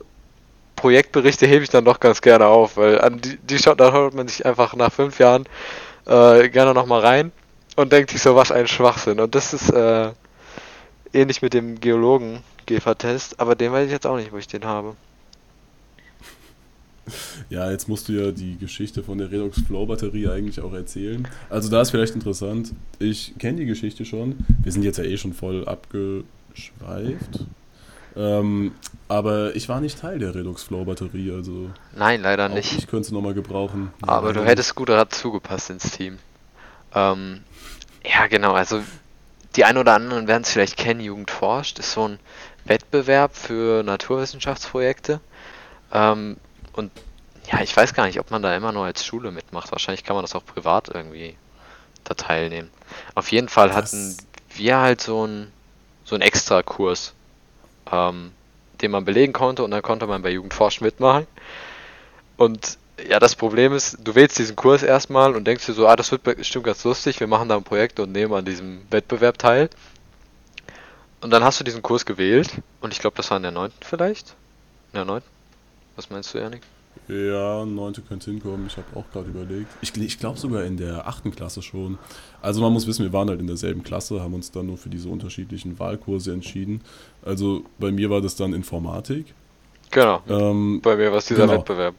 Projektberichte 0.76 1.48
hebe 1.48 1.64
ich 1.64 1.70
dann 1.70 1.86
doch 1.86 2.00
ganz 2.00 2.22
gerne 2.22 2.48
auf, 2.48 2.78
weil 2.78 3.00
an 3.00 3.22
die, 3.22 3.38
die 3.38 3.58
schaut, 3.58 3.80
da 3.80 3.92
schaut 3.92 4.14
man 4.14 4.28
sich 4.28 4.46
einfach 4.46 4.76
nach 4.76 4.92
fünf 4.92 5.20
Jahren 5.20 5.46
äh, 6.06 6.50
gerne 6.50 6.74
nochmal 6.74 7.02
rein 7.02 7.32
und 7.76 7.92
denkt 7.92 8.12
sich 8.12 8.22
so, 8.22 8.36
was 8.36 8.52
ein 8.52 8.68
Schwachsinn. 8.68 9.20
Und 9.20 9.36
das 9.36 9.54
ist 9.54 9.70
äh, 9.70 10.12
ähnlich 11.14 11.42
mit 11.42 11.54
dem 11.54 11.80
Geologen 11.80 12.44
GEFA-Test, 12.66 13.40
aber 13.40 13.56
den 13.56 13.72
weiß 13.72 13.86
ich 13.86 13.92
jetzt 13.92 14.08
auch 14.08 14.18
nicht, 14.18 14.32
wo 14.32 14.38
ich 14.38 14.48
den 14.48 14.66
habe. 14.66 14.96
Ja, 17.50 17.70
jetzt 17.70 17.88
musst 17.88 18.10
du 18.10 18.14
ja 18.14 18.32
die 18.32 18.58
Geschichte 18.58 19.04
von 19.04 19.18
der 19.18 19.32
Redox 19.32 19.62
Flow 19.62 19.86
Batterie 19.86 20.28
eigentlich 20.28 20.60
auch 20.62 20.74
erzählen. 20.74 21.28
Also 21.50 21.70
da 21.70 21.82
ist 21.82 21.92
vielleicht 21.92 22.16
interessant, 22.16 22.74
ich 23.00 23.36
kenne 23.38 23.60
die 23.60 23.66
Geschichte 23.66 24.06
schon. 24.06 24.38
Wir 24.64 24.72
sind 24.72 24.84
jetzt 24.84 24.98
ja 24.98 25.04
eh 25.04 25.18
schon 25.18 25.34
voll 25.34 25.68
abgeschweift. 25.68 27.46
Ähm, 28.18 28.72
aber 29.10 29.56
ich 29.56 29.68
war 29.68 29.82
nicht 29.82 30.00
Teil 30.00 30.20
der 30.20 30.34
Redox 30.34 30.64
Flow 30.64 30.86
Batterie, 30.86 31.32
also 31.32 31.70
Nein, 31.96 32.22
leider 32.22 32.48
nicht. 32.48 32.78
ich 32.78 32.88
könnte 32.88 33.08
es 33.08 33.12
nochmal 33.12 33.34
gebrauchen. 33.34 33.92
Aber 34.02 34.32
du 34.32 34.40
leider 34.40 34.52
hättest 34.52 34.76
gut 34.76 34.90
dazu 34.90 35.32
gepasst 35.32 35.70
ins 35.70 35.92
Team. 35.92 36.18
Ähm, 36.94 37.42
ja, 38.04 38.28
genau, 38.28 38.54
also 38.54 38.82
die 39.56 39.66
ein 39.66 39.78
oder 39.78 39.94
anderen 39.96 40.28
werden 40.28 40.44
es 40.44 40.52
vielleicht 40.52 40.78
kennen, 40.78 41.02
Jugend 41.02 41.30
forscht, 41.30 41.80
ist 41.80 41.92
so 41.92 42.08
ein 42.08 42.20
Wettbewerb 42.64 43.36
für 43.36 43.84
Naturwissenschaftsprojekte. 43.84 45.20
Ähm, 45.94 46.38
und 46.76 46.92
ja, 47.52 47.62
ich 47.62 47.76
weiß 47.76 47.94
gar 47.94 48.06
nicht, 48.08 48.20
ob 48.20 48.32
man 48.32 48.42
da 48.42 48.56
immer 48.56 48.72
nur 48.72 48.86
als 48.86 49.06
Schule 49.06 49.32
mitmacht. 49.32 49.72
Wahrscheinlich 49.72 50.04
kann 50.04 50.16
man 50.16 50.24
das 50.24 50.36
auch 50.36 50.46
privat 50.46 50.90
irgendwie 50.90 51.36
da 52.04 52.14
teilnehmen. 52.16 52.72
Auf 53.14 53.32
jeden 53.32 53.50
Fall 53.50 53.68
Das- 53.70 53.78
hatten 53.78 54.18
wir 54.56 54.78
halt 54.78 55.02
so 55.02 55.24
einen 55.24 55.52
so 56.06 56.16
einen 56.16 56.22
Extrakurs, 56.22 57.14
ähm, 57.92 58.32
den 58.82 58.92
man 58.92 59.06
belegen 59.06 59.34
konnte 59.34 59.64
und 59.64 59.72
dann 59.72 59.82
konnte 59.82 60.06
man 60.06 60.22
bei 60.22 60.30
Jugendforsch 60.30 60.82
mitmachen. 60.82 61.26
Und 62.38 62.78
ja, 63.10 63.20
das 63.20 63.36
Problem 63.36 63.74
ist, 63.74 63.98
du 64.04 64.14
wählst 64.16 64.38
diesen 64.38 64.56
Kurs 64.56 64.84
erstmal 64.84 65.36
und 65.36 65.46
denkst 65.46 65.66
dir 65.66 65.74
so, 65.74 65.88
ah, 65.88 65.96
das 65.96 66.12
wird 66.12 66.24
bestimmt 66.24 66.66
ganz 66.66 66.84
lustig, 66.84 67.20
wir 67.20 67.28
machen 67.28 67.50
da 67.50 67.58
ein 67.58 67.64
Projekt 67.64 68.00
und 68.00 68.12
nehmen 68.12 68.34
an 68.34 68.46
diesem 68.46 68.82
Wettbewerb 68.92 69.38
teil. 69.38 69.70
Und 71.22 71.32
dann 71.32 71.44
hast 71.44 71.60
du 71.60 71.64
diesen 71.64 71.82
Kurs 71.82 72.06
gewählt 72.06 72.50
und 72.82 72.94
ich 72.94 73.00
glaube, 73.00 73.18
das 73.18 73.30
war 73.32 73.38
in 73.38 73.44
der 73.44 73.52
9. 73.52 73.72
vielleicht? 73.82 74.36
In 74.94 74.98
der 74.98 75.06
9. 75.06 75.22
Was 75.96 76.10
meinst 76.10 76.34
du, 76.34 76.40
Janik? 76.40 76.62
Ja, 77.08 77.66
neunte 77.66 78.02
könnte 78.02 78.32
hinkommen. 78.32 78.68
Ich 78.68 78.78
habe 78.78 78.88
auch 78.96 79.04
gerade 79.12 79.30
überlegt. 79.30 79.68
Ich, 79.82 79.96
ich 79.98 80.18
glaube 80.18 80.40
sogar 80.40 80.64
in 80.64 80.78
der 80.78 81.08
achten 81.08 81.32
Klasse 81.32 81.62
schon. 81.62 81.98
Also 82.42 82.62
man 82.62 82.72
muss 82.74 82.88
wissen, 82.88 83.04
wir 83.04 83.14
waren 83.14 83.30
halt 83.30 83.40
in 83.42 83.48
derselben 83.48 83.84
Klasse, 83.84 84.22
haben 84.22 84.34
uns 84.34 84.52
dann 84.52 84.66
nur 84.68 84.78
für 84.78 84.90
diese 84.90 85.10
unterschiedlichen 85.10 85.78
Wahlkurse 85.78 86.32
entschieden. 86.32 86.82
Also 87.22 87.64
bei 87.80 87.92
mir 87.92 88.10
war 88.10 88.22
das 88.22 88.36
dann 88.36 88.54
Informatik. 88.54 89.34
Genau, 89.92 90.22
Ähm, 90.28 90.82
bei 90.82 90.96
mir 90.96 91.12
war 91.12 91.20
es 91.20 91.26
dieser 91.26 91.46
genau. 91.48 91.60
Wettbewerb. 91.60 91.96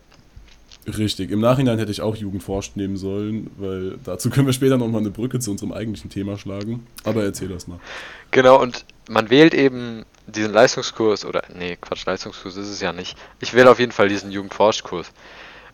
richtig. 0.98 1.30
Im 1.30 1.40
Nachhinein 1.40 1.78
hätte 1.78 1.92
ich 1.92 2.00
auch 2.00 2.16
Jugendforscht 2.16 2.76
nehmen 2.76 2.96
sollen, 2.96 3.50
weil 3.58 3.98
dazu 4.02 4.28
können 4.30 4.46
wir 4.46 4.52
später 4.52 4.76
nochmal 4.76 5.02
eine 5.02 5.10
Brücke 5.10 5.38
zu 5.40 5.50
unserem 5.50 5.72
eigentlichen 5.72 6.10
Thema 6.10 6.36
schlagen. 6.36 6.86
Aber 7.04 7.22
erzähl 7.22 7.48
das 7.48 7.66
mal. 7.68 7.78
Genau, 8.32 8.60
und 8.60 8.84
man 9.08 9.30
wählt 9.30 9.54
eben 9.54 10.04
diesen 10.26 10.52
Leistungskurs, 10.52 11.24
oder, 11.24 11.42
nee, 11.54 11.76
Quatsch, 11.76 12.04
Leistungskurs 12.06 12.56
ist 12.56 12.68
es 12.68 12.80
ja 12.80 12.92
nicht. 12.92 13.16
Ich 13.40 13.54
wähle 13.54 13.70
auf 13.70 13.78
jeden 13.78 13.92
Fall 13.92 14.08
diesen 14.08 14.30
Jugendforschkurs. 14.30 15.12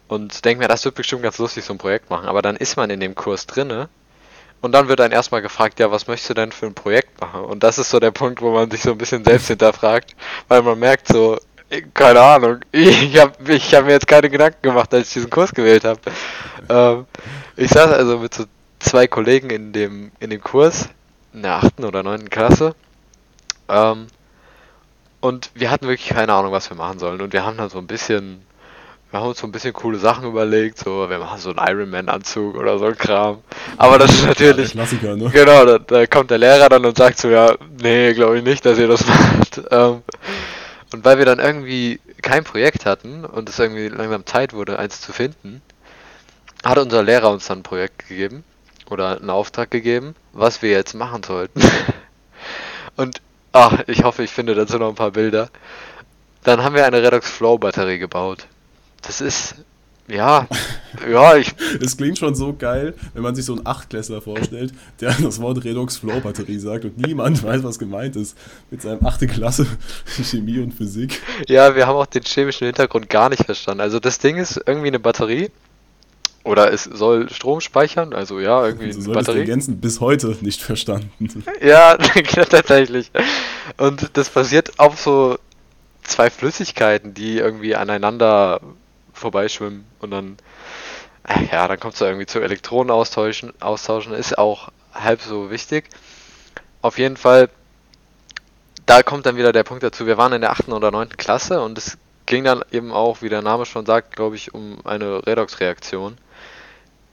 Und 0.09 0.45
denke 0.45 0.63
mir, 0.63 0.69
das 0.69 0.85
wird 0.85 0.95
bestimmt 0.95 1.23
ganz 1.23 1.39
lustig, 1.39 1.65
so 1.65 1.73
ein 1.73 1.79
Projekt 1.79 2.11
machen. 2.11 2.29
Aber 2.29 2.43
dann 2.43 2.57
ist 2.57 2.77
man 2.77 2.91
in 2.91 3.01
dem 3.01 3.15
Kurs 3.15 3.47
drinne 3.47 3.89
und 4.63 4.73
dann 4.73 4.89
wird 4.89 5.01
dann 5.01 5.11
erstmal 5.11 5.43
gefragt, 5.43 5.81
ja, 5.81 5.91
was 5.91 6.07
möchtest 6.07 6.31
du 6.31 6.35
denn 6.35 6.53
für 6.53 6.67
ein 6.67 6.75
Projekt 6.75 7.21
machen? 7.21 7.45
Und 7.45 7.63
das 7.63 7.79
ist 7.79 7.91
so 7.91 7.99
der 7.99 8.13
Punkt, 8.13 8.41
wo 8.41 8.53
man 8.53 8.71
sich 8.71 8.81
so 8.83 8.93
ein 8.93 8.99
bisschen 8.99 9.25
selbst 9.25 9.49
hinterfragt, 9.49 10.15
weil 10.49 10.63
man 10.63 10.79
merkt 10.79 11.09
so, 11.09 11.39
keine 11.95 12.21
Ahnung, 12.21 12.61
ich 12.73 13.19
habe 13.19 13.53
ich 13.53 13.75
hab 13.75 13.87
mir 13.87 13.93
jetzt 13.93 14.07
keine 14.07 14.31
Gedanken 14.31 14.63
gemacht, 14.63 14.95
als 14.95 15.09
ich 15.09 15.15
diesen 15.15 15.31
Kurs 15.31 15.53
gewählt 15.53 15.85
habe. 15.85 16.01
Ähm, 16.69 17.07
ich 17.57 17.71
saß 17.71 17.91
also 17.91 18.19
mit 18.19 18.35
so 18.35 18.45
zwei 18.79 19.09
Kollegen 19.09 19.51
in 19.51 19.73
dem, 19.73 20.13
in 20.21 20.31
dem 20.31 20.41
Kurs, 20.41 20.89
in 21.33 21.43
der 21.43 21.55
achten 21.55 21.85
oder 21.85 22.05
neunten 22.05 22.31
Klasse. 22.31 22.75
Ähm, 23.69 24.07
und 25.23 25.51
wir 25.55 25.71
hatten 25.71 25.87
wirklich 25.87 26.09
keine 26.09 26.33
Ahnung, 26.35 26.51
was 26.53 26.69
wir 26.69 26.77
machen 26.77 26.99
sollen. 26.99 27.21
Und 27.23 27.33
wir 27.33 27.47
haben 27.47 27.57
dann 27.57 27.71
so 27.71 27.79
ein 27.79 27.87
bisschen, 27.87 28.43
wir 29.11 29.21
haben 29.21 29.29
uns 29.29 29.39
so 29.39 29.47
ein 29.47 29.53
bisschen 29.53 29.73
coole 29.73 29.99
Sachen 29.99 30.27
überlegt, 30.27 30.81
so, 30.81 31.09
wir 31.09 31.19
machen 31.21 31.39
so 31.39 31.55
einen 31.55 31.61
Ironman-Anzug 31.65 32.57
oder 32.57 32.77
so 32.77 32.87
ein 32.87 32.99
Kram. 32.99 33.39
Aber 33.79 33.99
das 33.99 34.11
ist 34.11 34.23
Ja, 34.23 34.29
natürlich, 34.29 34.73
Klassiker, 34.73 35.17
ne? 35.17 35.31
genau, 35.31 35.65
da, 35.65 35.79
da 35.79 36.07
kommt 36.07 36.33
der 36.33 36.39
Lehrer 36.39 36.69
dann 36.69 36.85
und 36.85 36.97
sagt 36.97 37.19
so, 37.19 37.29
ja, 37.29 37.55
nee, 37.81 38.13
glaube 38.15 38.39
ich 38.39 38.45
nicht, 38.45 38.67
dass 38.67 38.79
ihr 38.79 38.89
das 38.89 39.07
macht. 39.07 39.63
Ähm, 39.71 40.03
und 40.93 41.05
weil 41.05 41.19
wir 41.19 41.25
dann 41.25 41.39
irgendwie 41.39 42.01
kein 42.21 42.43
Projekt 42.43 42.85
hatten 42.85 43.25
und 43.25 43.49
es 43.49 43.61
irgendwie 43.61 43.89
langsam 43.89 44.27
Zeit 44.27 44.53
wurde, 44.53 44.77
eins 44.81 45.01
zu 45.01 45.13
finden, 45.13 45.63
hat 46.65 46.79
unser 46.79 47.05
Lehrer 47.05 47.31
uns 47.31 47.47
dann 47.47 47.61
ein 47.61 47.63
Projekt 47.63 48.09
gegeben 48.09 48.43
oder 48.91 49.21
einen 49.21 49.31
Auftrag 49.31 49.71
gegeben, 49.71 50.17
was 50.33 50.63
wir 50.63 50.71
jetzt 50.71 50.95
machen 50.95 51.23
sollten. 51.23 51.63
und 52.97 53.21
ach, 53.53 53.85
ich 53.87 54.03
hoffe, 54.05 54.23
ich 54.23 54.31
finde 54.31 54.55
dazu 54.55 54.79
noch 54.79 54.89
ein 54.89 54.95
paar 54.95 55.13
Bilder. 55.13 55.49
Dann 56.45 56.63
haben 56.63 56.75
wir 56.75 56.85
eine 56.85 57.03
Redox 57.03 57.31
Flow 57.31 57.59
Batterie 57.59 57.99
gebaut. 57.99 58.47
Das 59.03 59.21
ist 59.21 59.57
ja, 60.09 60.49
ja, 61.11 61.37
ich 61.37 61.55
Es 61.81 61.97
klingt 61.97 62.19
schon 62.19 62.35
so 62.35 62.55
geil, 62.55 62.95
wenn 63.15 63.23
man 63.23 63.35
sich 63.35 63.45
so 63.45 63.55
einen 63.55 63.67
Achtklässler 63.67 64.21
vorstellt, 64.21 64.73
der 65.01 65.13
das 65.13 65.41
Wort 65.41 65.65
Redox 65.65 65.97
Flow 65.97 66.21
Batterie 66.21 66.59
sagt 66.59 66.85
und 66.85 66.99
niemand 66.99 67.43
weiß, 67.43 67.63
was 67.63 67.79
gemeint 67.79 68.17
ist 68.17 68.37
mit 68.71 68.83
seinem 68.83 69.07
achte 69.07 69.27
Klasse 69.27 69.67
Chemie 70.23 70.59
und 70.59 70.73
Physik. 70.73 71.23
Ja, 71.49 71.77
wir 71.77 71.87
haben 71.87 71.97
auch 71.97 72.07
den 72.07 72.23
chemischen 72.25 72.67
Hintergrund 72.67 73.09
gar 73.09 73.29
nicht 73.29 73.45
verstanden. 73.45 73.81
Also 73.81 74.01
das 74.01 74.19
Ding 74.19 74.37
ist 74.37 74.61
irgendwie 74.67 74.89
eine 74.89 75.01
Batterie. 75.01 75.51
Oder 76.45 76.73
es 76.73 76.85
soll 76.85 77.31
Strom 77.31 77.61
speichern, 77.61 78.13
also 78.13 78.41
ja, 78.41 78.67
irgendwie 78.67 78.93
So 78.93 79.11
eine 79.13 79.21
Batterie. 79.21 79.41
ergänzen, 79.41 79.81
bis 79.81 80.01
heute 80.01 80.37
nicht 80.41 80.61
verstanden. 80.61 81.45
Ja, 81.63 81.97
tatsächlich. 82.51 83.11
Und 83.77 84.17
das 84.17 84.29
basiert 84.31 84.79
auf 84.79 84.99
so 85.01 85.39
zwei 86.03 86.31
Flüssigkeiten, 86.31 87.15
die 87.15 87.39
irgendwie 87.39 87.77
aneinander 87.77 88.61
vorbeischwimmen 89.13 89.85
und 90.01 90.11
dann, 90.11 90.37
ja, 91.53 91.69
dann 91.69 91.79
kommt 91.79 91.95
es 91.95 92.01
da 92.01 92.07
irgendwie 92.07 92.27
zu 92.27 92.41
Elektronen 92.41 92.91
austauschen, 92.91 93.53
austauschen, 93.61 94.13
ist 94.13 94.37
auch 94.37 94.71
halb 94.93 95.21
so 95.21 95.51
wichtig. 95.51 95.85
Auf 96.81 96.99
jeden 96.99 97.17
Fall, 97.17 97.51
da 98.87 99.05
kommt 99.05 99.27
dann 99.27 99.37
wieder 99.37 99.53
der 99.53 99.63
Punkt 99.63 99.85
dazu, 99.85 100.07
wir 100.07 100.19
waren 100.19 100.33
in 100.33 100.41
der 100.41 100.51
8. 100.51 100.71
oder 100.71 100.91
9. 100.91 101.11
Klasse 101.11 101.61
und 101.61 101.79
es 101.79 101.99
ging 102.27 102.43
dann 102.43 102.65
eben 102.73 102.91
auch, 102.93 103.23
wie 103.23 103.29
der 103.29 103.43
Name 103.43 103.65
schon 103.65 103.87
sagt, 103.87 104.17
glaube 104.17 104.35
ich, 104.35 104.55
um 104.55 104.79
eine 104.85 105.25
Redox-Reaktion. 105.25 106.17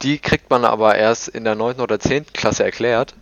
Die 0.01 0.19
kriegt 0.19 0.49
man 0.49 0.65
aber 0.65 0.95
erst 0.95 1.27
in 1.27 1.43
der 1.43 1.55
9. 1.55 1.81
oder 1.81 1.99
10. 1.99 2.27
Klasse 2.33 2.63
erklärt. 2.63 3.13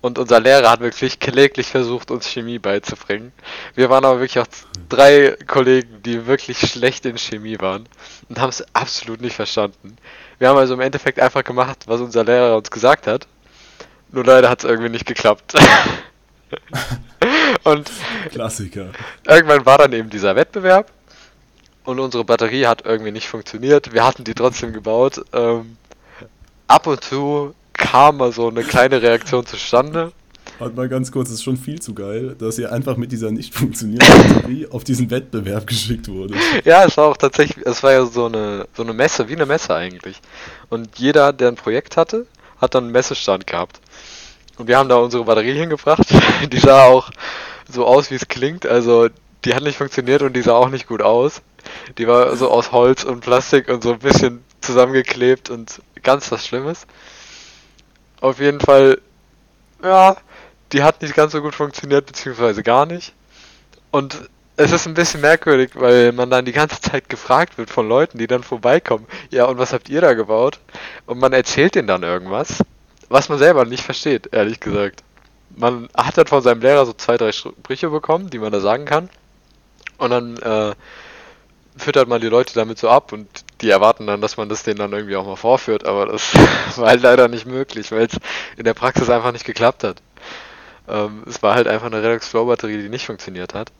Und 0.00 0.20
unser 0.20 0.38
Lehrer 0.38 0.70
hat 0.70 0.80
wirklich 0.80 1.18
kläglich 1.18 1.66
versucht, 1.66 2.12
uns 2.12 2.28
Chemie 2.28 2.60
beizubringen. 2.60 3.32
Wir 3.74 3.90
waren 3.90 4.04
aber 4.04 4.20
wirklich 4.20 4.38
auch 4.38 4.46
drei 4.88 5.36
Kollegen, 5.48 6.00
die 6.04 6.26
wirklich 6.26 6.58
schlecht 6.58 7.06
in 7.06 7.18
Chemie 7.18 7.58
waren 7.58 7.88
und 8.28 8.38
haben 8.38 8.50
es 8.50 8.64
absolut 8.72 9.20
nicht 9.20 9.34
verstanden. 9.34 9.96
Wir 10.38 10.48
haben 10.48 10.58
also 10.58 10.74
im 10.74 10.80
Endeffekt 10.80 11.18
einfach 11.18 11.42
gemacht, 11.42 11.84
was 11.86 12.00
unser 12.00 12.22
Lehrer 12.22 12.56
uns 12.56 12.70
gesagt 12.70 13.08
hat. 13.08 13.26
Nur 14.12 14.24
leider 14.24 14.48
hat 14.48 14.60
es 14.60 14.64
irgendwie 14.64 14.90
nicht 14.90 15.06
geklappt. 15.06 15.54
und 17.64 17.90
Klassiker. 18.30 18.90
irgendwann 19.26 19.66
war 19.66 19.78
dann 19.78 19.92
eben 19.92 20.10
dieser 20.10 20.36
Wettbewerb 20.36 20.92
und 21.84 21.98
unsere 21.98 22.24
Batterie 22.24 22.66
hat 22.66 22.84
irgendwie 22.84 23.12
nicht 23.12 23.28
funktioniert. 23.28 23.92
Wir 23.92 24.04
hatten 24.04 24.22
die 24.22 24.34
trotzdem 24.34 24.72
gebaut. 24.72 25.24
Ähm, 25.32 25.76
ab 26.68 26.86
und 26.86 27.02
zu 27.02 27.54
kam 27.72 28.18
mal 28.18 28.32
so 28.32 28.48
eine 28.48 28.62
kleine 28.62 29.02
Reaktion 29.02 29.46
zustande. 29.46 30.12
Warte 30.58 30.74
mal 30.74 30.88
ganz 30.88 31.12
kurz, 31.12 31.28
es 31.28 31.36
ist 31.36 31.42
schon 31.42 31.58
viel 31.58 31.80
zu 31.80 31.92
geil, 31.92 32.34
dass 32.38 32.58
ihr 32.58 32.72
einfach 32.72 32.96
mit 32.96 33.12
dieser 33.12 33.30
nicht 33.30 33.54
funktionierenden 33.54 34.34
Batterie 34.34 34.66
auf 34.70 34.84
diesen 34.84 35.10
Wettbewerb 35.10 35.66
geschickt 35.66 36.08
wurde. 36.08 36.34
Ja, 36.64 36.84
es 36.84 36.96
war 36.96 37.06
auch 37.06 37.16
tatsächlich, 37.16 37.66
es 37.66 37.82
war 37.82 37.92
ja 37.92 38.06
so 38.06 38.26
eine, 38.26 38.66
so 38.74 38.82
eine 38.82 38.94
Messe, 38.94 39.28
wie 39.28 39.34
eine 39.34 39.44
Messe 39.44 39.74
eigentlich. 39.74 40.20
Und 40.70 40.98
jeder, 40.98 41.34
der 41.34 41.48
ein 41.48 41.56
Projekt 41.56 41.98
hatte, 41.98 42.26
hat 42.58 42.74
dann 42.74 42.84
einen 42.84 42.92
Messestand 42.92 43.46
gehabt. 43.46 43.80
Und 44.56 44.68
wir 44.68 44.78
haben 44.78 44.88
da 44.88 44.96
unsere 44.96 45.24
Batterie 45.24 45.52
hingebracht. 45.52 46.06
Die 46.52 46.58
sah 46.58 46.84
auch 46.84 47.10
so 47.70 47.84
aus, 47.84 48.10
wie 48.10 48.14
es 48.14 48.28
klingt. 48.28 48.64
Also, 48.64 49.08
die 49.44 49.54
hat 49.54 49.62
nicht 49.62 49.76
funktioniert 49.76 50.22
und 50.22 50.34
die 50.34 50.42
sah 50.42 50.54
auch 50.54 50.70
nicht 50.70 50.88
gut 50.88 51.02
aus. 51.02 51.42
Die 51.98 52.08
war 52.08 52.34
so 52.36 52.50
aus 52.50 52.72
Holz 52.72 53.04
und 53.04 53.20
Plastik 53.20 53.68
und 53.68 53.82
so 53.82 53.92
ein 53.92 53.98
bisschen 53.98 54.42
zusammengeklebt 54.60 55.50
und 55.50 55.80
ganz 56.06 56.30
was 56.32 56.46
Schlimmes. 56.46 56.86
Auf 58.20 58.38
jeden 58.38 58.60
Fall, 58.60 59.00
ja, 59.82 60.16
die 60.72 60.82
hat 60.82 61.02
nicht 61.02 61.14
ganz 61.14 61.32
so 61.32 61.42
gut 61.42 61.54
funktioniert, 61.54 62.06
beziehungsweise 62.06 62.62
gar 62.62 62.86
nicht. 62.86 63.12
Und 63.90 64.28
es 64.56 64.72
ist 64.72 64.86
ein 64.86 64.94
bisschen 64.94 65.20
merkwürdig, 65.20 65.72
weil 65.74 66.12
man 66.12 66.30
dann 66.30 66.44
die 66.44 66.52
ganze 66.52 66.80
Zeit 66.80 67.08
gefragt 67.08 67.58
wird 67.58 67.70
von 67.70 67.88
Leuten, 67.88 68.18
die 68.18 68.26
dann 68.26 68.42
vorbeikommen. 68.42 69.06
Ja, 69.30 69.44
und 69.44 69.58
was 69.58 69.72
habt 69.72 69.88
ihr 69.88 70.00
da 70.00 70.14
gebaut? 70.14 70.60
Und 71.04 71.18
man 71.18 71.32
erzählt 71.32 71.74
denen 71.74 71.88
dann 71.88 72.02
irgendwas, 72.04 72.62
was 73.08 73.28
man 73.28 73.38
selber 73.38 73.64
nicht 73.64 73.82
versteht, 73.82 74.32
ehrlich 74.32 74.60
gesagt. 74.60 75.02
Man 75.56 75.88
hat 75.96 76.16
dann 76.16 76.26
von 76.26 76.42
seinem 76.42 76.62
Lehrer 76.62 76.86
so 76.86 76.92
zwei, 76.92 77.16
drei 77.16 77.32
Sprüche 77.32 77.90
bekommen, 77.90 78.30
die 78.30 78.38
man 78.38 78.52
da 78.52 78.60
sagen 78.60 78.84
kann. 78.84 79.10
Und 79.98 80.10
dann 80.10 80.36
äh, 80.38 80.74
füttert 81.76 82.08
man 82.08 82.20
die 82.20 82.28
Leute 82.28 82.54
damit 82.54 82.78
so 82.78 82.88
ab 82.88 83.12
und 83.12 83.28
die 83.60 83.70
erwarten 83.70 84.06
dann, 84.06 84.20
dass 84.20 84.36
man 84.36 84.48
das 84.48 84.62
denen 84.62 84.78
dann 84.78 84.92
irgendwie 84.92 85.16
auch 85.16 85.26
mal 85.26 85.36
vorführt, 85.36 85.84
aber 85.84 86.06
das 86.06 86.34
war 86.76 86.88
halt 86.88 87.02
leider 87.02 87.28
nicht 87.28 87.46
möglich, 87.46 87.90
weil 87.92 88.06
es 88.06 88.18
in 88.56 88.64
der 88.64 88.74
Praxis 88.74 89.08
einfach 89.08 89.32
nicht 89.32 89.44
geklappt 89.44 89.84
hat. 89.84 90.02
Ähm, 90.88 91.22
es 91.26 91.42
war 91.42 91.54
halt 91.54 91.66
einfach 91.66 91.86
eine 91.86 92.02
Redox 92.02 92.28
Flow 92.28 92.46
Batterie, 92.46 92.82
die 92.82 92.88
nicht 92.88 93.06
funktioniert 93.06 93.54
hat. 93.54 93.72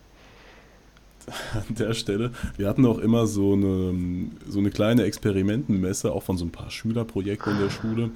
An 1.54 1.74
der 1.74 1.94
Stelle, 1.94 2.32
wir 2.56 2.68
hatten 2.68 2.86
auch 2.86 2.98
immer 2.98 3.26
so 3.26 3.54
eine, 3.54 4.30
so 4.48 4.60
eine 4.60 4.70
kleine 4.70 5.04
Experimentenmesse, 5.04 6.12
auch 6.12 6.22
von 6.22 6.38
so 6.38 6.44
ein 6.44 6.52
paar 6.52 6.70
Schülerprojekten 6.70 7.54
in 7.54 7.58
der 7.58 7.70
Schule. 7.70 8.10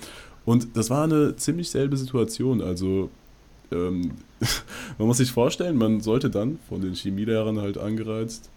Und 0.44 0.76
das 0.76 0.90
war 0.90 1.04
eine 1.04 1.36
ziemlich 1.36 1.70
selbe 1.70 1.96
Situation. 1.96 2.62
Also 2.62 3.10
ähm, 3.72 4.12
man 4.98 5.08
muss 5.08 5.18
sich 5.18 5.32
vorstellen, 5.32 5.76
man 5.76 6.00
sollte 6.00 6.30
dann 6.30 6.58
von 6.68 6.80
den 6.80 6.94
Chemielehrern 6.94 7.60
halt 7.60 7.78
angereizt 7.78 8.48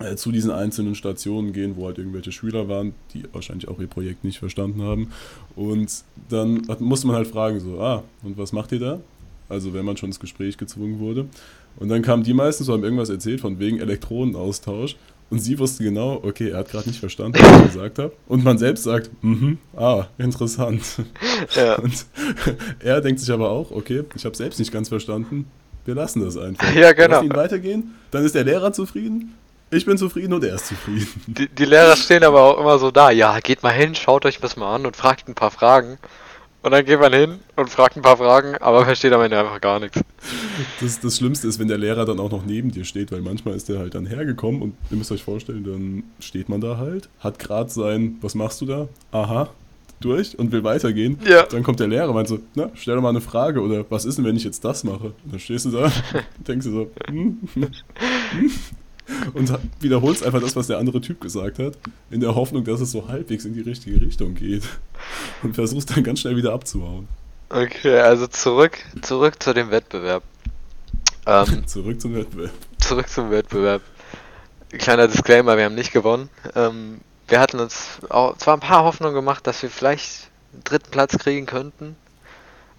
äh, 0.00 0.16
zu 0.16 0.32
diesen 0.32 0.50
einzelnen 0.50 0.94
Stationen 0.94 1.52
gehen, 1.52 1.76
wo 1.76 1.86
halt 1.86 1.98
irgendwelche 1.98 2.32
Schüler 2.32 2.68
waren, 2.68 2.94
die 3.12 3.24
wahrscheinlich 3.32 3.68
auch 3.68 3.78
ihr 3.80 3.86
Projekt 3.86 4.24
nicht 4.24 4.38
verstanden 4.38 4.82
haben. 4.82 5.10
Und 5.56 6.04
dann 6.28 6.62
musste 6.78 7.06
man 7.06 7.16
halt 7.16 7.28
fragen, 7.28 7.60
so, 7.60 7.80
ah, 7.80 8.02
und 8.22 8.38
was 8.38 8.52
macht 8.52 8.72
ihr 8.72 8.80
da? 8.80 9.00
Also 9.48 9.74
wenn 9.74 9.84
man 9.84 9.96
schon 9.96 10.08
ins 10.08 10.20
Gespräch 10.20 10.56
gezwungen 10.56 11.00
wurde. 11.00 11.26
Und 11.76 11.88
dann 11.88 12.02
kamen 12.02 12.22
die 12.22 12.34
meisten 12.34 12.64
so, 12.64 12.72
haben 12.72 12.84
irgendwas 12.84 13.10
erzählt 13.10 13.40
von 13.40 13.58
wegen 13.58 13.78
Elektronenaustausch. 13.78 14.96
Und 15.28 15.38
sie 15.38 15.58
wusste 15.58 15.84
genau, 15.84 16.20
okay, 16.24 16.48
er 16.48 16.58
hat 16.58 16.70
gerade 16.70 16.88
nicht 16.88 16.98
verstanden, 16.98 17.38
was 17.40 17.58
ich 17.60 17.66
gesagt 17.66 17.98
habe. 17.98 18.12
Und 18.26 18.42
man 18.42 18.58
selbst 18.58 18.84
sagt, 18.84 19.10
mhm, 19.22 19.58
ah, 19.76 20.06
interessant. 20.18 20.82
Ja. 21.54 21.74
Und 21.78 22.06
er 22.80 23.00
denkt 23.00 23.20
sich 23.20 23.30
aber 23.30 23.50
auch, 23.50 23.70
okay, 23.70 24.02
ich 24.16 24.24
habe 24.24 24.36
selbst 24.36 24.58
nicht 24.58 24.72
ganz 24.72 24.88
verstanden. 24.88 25.46
Wir 25.84 25.94
lassen 25.94 26.20
das 26.24 26.36
einfach. 26.36 26.74
Ja, 26.74 26.92
genau. 26.92 27.16
Lass 27.16 27.24
ihn 27.24 27.36
weitergehen, 27.36 27.94
dann 28.10 28.24
ist 28.24 28.34
der 28.34 28.44
Lehrer 28.44 28.72
zufrieden 28.72 29.34
ich 29.70 29.86
bin 29.86 29.96
zufrieden 29.96 30.32
und 30.32 30.44
er 30.44 30.56
ist 30.56 30.66
zufrieden. 30.66 31.08
Die, 31.26 31.48
die, 31.48 31.64
Lehrer 31.64 31.96
stehen 31.96 32.24
aber 32.24 32.42
auch 32.42 32.60
immer 32.60 32.78
so 32.78 32.90
da. 32.90 33.10
Ja, 33.10 33.38
geht 33.40 33.62
mal 33.62 33.72
hin, 33.72 33.94
schaut 33.94 34.26
euch 34.26 34.38
das 34.40 34.56
mal 34.56 34.74
an 34.74 34.86
und 34.86 34.96
fragt 34.96 35.28
ein 35.28 35.34
paar 35.34 35.50
Fragen. 35.50 35.98
Und 36.62 36.72
dann 36.72 36.84
geht 36.84 37.00
man 37.00 37.12
hin 37.12 37.38
und 37.56 37.70
fragt 37.70 37.96
ein 37.96 38.02
paar 38.02 38.18
Fragen, 38.18 38.56
aber 38.56 38.84
versteht 38.84 39.12
am 39.12 39.22
Ende 39.22 39.38
einfach 39.38 39.60
gar 39.60 39.80
nichts. 39.80 40.00
Das, 40.80 41.00
das 41.00 41.16
Schlimmste 41.16 41.48
ist, 41.48 41.58
wenn 41.58 41.68
der 41.68 41.78
Lehrer 41.78 42.04
dann 42.04 42.20
auch 42.20 42.30
noch 42.30 42.44
neben 42.44 42.70
dir 42.70 42.84
steht, 42.84 43.12
weil 43.12 43.22
manchmal 43.22 43.54
ist 43.54 43.70
der 43.70 43.78
halt 43.78 43.94
dann 43.94 44.04
hergekommen 44.04 44.60
und 44.60 44.74
ihr 44.90 44.98
müsst 44.98 45.10
euch 45.10 45.22
vorstellen, 45.22 45.64
dann 45.64 46.02
steht 46.20 46.50
man 46.50 46.60
da 46.60 46.76
halt, 46.76 47.08
hat 47.20 47.38
gerade 47.38 47.70
sein, 47.70 48.18
was 48.20 48.34
machst 48.34 48.60
du 48.60 48.66
da? 48.66 48.88
Aha, 49.10 49.48
durch 50.00 50.38
und 50.38 50.52
will 50.52 50.62
weitergehen. 50.62 51.18
Ja. 51.24 51.44
Dann 51.44 51.62
kommt 51.62 51.80
der 51.80 51.88
Lehrer 51.88 52.08
und 52.08 52.14
meint 52.14 52.28
so, 52.28 52.40
na, 52.54 52.70
stell 52.74 52.96
doch 52.96 53.02
mal 53.02 53.10
eine 53.10 53.22
Frage 53.22 53.62
oder 53.62 53.86
was 53.88 54.04
ist 54.04 54.18
denn, 54.18 54.26
wenn 54.26 54.36
ich 54.36 54.44
jetzt 54.44 54.62
das 54.62 54.84
mache? 54.84 55.14
Und 55.24 55.32
dann 55.32 55.40
stehst 55.40 55.64
du 55.64 55.70
da 55.70 55.84
und 55.84 55.92
denkst 56.48 56.66
du 56.66 56.72
so, 56.72 56.90
hm, 57.06 57.38
hm, 57.54 57.70
hm 58.32 58.50
und 59.34 59.52
wiederholst 59.80 60.24
einfach 60.24 60.40
das, 60.40 60.56
was 60.56 60.66
der 60.66 60.78
andere 60.78 61.00
Typ 61.00 61.20
gesagt 61.20 61.58
hat, 61.58 61.74
in 62.10 62.20
der 62.20 62.34
Hoffnung, 62.34 62.64
dass 62.64 62.80
es 62.80 62.90
so 62.90 63.08
halbwegs 63.08 63.44
in 63.44 63.54
die 63.54 63.60
richtige 63.60 64.00
Richtung 64.00 64.34
geht. 64.34 64.62
Und 65.42 65.54
versuchst 65.54 65.96
dann 65.96 66.04
ganz 66.04 66.20
schnell 66.20 66.36
wieder 66.36 66.52
abzuhauen. 66.52 67.08
Okay, 67.48 67.98
also 67.98 68.26
zurück, 68.26 68.78
zurück 69.02 69.42
zu 69.42 69.52
dem 69.52 69.70
Wettbewerb. 69.70 70.22
Ähm, 71.26 71.62
zurück 71.66 72.00
zum 72.00 72.14
Wettbewerb. 72.14 72.52
Zurück 72.78 73.08
zum 73.08 73.30
Wettbewerb. 73.30 73.82
Kleiner 74.70 75.08
Disclaimer, 75.08 75.56
wir 75.56 75.64
haben 75.64 75.74
nicht 75.74 75.92
gewonnen. 75.92 76.28
Ähm, 76.54 77.00
wir 77.26 77.40
hatten 77.40 77.58
uns 77.58 77.98
auch, 78.08 78.36
zwar 78.36 78.56
ein 78.56 78.60
paar 78.60 78.84
Hoffnungen 78.84 79.14
gemacht, 79.14 79.46
dass 79.46 79.62
wir 79.62 79.70
vielleicht 79.70 80.30
einen 80.52 80.64
dritten 80.64 80.90
Platz 80.90 81.18
kriegen 81.18 81.46
könnten. 81.46 81.96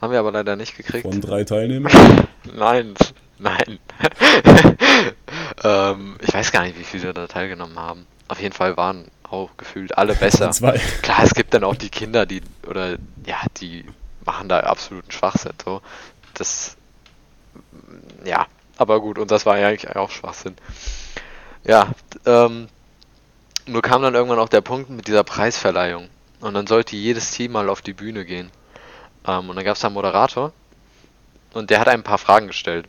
Haben 0.01 0.13
wir 0.13 0.19
aber 0.19 0.31
leider 0.31 0.55
nicht 0.55 0.77
gekriegt. 0.77 1.03
Von 1.03 1.21
drei 1.21 1.43
Teilnehmern? 1.43 1.91
Nein, 2.55 2.95
nein. 3.41 3.79
Ähm, 5.63 6.17
ich 6.21 6.33
weiß 6.33 6.51
gar 6.51 6.63
nicht, 6.63 6.77
wie 6.79 6.83
viele 6.83 7.13
da 7.13 7.27
teilgenommen 7.27 7.77
haben. 7.77 8.07
Auf 8.27 8.41
jeden 8.41 8.53
Fall 8.53 8.77
waren 8.77 9.09
auch 9.29 9.49
gefühlt 9.57 9.97
alle 9.97 10.15
besser. 10.15 10.51
Zwei. 10.51 10.79
Klar, 11.01 11.23
es 11.23 11.33
gibt 11.33 11.53
dann 11.53 11.63
auch 11.63 11.75
die 11.75 11.89
Kinder, 11.89 12.25
die 12.25 12.41
oder 12.67 12.97
ja, 13.25 13.37
die 13.57 13.85
machen 14.25 14.49
da 14.49 14.61
absoluten 14.61 15.11
Schwachsinn. 15.11 15.53
So, 15.63 15.81
das 16.33 16.77
ja, 18.23 18.47
aber 18.77 19.01
gut. 19.01 19.19
Und 19.19 19.31
das 19.31 19.45
war 19.45 19.57
ja 19.57 19.67
eigentlich 19.67 19.95
auch 19.95 20.09
Schwachsinn. 20.09 20.55
Ja, 21.63 21.91
ähm, 22.25 22.67
nur 23.67 23.81
kam 23.81 24.01
dann 24.01 24.15
irgendwann 24.15 24.39
auch 24.39 24.49
der 24.49 24.61
Punkt 24.61 24.89
mit 24.89 25.07
dieser 25.07 25.23
Preisverleihung. 25.23 26.09
Und 26.39 26.53
dann 26.55 26.65
sollte 26.65 26.95
jedes 26.95 27.31
Team 27.31 27.51
mal 27.51 27.69
auf 27.69 27.81
die 27.81 27.93
Bühne 27.93 28.25
gehen. 28.25 28.49
Ähm, 29.27 29.49
und 29.49 29.55
dann 29.55 29.65
gab 29.65 29.75
es 29.75 29.81
da 29.81 29.87
einen 29.87 29.93
Moderator. 29.93 30.53
Und 31.53 31.69
der 31.69 31.79
hat 31.79 31.87
ein 31.87 32.03
paar 32.03 32.17
Fragen 32.17 32.47
gestellt. 32.47 32.87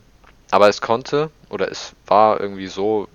Aber 0.53 0.69
es 0.69 0.81
konnte, 0.81 1.31
oder 1.49 1.71
es 1.71 1.93
war 2.05 2.39
irgendwie 2.39 2.67
so, 2.67 3.07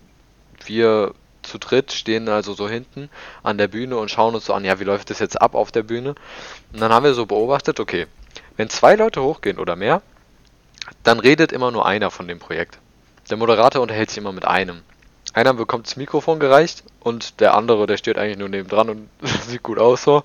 wir 0.66 1.14
zu 1.42 1.58
dritt 1.58 1.92
stehen 1.92 2.28
also 2.28 2.52
so 2.52 2.68
hinten 2.68 3.08
an 3.44 3.58
der 3.58 3.68
Bühne 3.68 3.96
und 3.96 4.10
schauen 4.10 4.34
uns 4.34 4.46
so 4.46 4.54
an, 4.54 4.64
ja, 4.64 4.80
wie 4.80 4.84
läuft 4.84 5.10
das 5.10 5.20
jetzt 5.20 5.40
ab 5.40 5.54
auf 5.54 5.70
der 5.70 5.84
Bühne? 5.84 6.16
Und 6.72 6.80
dann 6.80 6.92
haben 6.92 7.04
wir 7.04 7.14
so 7.14 7.26
beobachtet, 7.26 7.78
okay, 7.78 8.08
wenn 8.56 8.68
zwei 8.70 8.96
Leute 8.96 9.22
hochgehen 9.22 9.60
oder 9.60 9.76
mehr, 9.76 10.02
dann 11.04 11.20
redet 11.20 11.52
immer 11.52 11.70
nur 11.70 11.86
einer 11.86 12.10
von 12.10 12.26
dem 12.26 12.40
Projekt. 12.40 12.80
Der 13.30 13.36
Moderator 13.36 13.82
unterhält 13.82 14.10
sich 14.10 14.18
immer 14.18 14.32
mit 14.32 14.44
einem. 14.44 14.82
Einer 15.32 15.54
bekommt 15.54 15.86
das 15.86 15.94
Mikrofon 15.94 16.40
gereicht 16.40 16.82
und 16.98 17.38
der 17.38 17.54
andere, 17.54 17.86
der 17.86 17.98
steht 17.98 18.18
eigentlich 18.18 18.38
nur 18.38 18.48
neben 18.48 18.68
dran 18.68 18.90
und 18.90 19.08
sieht 19.46 19.62
gut 19.62 19.78
aus 19.78 20.02
so. 20.02 20.24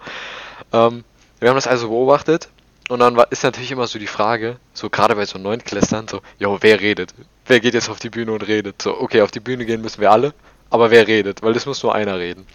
Ähm, 0.72 1.04
wir 1.40 1.50
haben 1.50 1.58
das 1.58 1.68
also 1.68 1.90
beobachtet 1.90 2.50
und 2.90 3.00
dann 3.00 3.16
war, 3.16 3.32
ist 3.32 3.44
natürlich 3.44 3.72
immer 3.72 3.88
so 3.88 3.98
die 3.98 4.08
Frage, 4.08 4.58
so 4.74 4.90
gerade 4.90 5.16
bei 5.16 5.26
so 5.26 5.38
Neunklässlern, 5.40 6.08
so, 6.08 6.22
jo, 6.38 6.58
wer 6.62 6.80
redet? 6.82 7.14
Wer 7.46 7.60
geht 7.60 7.74
jetzt 7.74 7.90
auf 7.90 8.00
die 8.00 8.10
Bühne 8.10 8.32
und 8.34 8.46
redet? 8.46 8.82
So, 8.82 9.00
okay, 9.00 9.22
auf 9.22 9.32
die 9.32 9.40
Bühne 9.40 9.66
gehen 9.66 9.82
müssen 9.82 10.02
wir 10.02 10.12
alle, 10.12 10.34
aber 10.70 10.92
wer 10.92 11.08
redet? 11.08 11.42
Weil 11.42 11.56
es 11.56 11.66
muss 11.66 11.82
nur 11.84 11.96
einer 11.96 12.20
reden. 12.20 12.46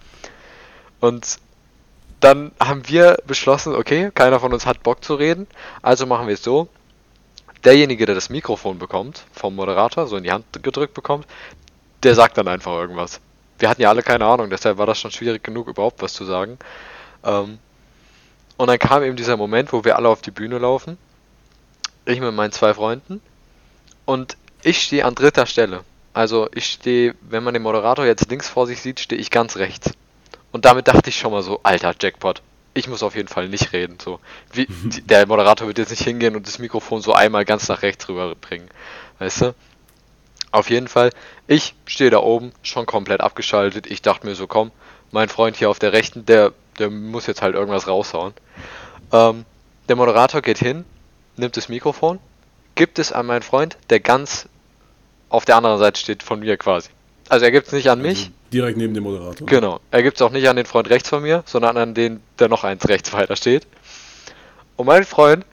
Und 1.01 1.39
dann 2.20 2.53
haben 2.61 2.89
wir 2.89 3.18
beschlossen, 3.26 3.74
okay, 3.74 4.11
keiner 4.14 4.41
von 4.41 4.53
uns 4.53 4.66
hat 4.66 4.83
Bock 4.83 5.05
zu 5.05 5.14
reden, 5.14 5.47
also 5.83 6.05
machen 6.07 6.26
wir 6.26 6.35
es 6.35 6.43
so. 6.43 6.68
Derjenige, 7.64 8.07
der 8.07 8.14
das 8.14 8.31
Mikrofon 8.31 8.79
bekommt, 8.79 9.24
vom 9.33 9.57
Moderator, 9.57 10.07
so 10.07 10.16
in 10.16 10.24
die 10.24 10.33
Hand 10.33 10.45
gedrückt 10.62 10.95
bekommt, 10.95 11.26
der 12.03 12.14
sagt 12.14 12.39
dann 12.39 12.49
einfach 12.49 12.72
irgendwas. 12.72 13.20
Wir 13.59 13.68
hatten 13.68 13.83
ja 13.83 13.89
alle 13.89 14.03
keine 14.03 14.24
Ahnung, 14.26 14.51
deshalb 14.51 14.79
war 14.79 14.87
das 14.87 15.01
schon 15.01 15.11
schwierig 15.11 15.43
genug, 15.43 15.68
überhaupt 15.68 16.01
was 16.03 16.12
zu 16.12 16.24
sagen. 16.24 16.59
Ähm, 17.24 17.59
und 18.59 18.67
dann 18.67 18.79
kam 18.79 19.03
eben 19.05 19.17
dieser 19.17 19.37
Moment, 19.37 19.73
wo 19.73 19.85
wir 19.85 19.97
alle 19.97 20.09
auf 20.09 20.21
die 20.21 20.33
Bühne 20.33 20.59
laufen. 20.59 20.99
Ich 22.05 22.21
mit 22.21 22.35
meinen 22.35 22.53
zwei 22.53 22.75
Freunden. 22.75 23.23
Und 24.05 24.37
ich 24.63 24.83
stehe 24.83 25.05
an 25.05 25.15
dritter 25.15 25.47
Stelle. 25.47 25.85
Also 26.13 26.49
ich 26.53 26.67
stehe, 26.67 27.15
wenn 27.21 27.45
man 27.45 27.55
den 27.55 27.63
Moderator 27.63 28.05
jetzt 28.05 28.29
links 28.29 28.49
vor 28.49 28.67
sich 28.67 28.83
sieht, 28.83 28.99
stehe 28.99 29.21
ich 29.21 29.31
ganz 29.31 29.57
rechts. 29.57 29.93
Und 30.51 30.65
damit 30.65 30.89
dachte 30.89 31.09
ich 31.09 31.19
schon 31.19 31.31
mal 31.31 31.43
so, 31.43 31.61
alter 31.63 31.95
Jackpot. 32.01 32.43
Ich 32.75 32.89
muss 32.89 33.05
auf 33.05 33.15
jeden 33.15 33.29
Fall 33.29 33.49
nicht 33.49 33.73
reden. 33.73 33.99
So, 34.03 34.19
wie, 34.53 34.67
der 35.05 35.27
Moderator 35.27 35.69
wird 35.69 35.79
jetzt 35.79 35.91
nicht 35.91 36.03
hingehen 36.03 36.35
und 36.35 36.47
das 36.49 36.59
Mikrofon 36.59 37.01
so 37.01 37.13
einmal 37.13 37.45
ganz 37.45 37.69
nach 37.69 37.83
rechts 37.83 38.09
rüberbringen. 38.09 38.69
Weißt 39.21 39.43
du? 39.43 39.55
Auf 40.51 40.71
jeden 40.71 40.89
Fall, 40.89 41.11
ich 41.47 41.75
stehe 41.87 42.11
da 42.11 42.19
oben, 42.19 42.51
schon 42.63 42.87
komplett 42.87 43.21
abgeschaltet. 43.21 43.87
Ich 43.87 44.03
dachte 44.03 44.27
mir 44.27 44.35
so, 44.35 44.49
komm, 44.49 44.73
mein 45.11 45.29
Freund 45.29 45.57
hier 45.57 45.71
auf 45.71 45.79
der 45.79 45.93
rechten, 45.93 46.27
der 46.27 46.53
der 46.79 46.91
muss 46.91 47.27
jetzt 47.27 47.43
halt 47.43 47.55
irgendwas 47.55 47.87
raushauen. 47.87 48.33
Ähm, 49.13 49.45
der 49.89 49.97
Moderator 49.97 50.43
geht 50.43 50.59
hin, 50.59 50.85
nimmt 51.37 51.57
das 51.57 51.69
Mikrofon, 51.69 52.19
gibt 52.75 52.99
es 52.99 53.13
an 53.13 53.27
meinen 53.27 53.43
Freund, 53.43 53.77
der 53.91 54.01
ganz 54.01 54.49
auf 55.29 55.45
der 55.45 55.57
anderen 55.57 55.79
Seite 55.79 56.01
steht 56.01 56.23
von 56.23 56.41
mir 56.41 56.57
quasi. 56.57 56.91
Also 57.29 57.45
er 57.45 57.51
gibt 57.51 57.67
es 57.67 57.73
nicht 57.73 57.91
an 57.91 57.99
also 57.99 58.09
mich. 58.09 58.31
Direkt 58.53 58.79
neben 58.79 58.95
dem 58.95 59.05
Moderator. 59.05 59.47
Genau. 59.47 59.81
Er 59.91 60.03
gibt 60.03 60.17
es 60.17 60.23
auch 60.23 60.31
nicht 60.31 60.49
an 60.49 60.57
den 60.57 60.65
Freund 60.65 60.89
rechts 60.89 61.11
von 61.11 61.23
mir, 61.23 61.43
sondern 61.45 61.77
an 61.77 61.95
den, 61.95 62.21
der 62.39 62.49
noch 62.49 62.65
eins 62.65 62.89
rechts 62.89 63.13
weiter 63.13 63.37
steht. 63.37 63.67
Und 64.77 64.87
mein 64.87 65.05
Freund 65.05 65.45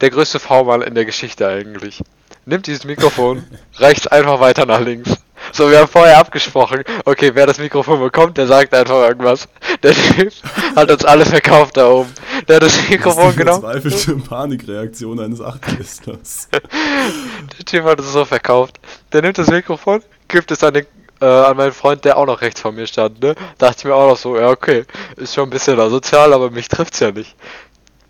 der 0.00 0.10
größte 0.10 0.40
V-Mann 0.40 0.82
in 0.82 0.94
der 0.96 1.04
Geschichte 1.04 1.46
eigentlich. 1.46 2.02
Nimmt 2.44 2.66
dieses 2.66 2.84
Mikrofon, 2.84 3.44
reicht 3.76 4.10
einfach 4.10 4.40
weiter 4.40 4.66
nach 4.66 4.80
links. 4.80 5.18
So, 5.56 5.70
wir 5.70 5.78
haben 5.78 5.88
vorher 5.88 6.18
abgesprochen, 6.18 6.82
okay, 7.04 7.30
wer 7.32 7.46
das 7.46 7.58
Mikrofon 7.58 8.00
bekommt, 8.00 8.36
der 8.36 8.48
sagt 8.48 8.74
einfach 8.74 9.06
irgendwas. 9.06 9.46
Der 9.84 9.92
Typ 9.92 10.32
hat 10.74 10.90
uns 10.90 11.04
alle 11.04 11.24
verkauft 11.24 11.76
da 11.76 11.86
oben. 11.86 12.12
Der 12.48 12.56
hat 12.56 12.64
das 12.64 12.88
Mikrofon 12.88 13.26
das 13.26 13.36
genommen. 13.36 13.60
Verzweifelte 13.62 14.16
Panikreaktion 14.28 15.20
eines 15.20 15.40
Achtklässlers. 15.40 16.48
Der 16.50 17.64
Typ 17.64 17.84
hat 17.84 18.00
es 18.00 18.12
so 18.12 18.24
verkauft. 18.24 18.80
Der 19.12 19.22
nimmt 19.22 19.38
das 19.38 19.46
Mikrofon, 19.46 20.02
gibt 20.26 20.50
es 20.50 20.64
an, 20.64 20.74
den, 20.74 20.86
äh, 21.20 21.24
an 21.24 21.56
meinen 21.56 21.72
Freund, 21.72 22.04
der 22.04 22.16
auch 22.18 22.26
noch 22.26 22.40
rechts 22.40 22.60
von 22.60 22.74
mir 22.74 22.88
stand, 22.88 23.22
ne? 23.22 23.36
Dachte 23.58 23.76
ich 23.78 23.84
mir 23.84 23.94
auch 23.94 24.08
noch 24.08 24.18
so, 24.18 24.36
ja, 24.36 24.50
okay, 24.50 24.84
ist 25.14 25.36
schon 25.36 25.44
ein 25.44 25.50
bisschen 25.50 25.78
asozial, 25.78 26.32
aber 26.32 26.50
mich 26.50 26.66
trifft's 26.66 26.98
ja 26.98 27.12
nicht. 27.12 27.36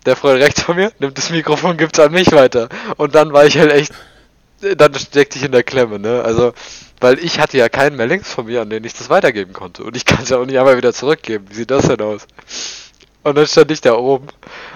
Der 0.07 0.15
Freund 0.15 0.41
rechts 0.41 0.63
von 0.63 0.77
mir 0.77 0.91
nimmt 0.97 1.15
das 1.15 1.29
Mikrofon, 1.29 1.77
gibt's 1.77 1.99
an 1.99 2.11
mich 2.11 2.31
weiter. 2.31 2.69
Und 2.97 3.13
dann 3.13 3.33
war 3.33 3.45
ich 3.45 3.55
halt 3.55 3.71
echt, 3.71 3.93
dann 4.75 4.93
steckte 4.95 5.37
ich 5.37 5.45
in 5.45 5.51
der 5.51 5.63
Klemme, 5.63 5.99
ne? 5.99 6.23
Also, 6.23 6.53
weil 6.99 7.19
ich 7.19 7.39
hatte 7.39 7.57
ja 7.57 7.69
keinen 7.69 7.97
mehr 7.97 8.07
links 8.07 8.33
von 8.33 8.45
mir, 8.45 8.61
an 8.61 8.69
den 8.69 8.83
ich 8.83 8.93
das 8.93 9.09
weitergeben 9.09 9.53
konnte. 9.53 9.83
Und 9.83 9.95
ich 9.95 10.05
kann 10.05 10.23
es 10.23 10.29
ja 10.29 10.37
auch 10.37 10.45
nicht 10.45 10.57
einmal 10.57 10.77
wieder 10.77 10.93
zurückgeben. 10.93 11.45
Wie 11.49 11.55
sieht 11.55 11.71
das 11.71 11.87
denn 11.87 12.01
aus? 12.01 12.27
Und 13.23 13.35
dann 13.35 13.47
stand 13.47 13.71
ich 13.71 13.81
da 13.81 13.95
oben 13.95 14.27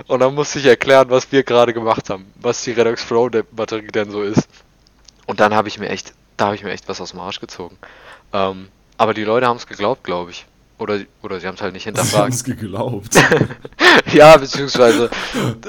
und 0.07 0.19
dann 0.21 0.33
musste 0.33 0.57
ich 0.57 0.65
erklären, 0.65 1.11
was 1.11 1.31
wir 1.31 1.43
gerade 1.43 1.71
gemacht 1.71 2.09
haben, 2.09 2.33
was 2.35 2.63
die 2.63 2.71
Redox 2.71 3.03
Flow 3.03 3.29
Batterie 3.51 3.87
denn 3.87 4.09
so 4.09 4.23
ist. 4.23 4.47
Und 5.27 5.39
dann 5.39 5.53
habe 5.53 5.67
ich 5.67 5.77
mir 5.77 5.89
echt, 5.89 6.13
da 6.35 6.45
habe 6.45 6.55
ich 6.55 6.63
mir 6.63 6.71
echt 6.71 6.89
was 6.89 6.99
aus 6.99 7.11
dem 7.11 7.19
Arsch 7.19 7.39
gezogen. 7.39 7.77
Ähm, 8.33 8.69
aber 8.97 9.13
die 9.13 9.23
Leute 9.23 9.45
haben 9.45 9.57
es 9.57 9.67
geglaubt, 9.67 10.03
glaube 10.03 10.31
ich. 10.31 10.47
Oder, 10.79 10.99
oder 11.21 11.39
sie 11.39 11.47
haben 11.47 11.55
es 11.55 11.61
halt 11.61 11.73
nicht 11.73 11.83
Sie 11.83 11.89
haben 11.89 11.95
hinterfragt. 11.97 12.33
es 12.33 12.43
geglaubt. 12.43 13.15
ja, 14.13 14.37
beziehungsweise 14.37 15.09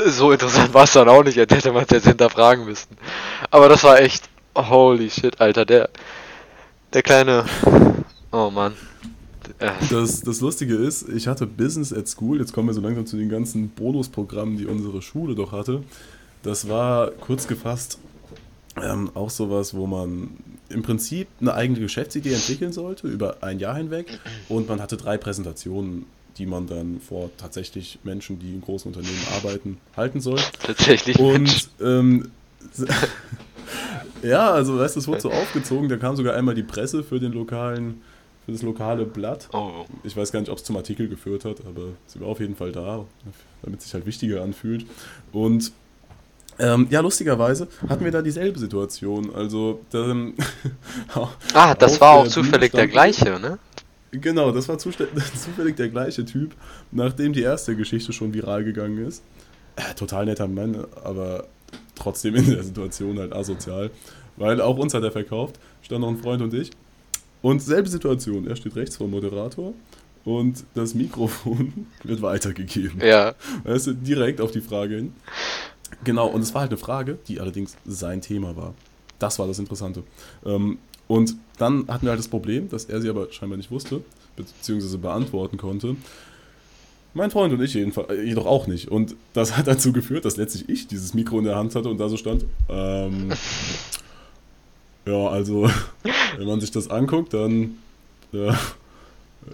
so 0.06 0.32
interessant 0.32 0.72
war 0.72 0.84
es 0.84 0.92
dann 0.92 1.08
auch 1.08 1.24
nicht, 1.24 1.38
als 1.38 1.52
hätte 1.52 1.72
man 1.72 1.82
es 1.84 1.90
jetzt 1.90 2.06
hinterfragen 2.06 2.64
müssen. 2.64 2.96
Aber 3.50 3.68
das 3.68 3.82
war 3.84 4.00
echt, 4.00 4.28
holy 4.56 5.10
shit, 5.10 5.40
Alter, 5.40 5.64
der, 5.64 5.90
der 6.92 7.02
kleine, 7.02 7.44
oh 8.32 8.50
Mann. 8.50 8.74
Äh, 9.58 9.72
Das, 9.90 10.20
das 10.20 10.40
Lustige 10.40 10.76
ist, 10.76 11.08
ich 11.08 11.26
hatte 11.26 11.46
Business 11.46 11.92
at 11.92 12.08
School, 12.08 12.38
jetzt 12.38 12.52
kommen 12.52 12.68
wir 12.68 12.74
so 12.74 12.80
langsam 12.80 13.06
zu 13.06 13.16
den 13.16 13.28
ganzen 13.28 13.70
Bonusprogrammen, 13.70 14.56
die 14.56 14.66
unsere 14.66 15.02
Schule 15.02 15.34
doch 15.34 15.52
hatte. 15.52 15.82
Das 16.42 16.68
war 16.68 17.10
kurz 17.10 17.46
gefasst 17.48 17.98
ähm, 18.76 19.10
auch 19.14 19.30
sowas, 19.30 19.74
wo 19.74 19.86
man 19.86 20.30
im 20.70 20.82
Prinzip 20.82 21.28
eine 21.40 21.54
eigene 21.54 21.80
Geschäftsidee 21.80 22.32
entwickeln 22.32 22.72
sollte 22.72 23.08
über 23.08 23.42
ein 23.42 23.58
Jahr 23.58 23.76
hinweg 23.76 24.18
und 24.48 24.68
man 24.68 24.80
hatte 24.80 24.96
drei 24.96 25.18
Präsentationen, 25.18 26.06
die 26.38 26.46
man 26.46 26.66
dann 26.66 27.00
vor 27.00 27.30
tatsächlich 27.36 27.98
Menschen, 28.04 28.38
die 28.38 28.54
in 28.54 28.60
großen 28.60 28.92
Unternehmen 28.92 29.22
arbeiten, 29.36 29.78
halten 29.96 30.20
soll. 30.20 30.38
tatsächlich. 30.62 31.18
Und 31.18 31.70
ähm, 31.80 32.30
ja, 34.22 34.50
also 34.50 34.78
weißt 34.78 34.96
du, 34.96 35.00
es 35.00 35.08
wurde 35.08 35.20
so 35.20 35.30
aufgezogen, 35.30 35.88
da 35.88 35.96
kam 35.96 36.16
sogar 36.16 36.34
einmal 36.34 36.54
die 36.54 36.62
Presse 36.62 37.02
für 37.02 37.20
den 37.20 37.32
lokalen, 37.32 38.00
für 38.46 38.52
das 38.52 38.62
lokale 38.62 39.04
Blatt. 39.04 39.48
oh, 39.52 39.84
Ich 40.02 40.16
weiß 40.16 40.32
gar 40.32 40.40
nicht, 40.40 40.50
ob 40.50 40.58
es 40.58 40.64
zum 40.64 40.76
Artikel 40.76 41.08
geführt 41.08 41.44
hat, 41.44 41.66
aber 41.66 41.88
sie 42.06 42.20
war 42.20 42.28
auf 42.28 42.40
jeden 42.40 42.56
Fall 42.56 42.72
da, 42.72 43.04
damit 43.62 43.80
es 43.80 43.86
sich 43.86 43.94
halt 43.94 44.06
wichtiger 44.06 44.42
anfühlt. 44.42 44.86
Und 45.32 45.72
ähm, 46.60 46.86
ja, 46.90 47.00
lustigerweise 47.00 47.68
hatten 47.88 48.04
wir 48.04 48.12
da 48.12 48.22
dieselbe 48.22 48.58
Situation. 48.58 49.34
Also, 49.34 49.80
dann, 49.90 50.34
ah, 51.54 51.74
das 51.74 52.00
war 52.00 52.12
auch 52.12 52.28
zufällig 52.28 52.72
der 52.72 52.86
gleiche, 52.88 53.40
ne? 53.40 53.58
Genau, 54.12 54.50
das 54.52 54.68
war 54.68 54.78
zufällig 54.78 55.76
der 55.76 55.88
gleiche 55.88 56.24
Typ, 56.24 56.54
nachdem 56.90 57.32
die 57.32 57.42
erste 57.42 57.76
Geschichte 57.76 58.12
schon 58.12 58.34
viral 58.34 58.64
gegangen 58.64 59.06
ist. 59.06 59.22
Äh, 59.76 59.94
total 59.94 60.26
netter 60.26 60.48
Mann, 60.48 60.84
aber 61.04 61.46
trotzdem 61.94 62.34
in 62.34 62.50
der 62.50 62.62
Situation 62.62 63.18
halt 63.18 63.32
asozial. 63.32 63.90
Weil 64.36 64.60
auch 64.60 64.76
uns 64.78 64.94
hat 64.94 65.02
er 65.02 65.12
verkauft, 65.12 65.58
stand 65.82 66.00
noch 66.00 66.08
ein 66.08 66.16
Freund 66.16 66.42
und 66.42 66.54
ich. 66.54 66.70
Und 67.42 67.62
selbe 67.62 67.88
Situation, 67.88 68.46
er 68.46 68.56
steht 68.56 68.76
rechts 68.76 68.96
vom 68.96 69.10
Moderator 69.10 69.72
und 70.24 70.64
das 70.74 70.94
Mikrofon 70.94 71.86
wird 72.04 72.20
weitergegeben. 72.22 73.00
Ja, 73.02 73.34
Weißt 73.64 73.86
du, 73.86 73.92
direkt 73.94 74.40
auf 74.40 74.50
die 74.50 74.60
Frage 74.60 74.96
hin. 74.96 75.12
Genau, 76.04 76.28
und 76.28 76.40
es 76.40 76.54
war 76.54 76.62
halt 76.62 76.70
eine 76.70 76.78
Frage, 76.78 77.18
die 77.28 77.40
allerdings 77.40 77.76
sein 77.84 78.20
Thema 78.20 78.56
war. 78.56 78.74
Das 79.18 79.38
war 79.38 79.46
das 79.46 79.58
Interessante. 79.58 80.02
Ähm, 80.44 80.78
und 81.08 81.34
dann 81.58 81.88
hatten 81.88 82.06
wir 82.06 82.10
halt 82.10 82.20
das 82.20 82.28
Problem, 82.28 82.68
dass 82.68 82.84
er 82.84 83.00
sie 83.00 83.08
aber 83.08 83.32
scheinbar 83.32 83.56
nicht 83.56 83.70
wusste, 83.70 84.02
beziehungsweise 84.36 84.98
beantworten 84.98 85.56
konnte. 85.56 85.96
Mein 87.12 87.30
Freund 87.30 87.52
und 87.52 87.60
ich 87.60 87.74
jedenfalls, 87.74 88.10
äh, 88.10 88.22
jedoch 88.22 88.46
auch 88.46 88.66
nicht. 88.68 88.88
Und 88.88 89.16
das 89.32 89.56
hat 89.56 89.66
dazu 89.66 89.92
geführt, 89.92 90.24
dass 90.24 90.36
letztlich 90.36 90.68
ich 90.68 90.86
dieses 90.86 91.12
Mikro 91.12 91.38
in 91.38 91.44
der 91.44 91.56
Hand 91.56 91.74
hatte 91.74 91.88
und 91.88 91.98
da 91.98 92.08
so 92.08 92.16
stand. 92.16 92.46
Ähm, 92.68 93.30
ja, 95.06 95.26
also, 95.28 95.68
wenn 96.36 96.46
man 96.46 96.60
sich 96.60 96.70
das 96.70 96.88
anguckt, 96.88 97.34
dann 97.34 97.78
ja, 98.32 98.56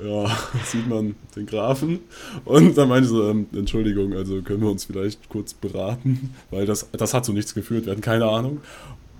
ja, 0.03 0.27
sieht 0.65 0.89
man 0.89 1.15
den 1.35 1.47
Grafen. 1.47 2.01
Und 2.45 2.77
dann 2.77 2.89
meinte 2.89 3.05
ich 3.05 3.11
so, 3.11 3.29
ähm, 3.31 3.47
Entschuldigung, 3.55 4.13
also 4.15 4.43
können 4.43 4.61
wir 4.63 4.71
uns 4.71 4.85
vielleicht 4.85 5.29
kurz 5.29 5.55
beraten, 5.55 6.35
weil 6.51 6.67
das, 6.67 6.89
das 6.93 7.15
hat 7.15 7.25
so 7.25 7.33
nichts 7.33 7.55
geführt, 7.55 7.87
wir 7.87 7.93
hatten 7.93 8.01
keine 8.03 8.27
Ahnung. 8.27 8.61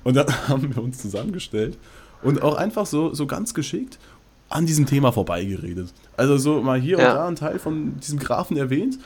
Und 0.05 0.15
dann 0.17 0.27
haben 0.49 0.75
wir 0.75 0.83
uns 0.83 0.99
zusammengestellt 0.99 1.79
und 2.23 2.43
auch 2.43 2.57
einfach 2.57 2.87
so, 2.87 3.13
so 3.15 3.27
ganz 3.27 3.55
geschickt 3.55 3.99
an 4.49 4.65
diesem 4.67 4.87
Thema 4.87 5.11
vorbeigeredet. 5.13 5.93
Also 6.17 6.37
so 6.39 6.61
mal 6.63 6.81
hier 6.81 6.99
Ja. 6.99 7.11
und 7.11 7.17
da 7.17 7.29
ein 7.29 7.37
Teil 7.37 7.59
von 7.59 7.99
diesem 8.01 8.19
Grafen 8.19 8.57
erwähnt, 8.57 8.99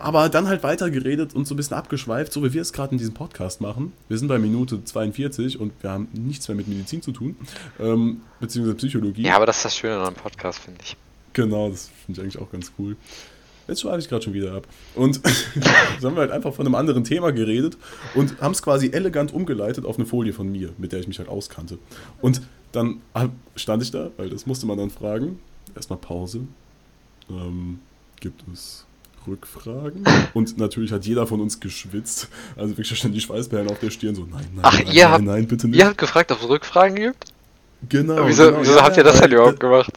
aber 0.00 0.28
dann 0.28 0.48
halt 0.48 0.62
weitergeredet 0.62 1.34
und 1.34 1.46
so 1.46 1.54
ein 1.54 1.56
bisschen 1.56 1.76
abgeschweift, 1.76 2.32
so 2.32 2.42
wie 2.42 2.52
wir 2.52 2.62
es 2.62 2.72
gerade 2.72 2.92
in 2.92 2.98
diesem 2.98 3.14
Podcast 3.14 3.60
machen. 3.60 3.92
Wir 4.08 4.18
sind 4.18 4.28
bei 4.28 4.38
Minute 4.38 4.82
42 4.84 5.60
und 5.60 5.72
wir 5.82 5.90
haben 5.90 6.08
nichts 6.12 6.48
mehr 6.48 6.56
mit 6.56 6.68
Medizin 6.68 7.02
zu 7.02 7.12
tun, 7.12 7.36
ähm, 7.78 8.22
beziehungsweise 8.40 8.76
Psychologie. 8.76 9.22
ja, 9.22 9.36
aber 9.36 9.46
das 9.46 9.58
ist 9.58 9.64
das 9.66 9.76
Schöne 9.76 9.96
an 9.96 10.06
einem 10.06 10.16
Podcast, 10.16 10.60
finde 10.60 10.80
ich. 10.82 10.96
Genau, 11.32 11.70
das 11.70 11.90
finde 12.04 12.20
ich 12.20 12.24
eigentlich 12.24 12.42
auch 12.42 12.50
ganz 12.50 12.72
cool. 12.78 12.96
Jetzt 13.68 13.82
schweife 13.82 14.00
ich 14.00 14.08
gerade 14.08 14.22
schon 14.22 14.32
wieder 14.32 14.54
ab. 14.54 14.66
Und 14.96 15.20
so 16.00 16.08
haben 16.08 16.16
wir 16.16 16.22
halt 16.22 16.32
einfach 16.32 16.52
von 16.52 16.66
einem 16.66 16.74
anderen 16.74 17.04
Thema 17.04 17.30
geredet 17.30 17.76
und 18.14 18.40
haben 18.40 18.52
es 18.52 18.62
quasi 18.62 18.90
elegant 18.90 19.32
umgeleitet 19.32 19.84
auf 19.84 19.96
eine 19.96 20.06
Folie 20.06 20.32
von 20.32 20.50
mir, 20.50 20.70
mit 20.78 20.92
der 20.92 21.00
ich 21.00 21.08
mich 21.08 21.18
halt 21.18 21.28
auskannte. 21.28 21.78
Und 22.20 22.42
dann 22.72 23.00
stand 23.54 23.82
ich 23.82 23.90
da, 23.90 24.10
weil 24.16 24.30
das 24.30 24.46
musste 24.46 24.66
man 24.66 24.78
dann 24.78 24.90
fragen. 24.90 25.38
Erstmal 25.76 25.98
Pause. 26.00 26.40
Ähm, 27.28 27.78
gibt 28.18 28.42
es 28.52 28.86
Rückfragen? 29.26 30.04
Und 30.34 30.58
natürlich 30.58 30.92
hat 30.92 31.04
jeder 31.04 31.26
von 31.26 31.40
uns 31.40 31.60
geschwitzt. 31.60 32.28
Also 32.56 32.76
wirklich 32.76 32.98
schon 32.98 33.12
die 33.12 33.20
Schweißperlen 33.20 33.68
auf 33.70 33.78
der 33.80 33.90
Stirn. 33.90 34.14
So, 34.14 34.22
nein, 34.22 34.44
nein, 34.54 34.60
Ach, 34.62 34.72
nein, 34.78 34.86
ihr 34.92 35.04
nein, 35.04 35.12
habt- 35.12 35.24
nein, 35.24 35.48
bitte 35.48 35.68
nicht. 35.68 35.78
Ihr 35.78 35.86
habt 35.86 35.98
gefragt, 35.98 36.32
ob 36.32 36.40
es 36.42 36.48
Rückfragen 36.48 36.96
gibt? 36.96 37.24
genau. 37.88 38.26
wieso 38.26 38.46
genau. 38.46 38.60
wieso 38.60 38.76
Ja, 38.76 38.82
habt 38.84 38.96
ihr 38.96 39.04
das 39.04 39.20
denn 39.20 39.32
überhaupt 39.32 39.60
gemacht? 39.60 39.92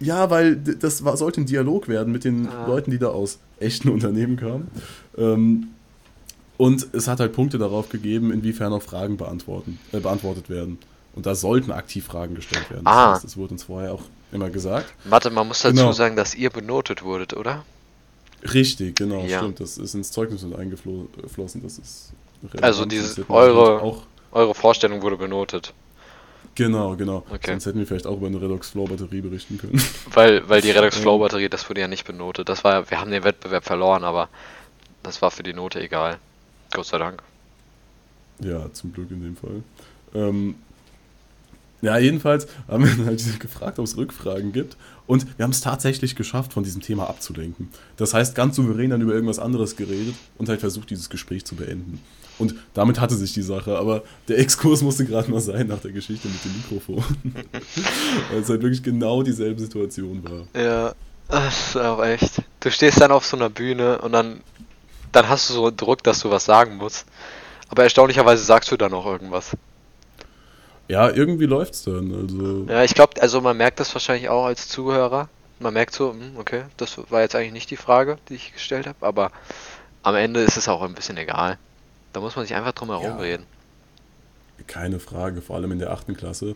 Ja, 0.00 0.28
weil 0.28 0.56
das 0.56 1.04
war, 1.04 1.16
sollte 1.16 1.40
ein 1.40 1.46
Dialog 1.46 1.88
werden 1.88 2.12
mit 2.12 2.24
den 2.24 2.48
Ah. 2.48 2.66
Leuten, 2.66 2.90
die 2.90 2.98
da 2.98 3.08
aus 3.08 3.38
echten 3.60 3.88
Unternehmen 3.88 4.36
kamen. 4.36 4.68
Ähm, 5.16 5.68
und 6.58 6.86
es 6.92 7.08
hat 7.08 7.20
halt 7.20 7.32
Punkte 7.32 7.58
darauf 7.58 7.88
gegeben, 7.88 8.30
inwiefern 8.32 8.72
auch 8.72 8.82
Fragen 8.82 9.16
beantworten, 9.16 9.78
äh, 9.92 10.00
beantwortet 10.00 10.48
werden. 10.50 10.78
Und 11.14 11.24
da 11.26 11.34
sollten 11.34 11.70
aktiv 11.70 12.04
Fragen 12.04 12.34
gestellt 12.34 12.68
werden. 12.70 12.84
Das 12.84 12.94
Ah. 12.94 13.12
heißt, 13.14 13.24
das 13.24 13.36
wurde 13.38 13.52
uns 13.54 13.64
vorher 13.64 13.94
auch 13.94 14.02
immer 14.32 14.50
gesagt. 14.50 14.92
Warte, 15.04 15.30
man 15.30 15.48
muss 15.48 15.62
dazu 15.62 15.76
Genau. 15.76 15.92
sagen, 15.92 16.14
dass 16.16 16.34
ihr 16.34 16.50
benotet 16.50 17.02
wurdet, 17.02 17.34
oder? 17.34 17.64
Richtig, 18.52 18.96
genau, 18.96 19.24
Ja. 19.24 19.38
stimmt. 19.38 19.60
Das 19.60 19.78
ist 19.78 19.94
ins 19.94 20.10
Zeugnis 20.12 20.42
mit 20.42 20.58
eingeflossen. 20.58 21.62
Das 21.62 21.78
ist 21.78 22.12
Also 22.60 22.90
wir 22.90 23.30
eure- 23.30 23.80
Auch, 23.82 24.02
Eure 24.32 24.54
Vorstellung 24.54 25.00
wurde 25.02 25.16
benotet. 25.16 25.72
genau, 26.54 26.94
genau. 26.96 27.24
Okay. 27.30 27.50
Sonst 27.52 27.66
hätten 27.66 27.78
wir 27.78 27.86
vielleicht 27.86 28.06
auch 28.06 28.16
über 28.18 28.26
eine 28.26 28.40
Redox 28.40 28.70
Flow 28.70 28.84
Batterie 28.84 29.20
berichten 29.22 29.56
können. 29.56 29.80
Weil, 30.12 30.46
weil 30.48 30.60
die 30.60 30.70
Redox 30.70 30.96
Ähm. 30.96 31.02
Flow 31.02 31.18
Batterie, 31.18 31.48
das 31.48 31.68
wurde 31.70 31.80
ja 31.80 31.88
nicht 31.88 32.06
benotet. 32.06 32.48
Das 32.48 32.62
war 32.64 32.90
wir 32.90 33.00
haben 33.00 33.10
den 33.10 33.24
Wettbewerb 33.24 33.64
verloren, 33.64 34.04
aber 34.04 34.28
das 35.02 35.22
war 35.22 35.30
für 35.30 35.42
die 35.42 35.54
Note 35.54 35.80
egal. 35.80 36.18
Gott 36.74 36.86
sei 36.86 36.98
Dank. 36.98 37.22
Ja, 38.40 38.70
zum 38.72 38.92
Glück 38.92 39.10
in 39.10 39.22
dem 39.22 39.36
Fall. 39.36 39.62
Ähm, 40.14 40.56
ja, 41.86 41.98
jedenfalls 41.98 42.48
haben 42.66 42.84
wir 42.84 43.06
halt 43.06 43.22
gefragt, 43.40 43.78
ob 43.78 43.84
es 43.84 43.96
Rückfragen 43.96 44.52
gibt. 44.52 44.76
Und 45.06 45.38
wir 45.38 45.44
haben 45.44 45.52
es 45.52 45.60
tatsächlich 45.60 46.16
geschafft, 46.16 46.52
von 46.52 46.64
diesem 46.64 46.82
Thema 46.82 47.08
abzulenken. 47.08 47.68
Das 47.96 48.12
heißt, 48.12 48.34
ganz 48.34 48.56
souverän 48.56 48.90
dann 48.90 49.00
über 49.00 49.14
irgendwas 49.14 49.38
anderes 49.38 49.76
geredet 49.76 50.16
und 50.36 50.48
halt 50.48 50.58
versucht, 50.58 50.90
dieses 50.90 51.10
Gespräch 51.10 51.44
zu 51.44 51.54
beenden. 51.54 52.02
Und 52.38 52.56
damit 52.74 53.00
hatte 53.00 53.14
sich 53.14 53.32
die 53.32 53.42
Sache, 53.42 53.78
aber 53.78 54.02
der 54.26 54.38
Exkurs 54.38 54.82
musste 54.82 55.06
gerade 55.06 55.30
mal 55.30 55.40
sein 55.40 55.68
nach 55.68 55.78
der 55.78 55.92
Geschichte 55.92 56.26
mit 56.26 56.44
dem 56.44 56.56
Mikrofon. 56.56 57.04
Weil 58.32 58.40
es 58.40 58.48
halt 58.48 58.62
wirklich 58.62 58.82
genau 58.82 59.22
dieselbe 59.22 59.60
Situation 59.60 60.24
war. 60.24 60.60
Ja, 60.60 60.92
das 61.28 61.68
ist 61.68 61.76
auch 61.76 62.04
echt. 62.04 62.42
Du 62.58 62.70
stehst 62.72 63.00
dann 63.00 63.12
auf 63.12 63.24
so 63.24 63.36
einer 63.36 63.48
Bühne 63.48 63.98
und 63.98 64.10
dann, 64.10 64.40
dann 65.12 65.28
hast 65.28 65.48
du 65.48 65.54
so 65.54 65.66
einen 65.68 65.76
Druck, 65.76 66.02
dass 66.02 66.18
du 66.20 66.30
was 66.30 66.44
sagen 66.44 66.76
musst. 66.76 67.06
Aber 67.68 67.84
erstaunlicherweise 67.84 68.42
sagst 68.42 68.72
du 68.72 68.76
dann 68.76 68.92
auch 68.92 69.06
irgendwas. 69.06 69.56
Ja, 70.88 71.10
irgendwie 71.10 71.46
läuft's 71.46 71.84
dann. 71.84 72.14
Also, 72.14 72.66
Ja, 72.68 72.84
ich 72.84 72.94
glaube, 72.94 73.20
also 73.20 73.40
man 73.40 73.56
merkt 73.56 73.80
das 73.80 73.94
wahrscheinlich 73.94 74.28
auch 74.28 74.46
als 74.46 74.68
Zuhörer. 74.68 75.28
Man 75.58 75.74
merkt 75.74 75.94
so, 75.94 76.12
hm, 76.12 76.36
okay, 76.38 76.64
das 76.76 76.98
war 77.10 77.22
jetzt 77.22 77.34
eigentlich 77.34 77.52
nicht 77.52 77.70
die 77.70 77.76
Frage, 77.76 78.18
die 78.28 78.34
ich 78.34 78.52
gestellt 78.52 78.86
habe, 78.86 79.04
aber 79.04 79.30
am 80.02 80.14
Ende 80.14 80.40
ist 80.40 80.56
es 80.56 80.68
auch 80.68 80.82
ein 80.82 80.94
bisschen 80.94 81.16
egal. 81.16 81.58
Da 82.12 82.20
muss 82.20 82.36
man 82.36 82.46
sich 82.46 82.54
einfach 82.54 82.72
drum 82.72 82.88
herum 82.88 83.04
ja, 83.04 83.16
reden. 83.16 83.44
Keine 84.66 85.00
Frage, 85.00 85.42
vor 85.42 85.56
allem 85.56 85.72
in 85.72 85.78
der 85.78 85.90
achten 85.90 86.16
Klasse. 86.16 86.54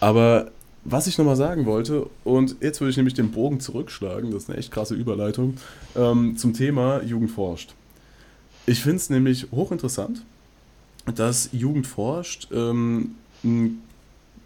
Aber 0.00 0.50
was 0.84 1.06
ich 1.06 1.18
nochmal 1.18 1.36
sagen 1.36 1.66
wollte, 1.66 2.08
und 2.24 2.56
jetzt 2.60 2.80
würde 2.80 2.90
ich 2.90 2.96
nämlich 2.96 3.14
den 3.14 3.32
Bogen 3.32 3.60
zurückschlagen, 3.60 4.30
das 4.30 4.44
ist 4.44 4.50
eine 4.50 4.58
echt 4.58 4.70
krasse 4.70 4.94
Überleitung, 4.94 5.56
ähm, 5.96 6.36
zum 6.36 6.54
Thema 6.54 7.02
Jugend 7.02 7.30
forscht. 7.32 7.74
Ich 8.66 8.82
finde 8.82 8.96
es 8.96 9.10
nämlich 9.10 9.48
hochinteressant, 9.50 10.22
dass 11.14 11.50
Jugend 11.52 11.86
forscht 11.86 12.48
ähm, 12.52 13.16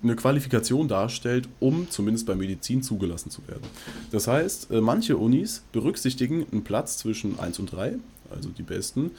eine 0.03 0.17
Qualifikation 0.17 0.89
darstellt, 0.89 1.49
um 1.59 1.91
zumindest 1.91 2.27
bei 2.27 2.35
Medizin 2.35 2.83
zugelassen 2.83 3.31
zu 3.31 3.47
werden. 3.47 3.65
Das 4.11 4.27
heißt, 4.27 4.71
äh, 4.71 4.81
manche 4.81 5.17
Unis 5.17 5.63
berücksichtigen 5.73 6.47
einen 6.51 6.65
Platz 6.65 6.97
zwischen 6.99 7.39
1 7.39 7.59
und 7.59 7.73
3, 7.73 7.95
also 8.35 8.49
die 8.51 8.63
besten. 8.63 9.11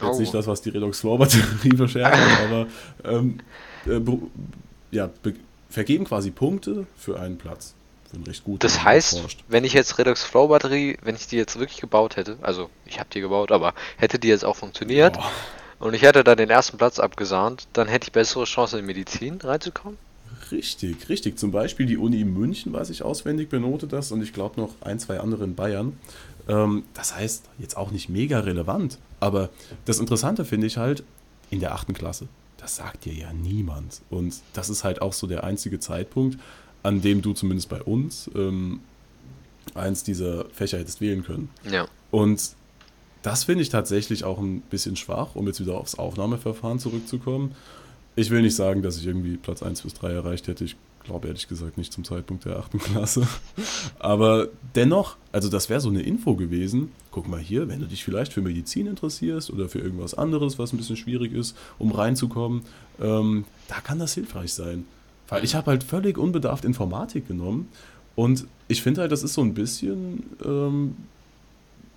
Jetzt 0.00 0.16
oh. 0.16 0.20
nicht 0.20 0.34
das, 0.34 0.46
was 0.46 0.60
die 0.60 0.68
Redox 0.68 1.00
Flow 1.00 1.16
Batterie 1.16 1.76
verschärft, 1.76 2.18
aber 2.44 2.66
ähm, 3.04 3.38
äh, 3.86 4.00
ja, 4.90 5.10
vergeben 5.70 6.04
quasi 6.04 6.30
Punkte 6.30 6.86
für 6.96 7.18
einen 7.18 7.38
Platz. 7.38 7.74
Für 8.10 8.16
einen 8.16 8.24
recht 8.24 8.44
guten 8.44 8.58
das 8.58 8.84
heißt, 8.84 9.20
forscht. 9.20 9.44
wenn 9.48 9.64
ich 9.64 9.72
jetzt 9.72 9.98
Redox 9.98 10.22
Flow 10.22 10.48
Batterie, 10.48 10.98
wenn 11.02 11.16
ich 11.16 11.26
die 11.26 11.36
jetzt 11.36 11.58
wirklich 11.58 11.80
gebaut 11.80 12.16
hätte, 12.16 12.36
also 12.42 12.68
ich 12.84 13.00
habe 13.00 13.08
die 13.12 13.20
gebaut, 13.20 13.50
aber 13.50 13.72
hätte 13.96 14.18
die 14.18 14.28
jetzt 14.28 14.44
auch 14.44 14.56
funktioniert, 14.56 15.16
oh 15.18 15.24
und 15.78 15.94
ich 15.94 16.02
hätte 16.02 16.24
da 16.24 16.34
den 16.34 16.50
ersten 16.50 16.78
Platz 16.78 16.98
abgesahnt, 16.98 17.68
dann 17.72 17.88
hätte 17.88 18.08
ich 18.08 18.12
bessere 18.12 18.44
Chancen 18.44 18.80
in 18.80 18.86
Medizin 18.86 19.38
reinzukommen. 19.40 19.98
Richtig, 20.50 21.08
richtig. 21.08 21.38
Zum 21.38 21.50
Beispiel 21.50 21.86
die 21.86 21.96
Uni 21.96 22.24
München, 22.24 22.72
weiß 22.72 22.90
ich 22.90 23.02
auswendig, 23.02 23.48
benotet 23.48 23.92
das 23.92 24.12
und 24.12 24.22
ich 24.22 24.32
glaube 24.32 24.60
noch 24.60 24.74
ein, 24.80 24.98
zwei 24.98 25.18
andere 25.18 25.44
in 25.44 25.54
Bayern. 25.54 25.98
Ähm, 26.48 26.84
das 26.94 27.16
heißt, 27.16 27.44
jetzt 27.58 27.76
auch 27.76 27.90
nicht 27.90 28.08
mega 28.08 28.40
relevant, 28.40 28.98
aber 29.20 29.50
das 29.84 29.98
Interessante 29.98 30.44
finde 30.44 30.66
ich 30.66 30.76
halt 30.76 31.02
in 31.50 31.60
der 31.60 31.74
achten 31.74 31.94
Klasse. 31.94 32.28
Das 32.58 32.76
sagt 32.76 33.04
dir 33.04 33.12
ja 33.12 33.32
niemand. 33.32 34.00
Und 34.10 34.34
das 34.52 34.70
ist 34.70 34.84
halt 34.84 35.02
auch 35.02 35.12
so 35.12 35.26
der 35.26 35.44
einzige 35.44 35.78
Zeitpunkt, 35.78 36.38
an 36.82 37.02
dem 37.02 37.22
du 37.22 37.32
zumindest 37.32 37.68
bei 37.68 37.82
uns 37.82 38.30
ähm, 38.34 38.80
eins 39.74 40.04
dieser 40.04 40.46
Fächer 40.50 40.78
hättest 40.78 41.00
wählen 41.00 41.24
können. 41.24 41.50
Ja. 41.70 41.86
Und 42.10 42.54
das 43.26 43.42
finde 43.42 43.62
ich 43.62 43.70
tatsächlich 43.70 44.22
auch 44.22 44.38
ein 44.38 44.60
bisschen 44.60 44.94
schwach, 44.94 45.34
um 45.34 45.48
jetzt 45.48 45.58
wieder 45.58 45.74
aufs 45.74 45.96
Aufnahmeverfahren 45.96 46.78
zurückzukommen. 46.78 47.56
Ich 48.14 48.30
will 48.30 48.40
nicht 48.40 48.54
sagen, 48.54 48.82
dass 48.82 48.98
ich 48.98 49.06
irgendwie 49.06 49.36
Platz 49.36 49.64
1 49.64 49.82
bis 49.82 49.94
3 49.94 50.12
erreicht 50.12 50.46
hätte. 50.46 50.62
Ich 50.62 50.76
glaube 51.02 51.26
ehrlich 51.26 51.48
gesagt 51.48 51.76
nicht 51.76 51.92
zum 51.92 52.04
Zeitpunkt 52.04 52.44
der 52.44 52.56
8. 52.60 52.78
Klasse. 52.78 53.26
Aber 53.98 54.46
dennoch, 54.76 55.16
also 55.32 55.48
das 55.48 55.68
wäre 55.68 55.80
so 55.80 55.88
eine 55.88 56.02
Info 56.02 56.36
gewesen. 56.36 56.92
Guck 57.10 57.26
mal 57.26 57.40
hier, 57.40 57.66
wenn 57.68 57.80
du 57.80 57.86
dich 57.86 58.04
vielleicht 58.04 58.32
für 58.32 58.42
Medizin 58.42 58.86
interessierst 58.86 59.50
oder 59.50 59.68
für 59.68 59.80
irgendwas 59.80 60.14
anderes, 60.14 60.60
was 60.60 60.72
ein 60.72 60.76
bisschen 60.76 60.96
schwierig 60.96 61.32
ist, 61.32 61.56
um 61.80 61.90
reinzukommen, 61.90 62.62
ähm, 63.02 63.44
da 63.66 63.80
kann 63.80 63.98
das 63.98 64.14
hilfreich 64.14 64.52
sein. 64.52 64.84
Weil 65.26 65.42
ich 65.42 65.56
habe 65.56 65.72
halt 65.72 65.82
völlig 65.82 66.16
unbedarft 66.16 66.64
Informatik 66.64 67.26
genommen 67.26 67.68
und 68.14 68.46
ich 68.68 68.82
finde 68.82 69.00
halt, 69.00 69.10
das 69.10 69.24
ist 69.24 69.34
so 69.34 69.42
ein 69.42 69.54
bisschen 69.54 70.22
ähm, 70.44 70.94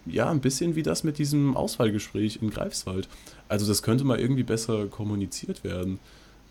ja, 0.05 0.29
ein 0.29 0.41
bisschen 0.41 0.75
wie 0.75 0.83
das 0.83 1.03
mit 1.03 1.17
diesem 1.17 1.55
Auswahlgespräch 1.55 2.39
in 2.41 2.49
Greifswald. 2.49 3.07
Also 3.47 3.67
das 3.67 3.83
könnte 3.83 4.03
mal 4.03 4.19
irgendwie 4.19 4.43
besser 4.43 4.87
kommuniziert 4.87 5.63
werden. 5.63 5.99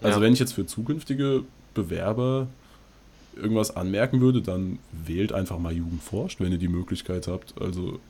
Also 0.01 0.19
ja. 0.19 0.25
wenn 0.25 0.33
ich 0.33 0.39
jetzt 0.39 0.53
für 0.53 0.67
zukünftige 0.67 1.45
Bewerber 1.75 2.49
irgendwas 3.37 3.75
anmerken 3.75 4.21
würde, 4.21 4.43
dann 4.43 4.79
wählt 4.93 5.33
einfach 5.33 5.59
mal 5.59 5.73
Jugend 5.73 6.03
forscht, 6.03 6.41
wenn 6.41 6.53
ihr 6.53 6.59
die 6.59 6.69
Möglichkeit 6.69 7.29
habt. 7.29 7.55
Also, 7.61 8.01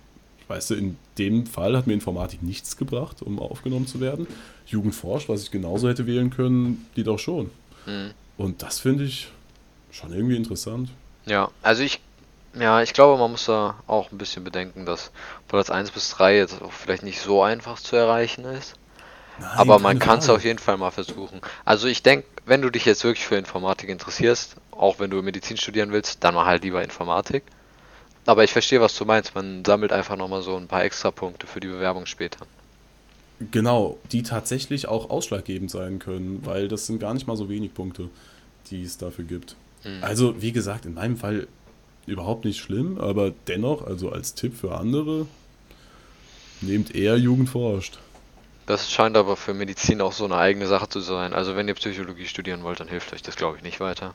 weißt 0.49 0.71
du, 0.71 0.75
in 0.75 0.97
dem 1.19 1.47
Fall 1.47 1.77
hat 1.77 1.87
mir 1.87 1.93
Informatik 1.93 2.43
nichts 2.43 2.77
gebracht, 2.77 3.23
um 3.23 3.39
aufgenommen 3.39 3.87
zu 3.87 4.01
werden. 4.01 4.27
Jugend 4.67 4.95
forscht, 4.95 5.29
was 5.29 5.43
ich 5.43 5.51
genauso 5.51 5.89
hätte 5.89 6.07
wählen 6.07 6.31
können, 6.31 6.87
die 6.97 7.05
doch 7.05 7.19
schon. 7.19 7.51
Mhm. 7.87 8.11
Und 8.37 8.63
das 8.63 8.79
finde 8.79 9.05
ich 9.05 9.29
schon 9.91 10.13
irgendwie 10.13 10.37
interessant. 10.37 10.91
Ja, 11.27 11.51
also 11.63 11.83
ich 11.83 12.01
ja, 12.61 12.83
ich 12.83 12.93
glaube, 12.93 13.19
man 13.19 13.31
muss 13.31 13.47
da 13.47 13.77
auch 13.87 14.11
ein 14.13 14.19
bisschen 14.19 14.45
bedenken, 14.45 14.87
dass 14.87 15.11
Platz 15.49 15.71
1 15.71 15.91
bis 15.91 16.11
3 16.11 16.37
jetzt 16.37 16.63
auch 16.63 16.73
vielleicht 16.73 17.03
nicht 17.03 17.21
so 17.21 17.43
einfach 17.43 17.79
zu 17.79 17.97
erreichen 17.97 18.45
ist. 18.45 18.75
Nein, 19.41 19.51
aber 19.55 19.79
man 19.79 19.99
kann 19.99 20.19
es 20.19 20.29
auf 20.29 20.45
jeden 20.45 20.59
Fall 20.59 20.77
mal 20.77 20.91
versuchen. 20.91 21.41
Also 21.65 21.87
ich 21.87 22.03
denke, 22.03 22.27
wenn 22.45 22.63
du 22.63 22.71
dich 22.71 22.85
jetzt 22.85 23.05
wirklich 23.05 23.27
für 23.27 23.37
Informatik 23.37 23.89
interessierst, 23.89 24.57
auch 24.73 24.99
wenn 24.99 25.11
du 25.11 25.23
Medizin 25.23 25.57
studieren 25.57 25.93
willst, 25.93 26.25
dann 26.25 26.35
mach 26.35 26.47
halt 26.47 26.65
lieber 26.65 26.83
Informatik. 26.83 27.45
Aber 28.27 28.45
ich 28.45 28.53
verstehe, 28.53 28.81
was 28.81 28.97
du 28.97 29.05
meinst. 29.05 29.35
Man 29.35 29.65
sammelt 29.65 29.93
einfach 29.93 30.17
nochmal 30.17 30.43
so 30.43 30.57
ein 30.57 30.67
paar 30.67 30.85
extra 30.85 31.11
Punkte 31.11 31.47
für 31.47 31.61
die 31.61 31.69
Bewerbung 31.69 32.07
später. 32.07 32.47
Genau, 33.53 33.99
die 34.11 34.23
tatsächlich 34.23 34.89
auch 34.89 35.11
ausschlaggebend 35.11 35.71
sein 35.71 35.99
können, 35.99 36.45
weil 36.45 36.69
das 36.69 36.87
sind 36.87 36.99
gar 36.99 37.15
nicht 37.15 37.27
mal 37.27 37.37
so 37.37 37.49
wenig 37.49 37.73
Punkte, 37.73 38.11
die 38.71 38.83
es 38.83 38.99
dafür 38.99 39.25
gibt. 39.25 39.55
Mhm. 39.85 40.03
Also, 40.03 40.43
wie 40.43 40.53
gesagt, 40.53 40.87
in 40.87 40.95
meinem 40.95 41.17
Fall 41.17 41.47
überhaupt 42.11 42.45
nicht 42.45 42.61
schlimm, 42.61 42.99
aber 42.99 43.33
dennoch, 43.47 43.87
also 43.87 44.11
als 44.11 44.35
Tipp 44.35 44.57
für 44.57 44.77
andere, 44.77 45.27
nehmt 46.61 46.95
eher 46.95 47.17
Jugend 47.17 47.49
forscht. 47.49 47.99
Das 48.67 48.91
scheint 48.91 49.17
aber 49.17 49.37
für 49.37 49.55
Medizin 49.55 50.01
auch 50.03 50.13
so 50.13 50.27
eine 50.27 50.37
eigene 50.37 50.67
Sache 50.67 50.89
zu 50.89 51.01
sein. 51.01 51.33
Also 51.33 51.57
wenn 51.57 51.69
ihr 51.69 51.75
Psychologie 51.75 52.27
studieren 52.27 52.63
wollt, 52.65 52.81
dann 52.81 52.89
hilft 52.89 53.15
euch 53.15 53.23
das, 53.23 53.37
glaube 53.37 53.57
ich, 53.57 53.63
nicht 53.63 53.81
weiter. 53.81 54.15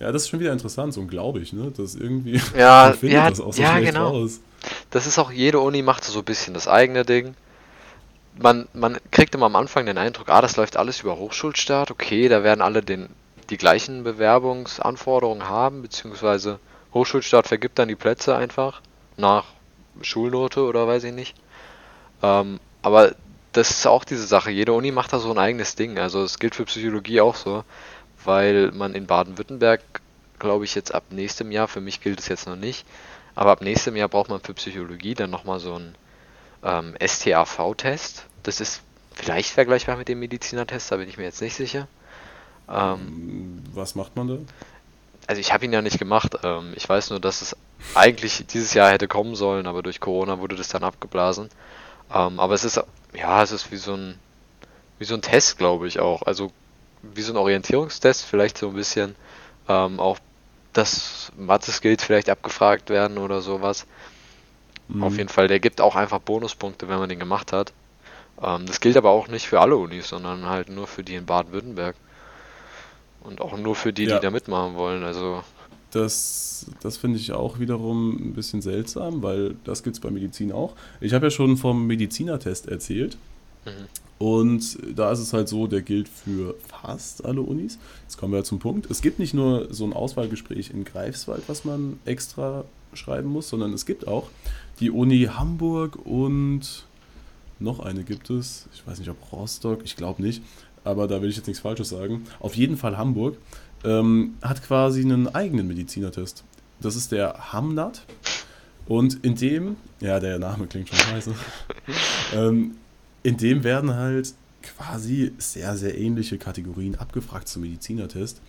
Ja, 0.00 0.12
das 0.12 0.22
ist 0.22 0.28
schon 0.28 0.40
wieder 0.40 0.52
interessant, 0.52 0.92
so 0.92 1.04
glaube 1.06 1.40
ich, 1.40 1.52
ne? 1.52 1.72
Das 1.74 1.94
irgendwie 1.94 2.40
ja, 2.56 2.92
ja, 3.02 3.30
das 3.30 3.40
auch 3.40 3.52
so 3.52 3.62
ja, 3.62 3.78
genau. 3.78 4.08
Raus. 4.08 4.40
Das 4.90 5.06
ist 5.06 5.18
auch, 5.18 5.30
jede 5.30 5.60
Uni 5.60 5.82
macht 5.82 6.04
so 6.04 6.18
ein 6.18 6.24
bisschen 6.24 6.54
das 6.54 6.68
eigene 6.68 7.04
Ding. 7.04 7.34
Man, 8.38 8.68
man 8.74 8.98
kriegt 9.10 9.34
immer 9.34 9.46
am 9.46 9.56
Anfang 9.56 9.86
den 9.86 9.96
Eindruck, 9.96 10.28
ah, 10.28 10.42
das 10.42 10.56
läuft 10.56 10.76
alles 10.76 11.00
über 11.00 11.16
Hochschulstaat, 11.16 11.90
okay, 11.90 12.28
da 12.28 12.42
werden 12.42 12.60
alle 12.60 12.82
den, 12.82 13.08
die 13.48 13.56
gleichen 13.56 14.04
Bewerbungsanforderungen 14.04 15.48
haben, 15.48 15.80
beziehungsweise 15.80 16.58
Hochschulstaat 16.96 17.46
vergibt 17.46 17.78
dann 17.78 17.88
die 17.88 17.94
Plätze 17.94 18.36
einfach 18.36 18.80
nach 19.16 19.44
Schulnote 20.02 20.64
oder 20.64 20.86
weiß 20.86 21.04
ich 21.04 21.12
nicht. 21.12 21.36
Ähm, 22.22 22.58
aber 22.82 23.14
das 23.52 23.70
ist 23.70 23.86
auch 23.86 24.04
diese 24.04 24.26
Sache. 24.26 24.50
Jede 24.50 24.72
Uni 24.72 24.92
macht 24.92 25.12
da 25.12 25.18
so 25.18 25.30
ein 25.30 25.38
eigenes 25.38 25.76
Ding. 25.76 25.98
Also 25.98 26.22
es 26.22 26.38
gilt 26.38 26.54
für 26.54 26.64
Psychologie 26.64 27.20
auch 27.20 27.34
so, 27.34 27.64
weil 28.24 28.70
man 28.72 28.94
in 28.94 29.06
Baden-Württemberg, 29.06 29.80
glaube 30.38 30.64
ich, 30.64 30.74
jetzt 30.74 30.94
ab 30.94 31.04
nächstem 31.10 31.50
Jahr, 31.50 31.68
für 31.68 31.80
mich 31.80 32.00
gilt 32.00 32.20
es 32.20 32.28
jetzt 32.28 32.46
noch 32.46 32.56
nicht, 32.56 32.86
aber 33.34 33.52
ab 33.52 33.62
nächstem 33.62 33.96
Jahr 33.96 34.08
braucht 34.08 34.28
man 34.28 34.40
für 34.40 34.54
Psychologie 34.54 35.14
dann 35.14 35.30
nochmal 35.30 35.60
so 35.60 35.74
einen 35.74 35.94
ähm, 36.62 36.94
STAV-Test. 37.02 38.26
Das 38.42 38.60
ist 38.60 38.82
vielleicht 39.14 39.50
vergleichbar 39.50 39.96
mit 39.96 40.08
dem 40.08 40.18
Medizinertest, 40.20 40.92
da 40.92 40.96
bin 40.96 41.08
ich 41.08 41.16
mir 41.16 41.24
jetzt 41.24 41.40
nicht 41.40 41.56
sicher. 41.56 41.88
Ähm, 42.68 43.62
Was 43.72 43.94
macht 43.94 44.16
man 44.16 44.28
da? 44.28 44.38
Also 45.26 45.40
ich 45.40 45.52
habe 45.52 45.64
ihn 45.64 45.72
ja 45.72 45.82
nicht 45.82 45.98
gemacht. 45.98 46.36
Ähm, 46.42 46.72
ich 46.76 46.88
weiß 46.88 47.10
nur, 47.10 47.20
dass 47.20 47.42
es 47.42 47.56
eigentlich 47.94 48.46
dieses 48.46 48.74
Jahr 48.74 48.90
hätte 48.90 49.08
kommen 49.08 49.34
sollen, 49.34 49.66
aber 49.66 49.82
durch 49.82 50.00
Corona 50.00 50.38
wurde 50.38 50.56
das 50.56 50.68
dann 50.68 50.84
abgeblasen. 50.84 51.48
Ähm, 52.12 52.38
aber 52.40 52.54
es 52.54 52.64
ist, 52.64 52.80
ja, 53.14 53.42
es 53.42 53.52
ist 53.52 53.70
wie 53.72 53.76
so 53.76 53.94
ein, 53.94 54.18
wie 54.98 55.04
so 55.04 55.14
ein 55.14 55.22
Test, 55.22 55.58
glaube 55.58 55.88
ich 55.88 56.00
auch. 56.00 56.22
Also 56.22 56.52
wie 57.02 57.22
so 57.22 57.32
ein 57.32 57.36
Orientierungstest, 57.36 58.24
vielleicht 58.24 58.58
so 58.58 58.68
ein 58.68 58.74
bisschen 58.74 59.16
ähm, 59.68 60.00
auch, 60.00 60.18
dass 60.72 61.32
Mathe-Skills 61.36 62.04
vielleicht 62.04 62.28
abgefragt 62.28 62.90
werden 62.90 63.18
oder 63.18 63.40
sowas. 63.40 63.86
Mhm. 64.88 65.02
Auf 65.02 65.16
jeden 65.16 65.28
Fall, 65.28 65.48
der 65.48 65.60
gibt 65.60 65.80
auch 65.80 65.96
einfach 65.96 66.20
Bonuspunkte, 66.20 66.88
wenn 66.88 66.98
man 66.98 67.08
den 67.08 67.18
gemacht 67.18 67.52
hat. 67.52 67.72
Ähm, 68.42 68.66
das 68.66 68.80
gilt 68.80 68.96
aber 68.96 69.10
auch 69.10 69.28
nicht 69.28 69.46
für 69.48 69.60
alle 69.60 69.76
Unis, 69.76 70.08
sondern 70.08 70.46
halt 70.46 70.68
nur 70.68 70.86
für 70.86 71.02
die 71.02 71.14
in 71.14 71.26
Baden-Württemberg. 71.26 71.96
Und 73.26 73.40
auch 73.40 73.58
nur 73.58 73.74
für 73.74 73.92
die, 73.92 74.04
ja. 74.04 74.16
die 74.16 74.22
da 74.22 74.30
mitmachen 74.30 74.76
wollen. 74.76 75.02
Also 75.02 75.42
das, 75.90 76.66
das 76.80 76.96
finde 76.96 77.18
ich 77.18 77.32
auch 77.32 77.58
wiederum 77.58 78.16
ein 78.16 78.34
bisschen 78.34 78.62
seltsam, 78.62 79.22
weil 79.22 79.56
das 79.64 79.82
gibt 79.82 79.96
es 79.96 80.00
bei 80.00 80.10
Medizin 80.10 80.52
auch. 80.52 80.74
Ich 81.00 81.12
habe 81.12 81.26
ja 81.26 81.30
schon 81.30 81.56
vom 81.56 81.86
Medizinertest 81.86 82.68
erzählt. 82.68 83.16
Mhm. 83.64 83.70
Und 84.18 84.78
da 84.96 85.12
ist 85.12 85.18
es 85.18 85.32
halt 85.32 85.48
so, 85.48 85.66
der 85.66 85.82
gilt 85.82 86.08
für 86.08 86.54
fast 86.68 87.24
alle 87.24 87.42
Unis. 87.42 87.78
Jetzt 88.02 88.16
kommen 88.16 88.32
wir 88.32 88.44
zum 88.44 88.58
Punkt. 88.58 88.90
Es 88.90 89.02
gibt 89.02 89.18
nicht 89.18 89.34
nur 89.34 89.72
so 89.74 89.84
ein 89.84 89.92
Auswahlgespräch 89.92 90.70
in 90.70 90.84
Greifswald, 90.84 91.42
was 91.48 91.64
man 91.64 91.98
extra 92.06 92.64
schreiben 92.94 93.28
muss, 93.28 93.48
sondern 93.48 93.74
es 93.74 93.84
gibt 93.84 94.08
auch 94.08 94.28
die 94.80 94.90
Uni 94.90 95.28
Hamburg 95.32 95.98
und 96.06 96.86
noch 97.58 97.80
eine 97.80 98.04
gibt 98.04 98.30
es. 98.30 98.68
Ich 98.74 98.86
weiß 98.86 98.98
nicht, 98.98 99.10
ob 99.10 99.32
Rostock, 99.32 99.80
ich 99.84 99.96
glaube 99.96 100.22
nicht 100.22 100.42
aber 100.86 101.08
da 101.08 101.20
will 101.22 101.28
ich 101.28 101.36
jetzt 101.36 101.46
nichts 101.46 101.60
Falsches 101.60 101.88
sagen. 101.88 102.24
Auf 102.40 102.54
jeden 102.54 102.76
Fall 102.76 102.96
Hamburg 102.96 103.36
ähm, 103.84 104.34
hat 104.42 104.62
quasi 104.62 105.00
einen 105.00 105.28
eigenen 105.28 105.66
Medizinertest. 105.66 106.44
Das 106.80 106.96
ist 106.96 107.12
der 107.12 107.52
Hamnat. 107.52 108.02
Und 108.86 109.24
in 109.24 109.34
dem, 109.34 109.76
ja, 110.00 110.20
der 110.20 110.38
Name 110.38 110.66
klingt 110.66 110.88
schon 110.88 110.98
scheiße, 110.98 111.34
ähm, 112.34 112.76
in 113.22 113.36
dem 113.36 113.64
werden 113.64 113.94
halt 113.94 114.32
quasi 114.62 115.32
sehr, 115.38 115.76
sehr 115.76 115.98
ähnliche 115.98 116.38
Kategorien 116.38 116.94
abgefragt 116.94 117.48
zum 117.48 117.62
Medizinertest. 117.62 118.40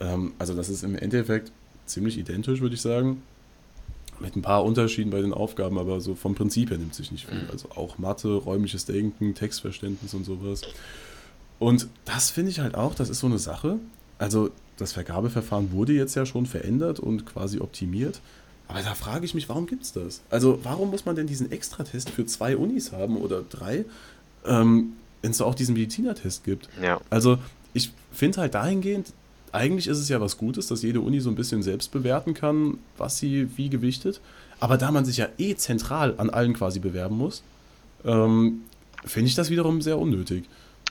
Ähm, 0.00 0.32
also 0.38 0.54
das 0.54 0.68
ist 0.68 0.84
im 0.84 0.94
Endeffekt 0.94 1.50
ziemlich 1.86 2.18
identisch, 2.18 2.60
würde 2.60 2.74
ich 2.74 2.80
sagen. 2.80 3.22
mit 4.20 4.36
ein 4.36 4.42
paar 4.42 4.64
Unterschieden 4.64 5.10
bei 5.10 5.20
den 5.20 5.32
Aufgaben, 5.32 5.78
aber 5.78 6.00
so 6.00 6.14
vom 6.14 6.36
Prinzip 6.36 6.70
her 6.70 6.78
nimmt 6.78 6.94
sich 6.94 7.10
nicht 7.10 7.26
viel. 7.26 7.42
Mhm. 7.42 7.50
Also 7.50 7.70
auch 7.70 7.98
Mathe, 7.98 8.28
räumliches 8.28 8.84
Denken, 8.84 9.34
Textverständnis 9.34 10.14
und 10.14 10.24
sowas. 10.24 10.62
Und 11.62 11.86
das 12.04 12.30
finde 12.30 12.50
ich 12.50 12.58
halt 12.58 12.74
auch, 12.74 12.92
das 12.92 13.08
ist 13.08 13.20
so 13.20 13.28
eine 13.28 13.38
Sache. 13.38 13.78
Also 14.18 14.50
das 14.78 14.92
Vergabeverfahren 14.92 15.70
wurde 15.70 15.92
jetzt 15.92 16.16
ja 16.16 16.26
schon 16.26 16.44
verändert 16.44 16.98
und 16.98 17.24
quasi 17.24 17.60
optimiert. 17.60 18.20
Aber 18.66 18.82
da 18.82 18.96
frage 18.96 19.24
ich 19.24 19.32
mich, 19.32 19.48
warum 19.48 19.68
gibt 19.68 19.84
es 19.84 19.92
das? 19.92 20.22
Also 20.28 20.58
warum 20.64 20.90
muss 20.90 21.06
man 21.06 21.14
denn 21.14 21.28
diesen 21.28 21.52
Extratest 21.52 22.10
für 22.10 22.26
zwei 22.26 22.56
Unis 22.56 22.90
haben 22.90 23.16
oder 23.16 23.42
drei, 23.42 23.84
ähm, 24.44 24.94
wenn 25.20 25.30
es 25.30 25.40
auch 25.40 25.54
diesen 25.54 25.74
Medizinertest 25.74 26.42
gibt? 26.42 26.68
Ja. 26.82 27.00
Also 27.10 27.38
ich 27.74 27.92
finde 28.10 28.40
halt 28.40 28.54
dahingehend, 28.54 29.12
eigentlich 29.52 29.86
ist 29.86 29.98
es 29.98 30.08
ja 30.08 30.20
was 30.20 30.38
Gutes, 30.38 30.66
dass 30.66 30.82
jede 30.82 31.00
Uni 31.00 31.20
so 31.20 31.30
ein 31.30 31.36
bisschen 31.36 31.62
selbst 31.62 31.92
bewerten 31.92 32.34
kann, 32.34 32.78
was 32.98 33.18
sie 33.18 33.56
wie 33.56 33.68
gewichtet. 33.68 34.20
Aber 34.58 34.78
da 34.78 34.90
man 34.90 35.04
sich 35.04 35.18
ja 35.18 35.28
eh 35.38 35.54
zentral 35.54 36.14
an 36.16 36.28
allen 36.28 36.54
quasi 36.54 36.80
bewerben 36.80 37.18
muss, 37.18 37.44
ähm, 38.04 38.62
finde 39.04 39.28
ich 39.28 39.36
das 39.36 39.48
wiederum 39.48 39.80
sehr 39.80 39.96
unnötig. 39.96 40.44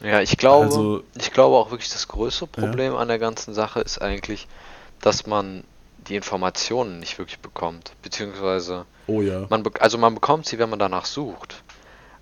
Ja, 0.04 0.22
ich 0.22 0.38
glaube, 0.38 0.66
Also- 0.66 1.04
ich 1.18 1.32
glaube 1.32 1.56
auch 1.58 1.72
wirklich, 1.72 1.90
das 1.92 2.08
größte 2.08 2.48
Problem 2.48 2.96
an 2.96 3.08
der 3.08 3.20
ganzen 3.20 3.54
Sache 3.54 3.82
ist 3.82 4.02
eigentlich, 4.02 4.48
dass 5.02 5.28
man 5.28 5.64
die 6.08 6.16
Informationen 6.16 7.00
nicht 7.00 7.20
wirklich 7.20 7.40
bekommt. 7.40 7.92
Beziehungsweise, 8.02 8.86
Oh 9.08 9.22
ja. 9.22 9.46
man 9.50 9.64
also 9.80 9.98
man 9.98 10.16
bekommt 10.16 10.48
sie, 10.48 10.58
wenn 10.58 10.70
man 10.70 10.80
danach 10.80 11.06
sucht. 11.06 11.64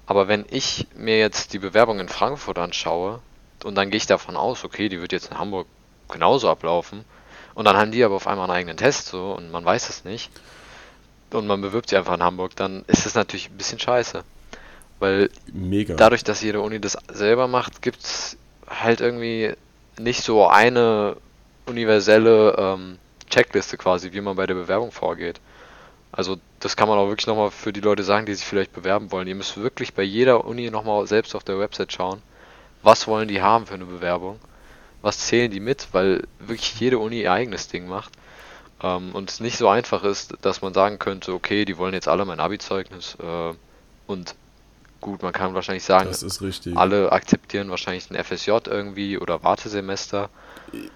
Aber 0.06 0.28
wenn 0.28 0.46
ich 0.50 0.88
mir 0.96 1.20
jetzt 1.20 1.54
die 1.54 1.60
Bewerbung 1.60 2.00
in 2.00 2.10
Frankfurt 2.10 2.58
anschaue 2.58 3.22
und 3.64 3.76
dann 3.76 3.90
gehe 3.90 3.98
ich 3.98 4.08
davon 4.08 4.36
aus, 4.36 4.66
okay, 4.66 4.90
die 4.90 5.00
wird 5.00 5.12
jetzt 5.12 5.32
in 5.32 5.38
Hamburg 5.38 5.68
genauso 6.10 6.50
ablaufen 6.50 7.06
und 7.54 7.66
dann 7.66 7.78
haben 7.78 7.92
die 7.92 8.04
aber 8.04 8.16
auf 8.16 8.28
einmal 8.28 8.46
einen 8.50 8.58
eigenen 8.58 8.78
Test 8.78 9.08
so 9.08 9.34
und 9.34 9.52
man 9.52 9.64
weiß 9.64 9.88
es 9.90 10.04
nicht 10.04 10.32
und 11.32 11.46
man 11.48 11.62
bewirbt 11.62 11.90
sich 11.90 11.98
einfach 11.98 12.16
in 12.16 12.24
Hamburg, 12.24 12.56
dann 12.56 12.84
ist 12.88 13.06
es 13.06 13.14
natürlich 13.16 13.50
ein 13.50 13.58
bisschen 13.58 13.80
scheiße. 13.80 14.24
Weil 15.00 15.30
Mega. 15.54 15.96
dadurch, 15.96 16.24
dass 16.24 16.42
jede 16.42 16.62
Uni 16.62 16.80
das 16.80 16.98
selber 17.12 17.48
macht, 17.48 17.82
gibt 17.82 18.04
es 18.04 18.38
halt 18.68 19.02
irgendwie 19.02 19.54
nicht 19.98 20.24
so 20.24 20.48
eine 20.48 21.16
universelle 21.66 22.56
ähm, 22.58 22.98
Checkliste 23.30 23.78
quasi, 23.78 24.12
wie 24.14 24.22
man 24.22 24.36
bei 24.36 24.46
der 24.46 24.56
Bewerbung 24.56 24.92
vorgeht. 24.92 25.40
Also 26.12 26.38
das 26.60 26.76
kann 26.76 26.90
man 26.90 26.98
auch 26.98 27.08
wirklich 27.08 27.28
nochmal 27.28 27.52
für 27.52 27.72
die 27.72 27.82
Leute 27.82 28.04
sagen, 28.04 28.26
die 28.26 28.34
sich 28.34 28.46
vielleicht 28.46 28.74
bewerben 28.74 29.12
wollen. 29.12 29.28
Ihr 29.28 29.36
müsst 29.36 29.58
wirklich 29.58 29.94
bei 29.94 30.04
jeder 30.04 30.46
Uni 30.46 30.70
nochmal 30.72 31.06
selbst 31.08 31.36
auf 31.36 31.44
der 31.44 31.60
Website 31.60 31.94
schauen, 31.94 32.22
was 32.82 33.08
wollen 33.08 33.28
die 33.28 33.42
haben 33.42 33.68
für 33.68 33.76
eine 33.76 33.86
Bewerbung, 33.86 34.40
was 35.02 35.20
zählen 35.20 35.52
die 35.52 35.60
mit, 35.60 35.90
weil 35.92 36.24
wirklich 36.40 36.80
jede 36.80 36.98
Uni 36.98 37.22
ihr 37.22 37.32
eigenes 37.32 37.68
Ding 37.68 37.88
macht. 37.88 38.12
Ähm, 38.82 39.14
und 39.14 39.30
es 39.30 39.40
nicht 39.40 39.58
so 39.58 39.68
einfach 39.68 40.04
ist, 40.04 40.36
dass 40.42 40.62
man 40.62 40.74
sagen 40.74 41.00
könnte, 41.00 41.34
okay, 41.34 41.66
die 41.66 41.78
wollen 41.78 41.94
jetzt 41.94 42.08
alle 42.08 42.26
mein 42.26 42.40
Abi-Zeugnis 42.40 43.16
äh, 43.22 43.54
und 44.08 44.36
gut, 45.02 45.22
man 45.22 45.34
kann 45.34 45.54
wahrscheinlich 45.54 45.84
sagen, 45.84 46.08
das 46.10 46.24
ist 46.24 46.42
richtig. 46.42 46.76
alle 46.78 47.12
akzeptieren 47.12 47.70
wahrscheinlich 47.70 48.10
ein 48.12 48.24
FSJ 48.24 48.52
irgendwie 48.68 49.18
oder 49.18 49.44
Wartesemester. 49.44 50.30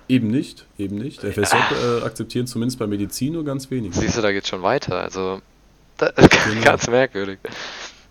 Eben 0.08 0.28
nicht, 0.28 0.66
eben 0.78 0.98
nicht. 0.98 1.24
Der 1.24 1.32
FSJ 1.34 1.56
äh, 2.02 2.04
akzeptieren 2.06 2.46
zumindest 2.48 2.80
bei 2.80 2.88
Medizin 2.88 3.34
nur 3.34 3.44
ganz 3.44 3.72
wenige. 3.72 3.96
Siehst 3.96 4.18
du, 4.18 4.22
da 4.22 4.32
geht's 4.32 4.48
schon 4.50 4.62
weiter. 4.62 5.00
Also, 5.02 5.42
da, 5.98 6.12
Genau. 6.12 6.64
ganz 6.64 6.88
merkwürdig. 6.88 7.40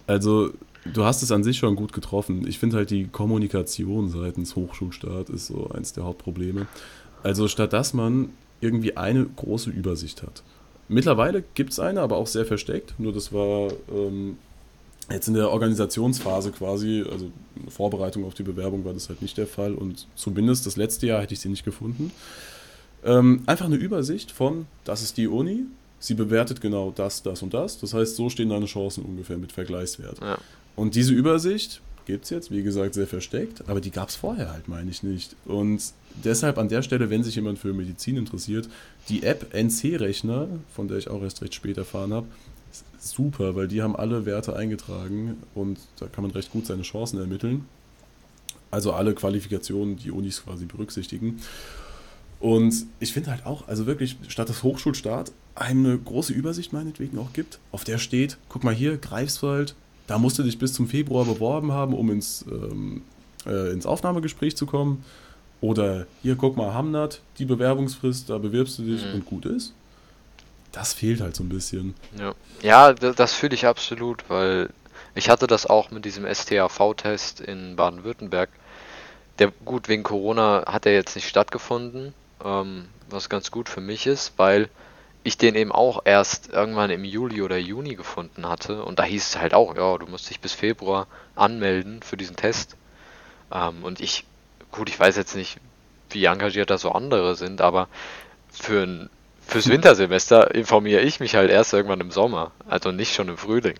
Also, 0.06 0.50
du 0.84 1.04
hast 1.04 1.22
es 1.22 1.30
an 1.30 1.44
sich 1.44 1.58
schon 1.58 1.76
gut 1.76 1.92
getroffen. 1.92 2.46
Ich 2.48 2.58
finde 2.58 2.76
halt 2.78 2.90
die 2.90 3.06
Kommunikation 3.06 4.08
seitens 4.10 4.56
Hochschulstaat 4.56 5.28
ist 5.30 5.46
so 5.46 5.70
eins 5.72 5.92
der 5.92 6.04
Hauptprobleme. 6.04 6.66
Also, 7.22 7.46
statt 7.48 7.72
dass 7.72 7.94
man 7.94 8.30
irgendwie 8.60 8.96
eine 8.96 9.24
große 9.24 9.70
Übersicht 9.70 10.22
hat. 10.22 10.42
Mittlerweile 10.88 11.42
gibt 11.54 11.72
es 11.72 11.78
eine, 11.80 12.00
aber 12.00 12.16
auch 12.16 12.26
sehr 12.26 12.44
versteckt. 12.44 12.94
Nur 12.98 13.12
das 13.12 13.32
war 13.32 13.70
ähm, 13.92 14.36
jetzt 15.10 15.28
in 15.28 15.34
der 15.34 15.50
Organisationsphase 15.50 16.52
quasi, 16.52 17.04
also 17.10 17.30
Vorbereitung 17.68 18.24
auf 18.24 18.34
die 18.34 18.42
Bewerbung 18.42 18.84
war 18.84 18.92
das 18.92 19.08
halt 19.08 19.22
nicht 19.22 19.36
der 19.36 19.46
Fall. 19.46 19.74
Und 19.74 20.06
zumindest 20.14 20.66
das 20.66 20.76
letzte 20.76 21.06
Jahr 21.06 21.22
hätte 21.22 21.34
ich 21.34 21.40
sie 21.40 21.48
nicht 21.48 21.64
gefunden. 21.64 22.12
Ähm, 23.04 23.42
einfach 23.46 23.66
eine 23.66 23.76
Übersicht 23.76 24.30
von, 24.30 24.66
das 24.84 25.02
ist 25.02 25.16
die 25.16 25.26
Uni, 25.26 25.64
sie 25.98 26.14
bewertet 26.14 26.60
genau 26.60 26.92
das, 26.94 27.22
das 27.22 27.42
und 27.42 27.52
das. 27.54 27.78
Das 27.78 27.94
heißt, 27.94 28.16
so 28.16 28.30
stehen 28.30 28.50
deine 28.50 28.66
Chancen 28.66 29.04
ungefähr 29.04 29.38
mit 29.38 29.52
Vergleichswert. 29.52 30.20
Ja. 30.20 30.38
Und 30.76 30.94
diese 30.94 31.12
Übersicht 31.12 31.80
gibt 32.04 32.24
es 32.24 32.30
jetzt, 32.30 32.50
wie 32.50 32.62
gesagt, 32.62 32.94
sehr 32.94 33.06
versteckt, 33.06 33.68
aber 33.68 33.80
die 33.80 33.90
gab 33.90 34.08
es 34.08 34.16
vorher 34.16 34.52
halt, 34.52 34.68
meine 34.68 34.90
ich 34.90 35.02
nicht. 35.02 35.36
Und 35.44 35.82
deshalb 36.24 36.58
an 36.58 36.68
der 36.68 36.82
Stelle, 36.82 37.10
wenn 37.10 37.22
sich 37.22 37.36
jemand 37.36 37.58
für 37.58 37.72
Medizin 37.72 38.16
interessiert, 38.16 38.68
die 39.08 39.22
App 39.22 39.54
NC-Rechner, 39.54 40.48
von 40.74 40.88
der 40.88 40.98
ich 40.98 41.08
auch 41.08 41.22
erst 41.22 41.42
recht 41.42 41.54
spät 41.54 41.78
erfahren 41.78 42.12
habe, 42.12 42.26
super, 43.02 43.56
weil 43.56 43.68
die 43.68 43.82
haben 43.82 43.96
alle 43.96 44.26
Werte 44.26 44.54
eingetragen 44.56 45.36
und 45.54 45.78
da 45.98 46.06
kann 46.06 46.22
man 46.22 46.30
recht 46.30 46.52
gut 46.52 46.66
seine 46.66 46.82
Chancen 46.82 47.18
ermitteln. 47.18 47.66
Also 48.70 48.92
alle 48.92 49.14
Qualifikationen, 49.14 49.96
die 49.96 50.10
Unis 50.10 50.44
quasi 50.44 50.64
berücksichtigen. 50.64 51.40
Und 52.40 52.74
ich 53.00 53.12
finde 53.12 53.30
halt 53.30 53.46
auch, 53.46 53.68
also 53.68 53.86
wirklich, 53.86 54.16
statt 54.28 54.48
das 54.48 54.62
Hochschulstaat 54.62 55.30
einem 55.54 55.84
eine 55.86 55.98
große 55.98 56.32
Übersicht 56.32 56.72
meinetwegen 56.72 57.18
auch 57.18 57.32
gibt, 57.32 57.58
auf 57.70 57.84
der 57.84 57.98
steht, 57.98 58.38
guck 58.48 58.64
mal 58.64 58.74
hier, 58.74 58.96
Greifswald, 58.96 59.74
da 60.06 60.18
musst 60.18 60.38
du 60.38 60.42
dich 60.42 60.58
bis 60.58 60.72
zum 60.72 60.88
Februar 60.88 61.24
beworben 61.24 61.72
haben, 61.72 61.94
um 61.94 62.10
ins, 62.10 62.44
ähm, 62.50 63.02
äh, 63.46 63.72
ins 63.72 63.86
Aufnahmegespräch 63.86 64.56
zu 64.56 64.66
kommen. 64.66 65.04
Oder 65.60 66.06
hier, 66.22 66.34
guck 66.34 66.56
mal, 66.56 66.74
Hamnat, 66.74 67.20
die 67.38 67.44
Bewerbungsfrist, 67.44 68.28
da 68.30 68.38
bewirbst 68.38 68.78
du 68.78 68.82
dich 68.82 69.04
Mhm. 69.04 69.14
und 69.14 69.26
gut 69.26 69.46
ist. 69.46 69.74
Das 70.72 70.94
fehlt 70.94 71.20
halt 71.20 71.36
so 71.36 71.44
ein 71.44 71.48
bisschen. 71.48 71.94
Ja, 72.18 72.34
ja 72.62 72.92
das 72.92 73.34
fühle 73.34 73.54
ich 73.54 73.66
absolut, 73.66 74.24
weil 74.28 74.70
ich 75.14 75.28
hatte 75.28 75.46
das 75.46 75.66
auch 75.66 75.90
mit 75.90 76.04
diesem 76.04 76.26
STAV-Test 76.26 77.40
in 77.40 77.76
Baden-Württemberg. 77.76 78.48
Der, 79.38 79.52
gut, 79.64 79.88
wegen 79.88 80.02
Corona 80.02 80.64
hat 80.66 80.86
er 80.86 80.92
jetzt 80.92 81.14
nicht 81.14 81.28
stattgefunden, 81.28 82.14
ähm, 82.44 82.88
was 83.10 83.28
ganz 83.28 83.50
gut 83.50 83.68
für 83.68 83.80
mich 83.80 84.06
ist, 84.06 84.32
weil 84.36 84.68
ich 85.24 85.38
den 85.38 85.54
eben 85.54 85.70
auch 85.70 86.02
erst 86.04 86.48
irgendwann 86.48 86.90
im 86.90 87.04
Juli 87.04 87.42
oder 87.42 87.56
Juni 87.56 87.94
gefunden 87.94 88.48
hatte. 88.48 88.84
Und 88.84 88.98
da 88.98 89.04
hieß 89.04 89.28
es 89.28 89.38
halt 89.38 89.54
auch, 89.54 89.76
ja, 89.76 89.98
du 89.98 90.06
musst 90.06 90.28
dich 90.30 90.40
bis 90.40 90.52
Februar 90.52 91.06
anmelden 91.36 92.02
für 92.02 92.16
diesen 92.16 92.36
Test. 92.36 92.76
Ähm, 93.52 93.84
und 93.84 94.00
ich, 94.00 94.24
gut, 94.72 94.88
ich 94.88 94.98
weiß 94.98 95.16
jetzt 95.16 95.36
nicht, 95.36 95.58
wie 96.10 96.24
engagiert 96.24 96.70
da 96.70 96.78
so 96.78 96.92
andere 96.92 97.36
sind, 97.36 97.60
aber 97.60 97.88
für 98.50 98.82
ein, 98.82 99.10
fürs 99.52 99.68
Wintersemester 99.68 100.54
informiere 100.54 101.00
ich 101.02 101.20
mich 101.20 101.34
halt 101.34 101.50
erst 101.50 101.72
irgendwann 101.72 102.00
im 102.00 102.10
Sommer, 102.10 102.50
also 102.68 102.92
nicht 102.92 103.14
schon 103.14 103.28
im 103.28 103.36
Frühling. 103.38 103.74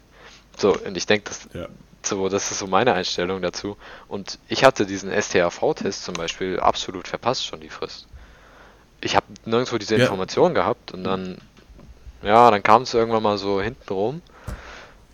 So, 0.57 0.77
und 0.77 0.97
ich 0.97 1.07
denke, 1.07 1.25
das, 1.29 1.49
Ja. 1.53 1.67
so, 2.03 2.29
das 2.29 2.51
ist 2.51 2.59
so 2.59 2.67
meine 2.67 2.93
Einstellung 2.95 3.43
dazu. 3.43 3.77
Und 4.09 4.39
ich 4.49 4.65
hatte 4.65 4.87
diesen 4.87 5.11
STAV-Test 5.11 6.05
zum 6.05 6.15
Beispiel 6.15 6.61
absolut 6.61 7.09
verpasst 7.09 7.47
schon 7.47 7.61
die 7.61 7.69
Frist. 7.71 8.07
Ich 9.01 9.17
habe 9.17 9.27
nirgendwo 9.45 9.79
diese 9.79 9.97
Ja. 9.97 10.03
Information 10.05 10.55
gehabt 10.55 10.93
und 10.93 11.05
dann, 11.05 11.39
ja, 12.23 12.51
dann 12.51 12.63
kam 12.63 12.83
es 12.83 12.95
irgendwann 12.95 13.23
mal 13.23 13.39
so 13.39 13.61
hinten 13.61 13.93
rum. 13.93 14.23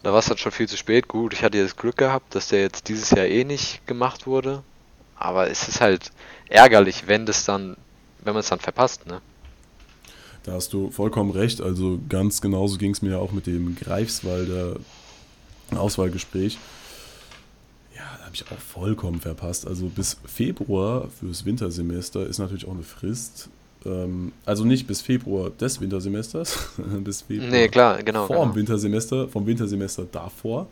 Da 0.03 0.13
war 0.13 0.19
es 0.21 0.27
dann 0.27 0.39
schon 0.39 0.53
viel 0.53 0.69
zu 0.69 0.77
spät. 0.77 1.09
Gut, 1.09 1.33
ich 1.33 1.43
hatte 1.43 1.59
jetzt 1.59 1.77
Glück 1.77 1.97
gehabt, 1.97 2.35
dass 2.35 2.49
der 2.49 2.61
jetzt 2.61 2.89
dieses 2.89 3.11
Jahr 3.11 3.27
eh 3.27 3.45
nicht 3.45 3.87
gemacht 3.87 4.27
wurde. 4.27 4.63
Aber 5.17 5.51
es 5.51 5.67
ist 5.69 5.81
halt 5.81 6.13
ärgerlich, 6.49 7.07
wenn 7.07 7.27
das 7.27 7.45
dann, 7.45 7.77
wenn 8.21 8.35
man 8.35 8.41
es 8.41 8.49
dann 8.49 8.61
verpasst, 8.61 9.07
ne? 9.07 9.21
Da 10.45 10.53
hast 10.53 10.73
du 10.73 10.91
vollkommen 10.91 11.31
recht. 11.31 11.61
Also 11.61 11.99
ganz 12.09 12.41
genauso 12.41 12.79
ging 12.79 12.93
es 12.93 13.03
mir 13.03 13.13
ja 13.13 13.19
auch 13.19 13.33
mit 13.33 13.47
dem 13.47 13.77
Greifswalder 13.77 14.77
Auswahlgespräch. 15.77 16.59
Ja, 17.95 18.03
da 18.19 18.25
habe 18.25 18.35
ich 18.35 18.45
auch 18.51 18.59
vollkommen 18.59 19.21
verpasst. 19.21 19.67
Also 19.67 19.87
bis 19.87 20.17
Februar 20.25 21.09
fürs 21.21 21.45
Wintersemester 21.45 22.27
ist 22.27 22.39
natürlich 22.39 22.67
auch 22.67 22.73
eine 22.73 22.83
Frist. 22.83 23.49
Ähm, 23.85 24.33
also 24.45 24.65
nicht 24.65 24.87
bis 24.87 25.01
Februar 25.01 25.51
des 25.51 25.81
Wintersemesters, 25.81 26.71
bis 27.05 27.23
Februar 27.23 27.51
Nee, 27.51 27.69
klar, 27.69 28.03
genau. 28.03 28.27
vor 28.27 28.37
dem 28.37 28.43
genau. 28.43 28.57
Wintersemester, 28.57 29.29
vom 29.29 29.47
Wintersemester 29.47 30.07
davor. 30.11 30.67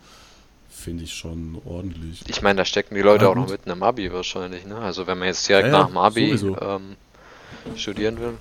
Finde 0.69 1.05
ich 1.05 1.14
schon 1.14 1.59
ordentlich. 1.64 2.23
Ich 2.29 2.43
meine, 2.43 2.59
da 2.59 2.64
stecken 2.64 2.95
die 2.97 3.01
Leute 3.01 3.25
Ja, 3.25 3.31
auch 3.31 3.35
noch 3.35 3.49
mitten 3.49 3.71
im 3.71 3.83
Abi 3.83 4.12
wahrscheinlich, 4.12 4.67
ne? 4.67 4.77
Also 4.77 5.07
wenn 5.07 5.19
man 5.19 5.29
jetzt 5.29 5.49
direkt 5.49 5.69
Ja, 5.69 5.73
nach 5.73 5.87
dem 5.87 5.97
Abi 5.97 6.33
ähm, 6.33 6.97
studieren 7.77 8.21
will. 8.21 8.35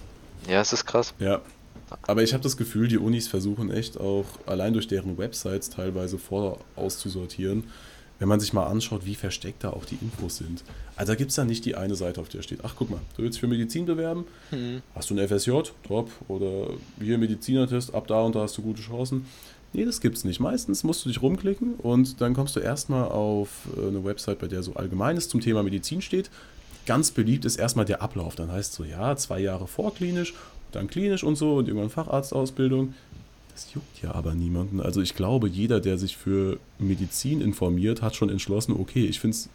Ja, 0.48 0.62
es 0.62 0.74
ist 0.74 0.86
krass. 0.86 1.14
Ja. 1.20 1.42
Aber 2.08 2.24
ich 2.24 2.34
habe 2.34 2.44
das 2.44 2.58
Gefühl, 2.58 2.88
die 2.88 2.98
Unis 2.98 3.28
versuchen 3.28 3.72
echt 3.72 4.00
auch 4.00 4.26
allein 4.46 4.74
durch 4.74 4.88
deren 4.88 5.18
Websites 5.18 5.70
teilweise 5.70 6.18
vorauszusortieren, 6.18 7.66
wenn 8.18 8.28
man 8.28 8.40
sich 8.40 8.54
mal 8.54 8.66
anschaut, 8.66 9.06
wie 9.06 9.16
versteckt 9.16 9.64
da 9.64 9.70
auch 9.70 9.86
die 9.86 9.98
Infos 10.02 10.38
sind. 10.38 10.64
Also 10.96 11.12
da 11.12 11.16
gibt 11.16 11.32
es 11.32 11.38
ja 11.38 11.46
nicht 11.46 11.66
die 11.66 11.76
eine 11.76 11.96
Seite, 11.96 12.22
auf 12.22 12.30
der 12.30 12.42
steht, 12.42 12.60
ach 12.64 12.74
guck 12.78 12.90
mal, 12.90 13.02
du 13.18 13.24
willst 13.24 13.36
dich 13.36 13.42
für 13.42 13.48
Medizin 13.48 13.86
bewerben, 13.86 14.26
hast 14.96 15.10
du 15.10 15.16
ein 15.16 15.28
FSJ, 15.28 15.52
top, 15.88 16.10
oder 16.28 16.70
hier 17.00 17.18
Medizinertest, 17.18 17.94
ab 17.94 18.08
da 18.08 18.22
und 18.22 18.36
da 18.36 18.42
hast 18.42 18.58
du 18.58 18.62
gute 18.62 18.82
Chancen. 18.82 19.26
Nee, 19.74 19.84
das 19.84 20.00
gibt's 20.00 20.24
nicht. 20.24 20.40
Meistens 20.40 20.86
musst 20.86 21.04
du 21.04 21.10
dich 21.10 21.22
rumklicken 21.22 21.74
und 21.76 22.22
dann 22.22 22.34
kommst 22.34 22.56
du 22.56 22.62
erstmal 22.62 23.10
auf 23.10 23.68
äh, 23.76 23.88
eine 23.90 24.06
Website, 24.06 24.40
bei 24.40 24.48
der 24.48 24.64
so 24.64 24.74
Allgemeines 24.76 25.28
zum 25.28 25.42
Thema 25.42 25.64
Medizin 25.64 26.02
steht. 26.02 26.30
Ganz 26.86 27.12
beliebt 27.12 27.46
ist 27.46 27.56
erstmal 27.56 27.86
der 27.86 28.02
Ablauf. 28.02 28.36
Dann 28.36 28.52
heißt 28.52 28.72
es 28.72 28.76
so, 28.76 28.84
ja, 28.84 29.16
zwei 29.16 29.40
Jahre 29.40 29.68
vorklinisch, 29.68 30.34
dann 30.72 30.88
klinisch 30.88 31.24
und 31.24 31.36
so 31.36 31.56
und 31.56 31.68
irgendwann 31.68 31.90
Facharztausbildung. 31.90 32.94
Das 33.54 33.74
juckt 33.74 34.02
ja 34.02 34.14
aber 34.14 34.36
niemanden. 34.36 34.82
Also 34.82 35.02
ich 35.02 35.16
glaube, 35.16 35.48
jeder, 35.48 35.80
der 35.80 35.98
sich 35.98 36.18
für 36.18 36.60
Medizin 36.78 37.40
informiert, 37.42 38.02
hat 38.02 38.16
schon 38.16 38.30
entschlossen, 38.30 38.74
okay, 38.74 39.06
ich 39.06 39.20
finde 39.20 39.36
es 39.36 39.50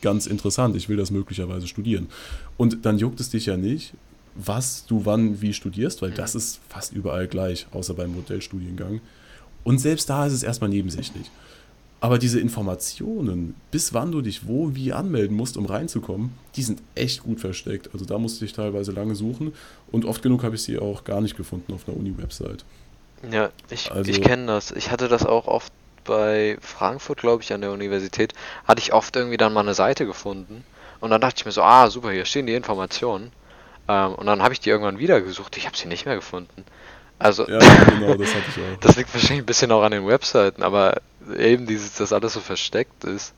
ganz 0.00 0.26
interessant, 0.26 0.76
ich 0.76 0.88
will 0.88 0.96
das 0.96 1.10
möglicherweise 1.10 1.66
studieren. 1.66 2.06
Und 2.56 2.84
dann 2.84 2.98
juckt 2.98 3.20
es 3.20 3.30
dich 3.30 3.46
ja 3.46 3.56
nicht, 3.56 3.94
was 4.34 4.86
du 4.86 5.04
wann 5.04 5.40
wie 5.40 5.52
studierst, 5.52 6.02
weil 6.02 6.10
mhm. 6.10 6.16
das 6.16 6.34
ist 6.34 6.60
fast 6.68 6.92
überall 6.92 7.26
gleich, 7.26 7.66
außer 7.72 7.94
beim 7.94 8.14
Modellstudiengang. 8.14 9.00
Und 9.64 9.78
selbst 9.78 10.08
da 10.08 10.26
ist 10.26 10.32
es 10.32 10.42
erstmal 10.42 10.70
nebensächlich. 10.70 11.30
Aber 12.02 12.18
diese 12.18 12.40
Informationen, 12.40 13.54
bis 13.70 13.94
wann 13.94 14.10
du 14.10 14.22
dich 14.22 14.48
wo 14.48 14.74
wie 14.74 14.92
anmelden 14.92 15.36
musst, 15.36 15.56
um 15.56 15.66
reinzukommen, 15.66 16.32
die 16.56 16.64
sind 16.64 16.82
echt 16.96 17.22
gut 17.22 17.38
versteckt. 17.38 17.90
Also 17.92 18.04
da 18.04 18.18
musste 18.18 18.44
ich 18.44 18.52
teilweise 18.52 18.90
lange 18.90 19.14
suchen 19.14 19.52
und 19.92 20.04
oft 20.04 20.20
genug 20.20 20.42
habe 20.42 20.56
ich 20.56 20.64
sie 20.64 20.80
auch 20.80 21.04
gar 21.04 21.20
nicht 21.20 21.36
gefunden 21.36 21.72
auf 21.72 21.86
einer 21.86 21.96
Uni-Website. 21.96 22.64
Ja, 23.30 23.50
ich, 23.70 23.92
also, 23.92 24.10
ich 24.10 24.20
kenne 24.20 24.48
das. 24.48 24.72
Ich 24.72 24.90
hatte 24.90 25.06
das 25.06 25.24
auch 25.24 25.46
oft 25.46 25.72
bei 26.02 26.58
Frankfurt, 26.60 27.20
glaube 27.20 27.44
ich, 27.44 27.52
an 27.52 27.60
der 27.60 27.70
Universität, 27.70 28.34
hatte 28.64 28.80
ich 28.80 28.92
oft 28.92 29.14
irgendwie 29.14 29.36
dann 29.36 29.52
mal 29.52 29.60
eine 29.60 29.74
Seite 29.74 30.04
gefunden. 30.04 30.64
Und 30.98 31.10
dann 31.10 31.20
dachte 31.20 31.36
ich 31.38 31.44
mir 31.44 31.52
so, 31.52 31.62
ah, 31.62 31.88
super, 31.88 32.10
hier 32.10 32.24
stehen 32.24 32.46
die 32.46 32.54
Informationen. 32.54 33.30
Ähm, 33.86 34.16
und 34.16 34.26
dann 34.26 34.42
habe 34.42 34.54
ich 34.54 34.58
die 34.58 34.70
irgendwann 34.70 34.98
wieder 34.98 35.20
gesucht. 35.20 35.56
Ich 35.56 35.66
habe 35.66 35.76
sie 35.76 35.86
nicht 35.86 36.04
mehr 36.04 36.16
gefunden. 36.16 36.64
Also, 37.22 37.48
ja, 37.48 37.58
genau, 37.58 38.14
das 38.14 38.34
hatte 38.34 38.44
ich 38.48 38.56
auch. 38.56 38.80
das 38.80 38.96
liegt 38.96 39.14
wahrscheinlich 39.14 39.42
ein 39.42 39.46
bisschen 39.46 39.70
auch 39.70 39.82
an 39.82 39.92
den 39.92 40.06
Webseiten, 40.06 40.62
aber 40.62 41.00
eben 41.36 41.66
dieses, 41.66 41.94
dass 41.94 42.12
alles 42.12 42.32
so 42.32 42.40
versteckt 42.40 43.04
ist. 43.04 43.32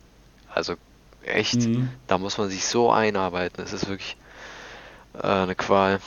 Also 0.52 0.74
echt, 1.22 1.66
mhm. 1.66 1.90
da 2.06 2.16
muss 2.16 2.38
man 2.38 2.48
sich 2.48 2.64
so 2.64 2.90
einarbeiten. 2.90 3.62
Es 3.62 3.74
ist 3.74 3.88
wirklich 3.88 4.16
äh, 5.14 5.26
eine 5.26 5.54
Qual. 5.54 6.00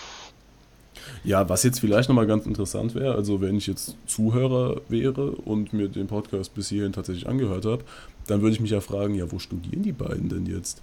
Ja, 1.24 1.48
was 1.50 1.64
jetzt 1.64 1.80
vielleicht 1.80 2.10
nochmal 2.10 2.26
ganz 2.26 2.48
interessant 2.48 2.96
wäre, 2.96 3.14
also 3.14 3.42
wenn 3.42 3.58
ich 3.58 3.68
jetzt 3.68 3.96
Zuhörer 4.08 4.82
wäre 4.90 5.32
und 5.32 5.72
mir 5.72 5.88
den 5.88 6.08
Podcast 6.08 6.56
bis 6.56 6.70
hierhin 6.70 6.94
tatsächlich 6.94 7.28
angehört 7.28 7.66
habe, 7.66 7.84
dann 8.26 8.42
würde 8.42 8.56
ich 8.56 8.60
mich 8.60 8.72
ja 8.72 8.82
fragen, 8.82 9.14
ja, 9.14 9.32
wo 9.32 9.38
studieren 9.38 9.84
die 9.84 9.92
beiden 9.92 10.30
denn 10.30 10.48
jetzt? 10.48 10.82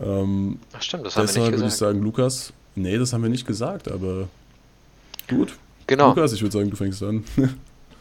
Ähm, 0.00 0.60
Ach 0.72 0.82
stimmt, 0.82 1.04
das 1.04 1.16
haben 1.16 1.26
wir 1.26 1.26
nicht 1.26 1.34
gesagt. 1.34 1.46
Deshalb 1.46 1.60
würde 1.60 1.68
ich 1.68 1.74
sagen, 1.74 2.02
Lukas, 2.02 2.52
nee, 2.76 2.96
das 2.96 3.12
haben 3.12 3.22
wir 3.22 3.30
nicht 3.30 3.46
gesagt, 3.46 3.90
aber 3.90 4.28
gut. 5.28 5.56
Genau. 5.92 6.08
Lukas, 6.08 6.32
ich 6.32 6.40
würde 6.40 6.52
sagen, 6.52 6.70
du 6.70 6.76
fängst 6.76 7.02
an. 7.02 7.22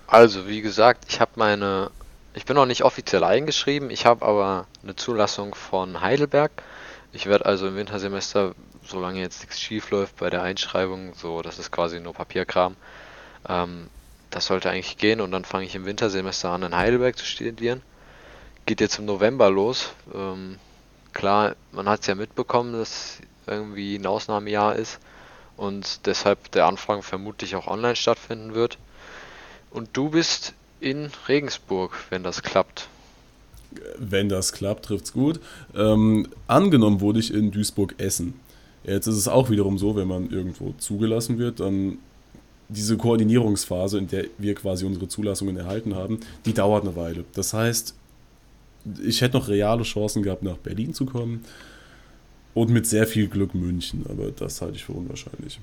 also, 0.07 0.47
wie 0.47 0.61
gesagt, 0.61 1.03
ich 1.09 1.19
habe 1.19 1.31
meine 1.35 1.91
ich 2.33 2.45
bin 2.45 2.55
noch 2.55 2.65
nicht 2.65 2.83
offiziell 2.83 3.25
eingeschrieben, 3.25 3.89
ich 3.89 4.05
habe 4.05 4.25
aber 4.25 4.65
eine 4.81 4.95
Zulassung 4.95 5.53
von 5.53 5.99
Heidelberg. 5.99 6.51
Ich 7.11 7.25
werde 7.25 7.45
also 7.45 7.67
im 7.67 7.75
Wintersemester, 7.75 8.55
solange 8.85 9.19
jetzt 9.19 9.41
nichts 9.41 9.59
schief 9.59 9.91
läuft 9.91 10.15
bei 10.15 10.29
der 10.29 10.41
Einschreibung, 10.41 11.13
so 11.15 11.41
das 11.41 11.59
ist 11.59 11.69
quasi 11.69 11.99
nur 11.99 12.13
Papierkram, 12.13 12.77
ähm, 13.49 13.87
das 14.29 14.45
sollte 14.45 14.69
eigentlich 14.69 14.95
gehen 14.95 15.19
und 15.19 15.31
dann 15.31 15.43
fange 15.43 15.65
ich 15.65 15.75
im 15.75 15.83
Wintersemester 15.83 16.51
an 16.51 16.63
in 16.63 16.77
Heidelberg 16.77 17.17
zu 17.17 17.25
studieren. 17.25 17.81
Geht 18.65 18.79
jetzt 18.79 18.99
im 18.99 19.05
November 19.05 19.49
los. 19.49 19.91
Ähm, 20.15 20.57
klar, 21.11 21.57
man 21.73 21.89
hat 21.89 22.01
es 22.01 22.07
ja 22.07 22.15
mitbekommen, 22.15 22.71
dass 22.71 23.17
irgendwie 23.45 23.97
ein 23.97 24.05
Ausnahmejahr 24.05 24.77
ist 24.77 24.99
und 25.61 26.07
deshalb 26.07 26.51
der 26.53 26.65
Anfang 26.65 27.03
vermutlich 27.03 27.55
auch 27.55 27.67
online 27.67 27.95
stattfinden 27.95 28.55
wird. 28.55 28.79
Und 29.69 29.89
du 29.93 30.09
bist 30.09 30.53
in 30.79 31.11
Regensburg, 31.27 31.93
wenn 32.09 32.23
das 32.23 32.41
klappt. 32.41 32.87
Wenn 33.99 34.27
das 34.27 34.53
klappt, 34.53 34.85
trifft 34.85 35.05
es 35.05 35.13
gut. 35.13 35.39
Ähm, 35.75 36.27
angenommen 36.47 36.99
wurde 36.99 37.19
ich 37.19 37.31
in 37.31 37.51
Duisburg-Essen. 37.51 38.33
Jetzt 38.83 39.05
ist 39.05 39.15
es 39.15 39.27
auch 39.27 39.51
wiederum 39.51 39.77
so, 39.77 39.95
wenn 39.95 40.07
man 40.07 40.31
irgendwo 40.31 40.73
zugelassen 40.79 41.37
wird, 41.37 41.59
dann 41.59 41.99
diese 42.67 42.97
Koordinierungsphase, 42.97 43.99
in 43.99 44.07
der 44.07 44.25
wir 44.39 44.55
quasi 44.55 44.85
unsere 44.85 45.09
Zulassungen 45.09 45.57
erhalten 45.57 45.93
haben, 45.93 46.21
die 46.45 46.53
dauert 46.53 46.83
eine 46.85 46.95
Weile. 46.95 47.23
Das 47.35 47.53
heißt, 47.53 47.93
ich 49.03 49.21
hätte 49.21 49.37
noch 49.37 49.47
reale 49.47 49.83
Chancen 49.83 50.23
gehabt, 50.23 50.41
nach 50.41 50.57
Berlin 50.57 50.95
zu 50.95 51.05
kommen 51.05 51.45
und 52.53 52.69
mit 52.69 52.85
sehr 52.87 53.07
viel 53.07 53.27
Glück 53.27 53.55
München, 53.55 54.05
aber 54.09 54.31
das 54.31 54.61
halte 54.61 54.75
ich 54.75 54.85
für 54.85 54.93
unwahrscheinlich. 54.93 55.59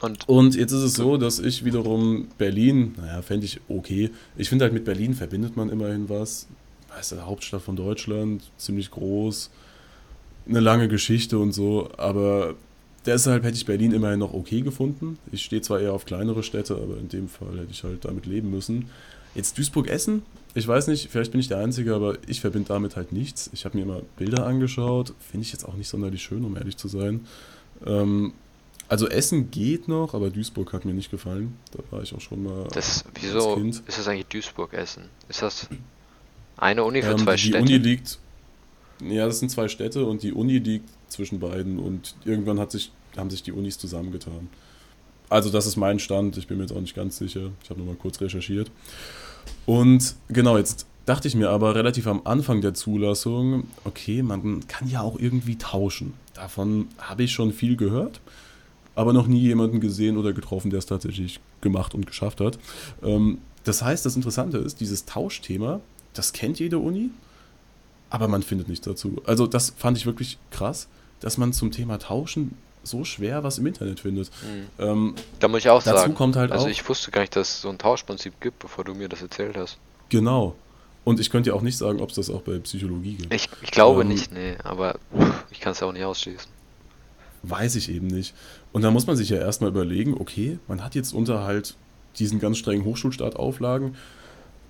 Und, 0.00 0.28
und 0.28 0.54
jetzt 0.54 0.72
ist 0.72 0.82
es 0.82 0.94
so, 0.94 1.16
dass 1.18 1.38
ich 1.38 1.64
wiederum 1.64 2.28
Berlin, 2.38 2.94
naja, 2.96 3.20
fände 3.20 3.44
ich 3.44 3.60
okay. 3.68 4.10
Ich 4.36 4.48
finde 4.48 4.64
halt 4.64 4.72
mit 4.72 4.84
Berlin 4.84 5.14
verbindet 5.14 5.56
man 5.56 5.68
immerhin 5.68 6.08
was. 6.08 6.46
Weißt 6.88 7.12
du, 7.12 7.20
Hauptstadt 7.26 7.62
von 7.62 7.76
Deutschland, 7.76 8.42
ziemlich 8.56 8.90
groß, 8.90 9.50
eine 10.48 10.60
lange 10.60 10.88
Geschichte 10.88 11.38
und 11.38 11.52
so, 11.52 11.90
aber 11.98 12.54
deshalb 13.06 13.44
hätte 13.44 13.56
ich 13.56 13.66
Berlin 13.66 13.92
immerhin 13.92 14.18
noch 14.18 14.32
okay 14.32 14.62
gefunden. 14.62 15.18
Ich 15.32 15.44
stehe 15.44 15.62
zwar 15.62 15.80
eher 15.80 15.92
auf 15.92 16.06
kleinere 16.06 16.42
Städte, 16.42 16.74
aber 16.76 16.96
in 16.98 17.08
dem 17.08 17.28
Fall 17.28 17.58
hätte 17.58 17.70
ich 17.70 17.84
halt 17.84 18.04
damit 18.04 18.26
leben 18.26 18.50
müssen. 18.50 18.90
Jetzt 19.34 19.58
Duisburg-Essen, 19.58 20.22
ich 20.54 20.66
weiß 20.66 20.88
nicht, 20.88 21.10
vielleicht 21.10 21.30
bin 21.30 21.40
ich 21.40 21.48
der 21.48 21.58
Einzige, 21.58 21.94
aber 21.94 22.16
ich 22.26 22.40
verbinde 22.40 22.68
damit 22.68 22.96
halt 22.96 23.12
nichts. 23.12 23.50
Ich 23.52 23.64
habe 23.64 23.76
mir 23.76 23.84
immer 23.84 24.02
Bilder 24.16 24.46
angeschaut, 24.46 25.14
finde 25.18 25.46
ich 25.46 25.52
jetzt 25.52 25.64
auch 25.64 25.74
nicht 25.74 25.88
sonderlich 25.88 26.22
schön, 26.22 26.44
um 26.44 26.56
ehrlich 26.56 26.76
zu 26.76 26.88
sein. 26.88 27.26
Ähm, 27.86 28.32
also 28.88 29.08
Essen 29.08 29.52
geht 29.52 29.86
noch, 29.86 30.14
aber 30.14 30.30
Duisburg 30.30 30.72
hat 30.72 30.84
mir 30.84 30.92
nicht 30.92 31.12
gefallen. 31.12 31.56
Da 31.70 31.78
war 31.92 32.02
ich 32.02 32.12
auch 32.12 32.20
schon 32.20 32.42
mal. 32.42 32.66
Das, 32.72 33.04
wieso 33.20 33.56
ist 33.56 33.86
das 33.86 34.08
eigentlich 34.08 34.26
Duisburg-Essen? 34.26 35.04
Ist 35.28 35.42
das 35.42 35.68
eine 36.56 36.82
Uni 36.82 37.00
für 37.00 37.12
ähm, 37.12 37.18
zwei 37.18 37.36
die 37.36 37.42
Städte? 37.42 37.64
Die 37.64 37.74
Uni 37.74 37.84
liegt. 37.84 38.18
Ja, 39.00 39.26
das 39.26 39.38
sind 39.38 39.50
zwei 39.50 39.68
Städte 39.68 40.04
und 40.04 40.24
die 40.24 40.32
Uni 40.32 40.58
liegt 40.58 40.88
zwischen 41.08 41.38
beiden 41.38 41.78
und 41.78 42.16
irgendwann 42.24 42.58
hat 42.58 42.72
sich, 42.72 42.90
haben 43.16 43.30
sich 43.30 43.42
die 43.42 43.52
Unis 43.52 43.78
zusammengetan. 43.78 44.48
Also 45.28 45.48
das 45.48 45.66
ist 45.66 45.76
mein 45.76 46.00
Stand, 46.00 46.36
ich 46.36 46.48
bin 46.48 46.58
mir 46.58 46.64
jetzt 46.64 46.72
auch 46.72 46.80
nicht 46.80 46.96
ganz 46.96 47.16
sicher. 47.16 47.52
Ich 47.62 47.70
habe 47.70 47.80
nur 47.80 47.88
mal 47.88 47.96
kurz 47.96 48.20
recherchiert. 48.20 48.72
Und 49.66 50.16
genau, 50.28 50.56
jetzt 50.56 50.86
dachte 51.06 51.28
ich 51.28 51.34
mir 51.34 51.50
aber 51.50 51.74
relativ 51.74 52.06
am 52.06 52.22
Anfang 52.24 52.60
der 52.60 52.74
Zulassung, 52.74 53.64
okay, 53.84 54.22
man 54.22 54.66
kann 54.68 54.88
ja 54.88 55.00
auch 55.00 55.18
irgendwie 55.18 55.56
tauschen. 55.56 56.14
Davon 56.34 56.88
habe 56.98 57.24
ich 57.24 57.32
schon 57.32 57.52
viel 57.52 57.76
gehört 57.76 58.20
aber 58.94 59.12
noch 59.12 59.26
nie 59.26 59.40
jemanden 59.40 59.80
gesehen 59.80 60.16
oder 60.18 60.34
getroffen, 60.34 60.70
der 60.70 60.78
es 60.78 60.86
tatsächlich 60.86 61.40
gemacht 61.62 61.94
und 61.94 62.06
geschafft 62.06 62.40
hat. 62.40 62.58
Ähm, 63.02 63.38
das 63.64 63.82
heißt, 63.82 64.04
das 64.04 64.16
Interessante 64.16 64.58
ist, 64.58 64.80
dieses 64.80 65.04
Tauschthema, 65.04 65.80
das 66.12 66.32
kennt 66.32 66.58
jede 66.58 66.78
Uni, 66.78 67.10
aber 68.10 68.28
man 68.28 68.42
findet 68.42 68.68
nichts 68.68 68.84
dazu. 68.84 69.22
Also 69.24 69.46
das 69.46 69.72
fand 69.76 69.96
ich 69.96 70.06
wirklich 70.06 70.38
krass, 70.50 70.88
dass 71.20 71.38
man 71.38 71.52
zum 71.52 71.70
Thema 71.70 71.98
Tauschen 71.98 72.56
so 72.82 73.04
schwer 73.04 73.42
was 73.44 73.58
im 73.58 73.66
Internet 73.66 74.00
findet. 74.00 74.30
Mhm. 74.42 74.84
Ähm, 74.84 75.14
da 75.38 75.48
muss 75.48 75.60
ich 75.60 75.68
auch 75.68 75.82
dazu 75.82 75.98
sagen. 75.98 76.14
Kommt 76.14 76.36
halt 76.36 76.52
also 76.52 76.66
auch, 76.66 76.70
ich 76.70 76.88
wusste 76.88 77.10
gar 77.10 77.20
nicht, 77.20 77.36
dass 77.36 77.48
es 77.48 77.62
so 77.62 77.68
ein 77.68 77.78
Tauschprinzip 77.78 78.40
gibt, 78.40 78.58
bevor 78.58 78.84
du 78.84 78.94
mir 78.94 79.08
das 79.08 79.22
erzählt 79.22 79.56
hast. 79.56 79.78
Genau. 80.08 80.54
Und 81.04 81.18
ich 81.18 81.30
könnte 81.30 81.50
ja 81.50 81.56
auch 81.56 81.62
nicht 81.62 81.78
sagen, 81.78 82.00
ob 82.00 82.10
es 82.10 82.16
das 82.16 82.30
auch 82.30 82.42
bei 82.42 82.58
Psychologie 82.58 83.14
gibt. 83.14 83.32
Ich, 83.32 83.48
ich 83.62 83.70
glaube 83.70 84.02
ähm, 84.02 84.08
nicht, 84.08 84.32
nee, 84.32 84.56
aber 84.62 84.98
ich 85.50 85.60
kann 85.60 85.72
es 85.72 85.80
ja 85.80 85.86
auch 85.86 85.92
nicht 85.92 86.04
ausschließen. 86.04 86.50
Weiß 87.42 87.74
ich 87.76 87.90
eben 87.90 88.06
nicht. 88.06 88.34
Und 88.72 88.82
da 88.82 88.90
muss 88.90 89.06
man 89.06 89.16
sich 89.16 89.30
ja 89.30 89.38
erstmal 89.38 89.70
überlegen, 89.70 90.14
okay, 90.18 90.58
man 90.68 90.84
hat 90.84 90.94
jetzt 90.94 91.14
unter 91.14 91.44
halt 91.44 91.74
diesen 92.18 92.38
ganz 92.38 92.58
strengen 92.58 92.84
Hochschulstartauflagen, 92.84 93.96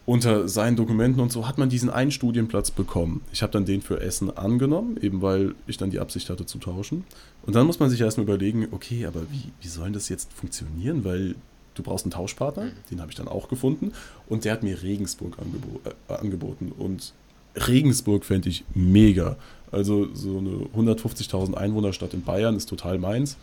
unter 0.06 0.48
seinen 0.48 0.76
Dokumenten 0.76 1.20
und 1.20 1.30
so 1.30 1.46
hat 1.46 1.58
man 1.58 1.68
diesen 1.68 1.90
einen 1.90 2.10
Studienplatz 2.10 2.70
bekommen. 2.70 3.22
Ich 3.32 3.42
habe 3.42 3.52
dann 3.52 3.64
den 3.64 3.82
für 3.82 4.00
Essen 4.00 4.36
angenommen, 4.36 4.98
eben 5.00 5.22
weil 5.22 5.54
ich 5.66 5.76
dann 5.76 5.90
die 5.90 6.00
Absicht 6.00 6.30
hatte 6.30 6.46
zu 6.46 6.58
tauschen. 6.58 7.04
Und 7.42 7.54
dann 7.54 7.66
muss 7.66 7.78
man 7.78 7.90
sich 7.90 8.00
erstmal 8.00 8.24
überlegen, 8.24 8.68
okay, 8.72 9.06
aber 9.06 9.22
wie, 9.30 9.52
wie 9.60 9.68
soll 9.68 9.92
das 9.92 10.08
jetzt 10.08 10.32
funktionieren? 10.32 11.04
Weil 11.04 11.36
du 11.74 11.82
brauchst 11.82 12.04
einen 12.04 12.12
Tauschpartner, 12.12 12.64
mhm. 12.64 12.72
den 12.90 13.00
habe 13.00 13.10
ich 13.10 13.16
dann 13.16 13.28
auch 13.28 13.48
gefunden. 13.48 13.92
Und 14.28 14.44
der 14.44 14.52
hat 14.52 14.62
mir 14.62 14.82
Regensburg 14.82 15.38
angebo 15.38 15.80
äh, 15.84 16.14
angeboten. 16.14 16.72
Und 16.76 17.12
Regensburg 17.54 18.24
fände 18.24 18.48
ich 18.48 18.64
mega. 18.74 19.36
Also 19.70 20.12
so 20.14 20.38
eine 20.38 20.92
150.000 20.92 21.54
Einwohnerstadt 21.54 22.14
in 22.14 22.22
Bayern 22.22 22.56
ist 22.56 22.68
total 22.68 22.98
meins. 22.98 23.36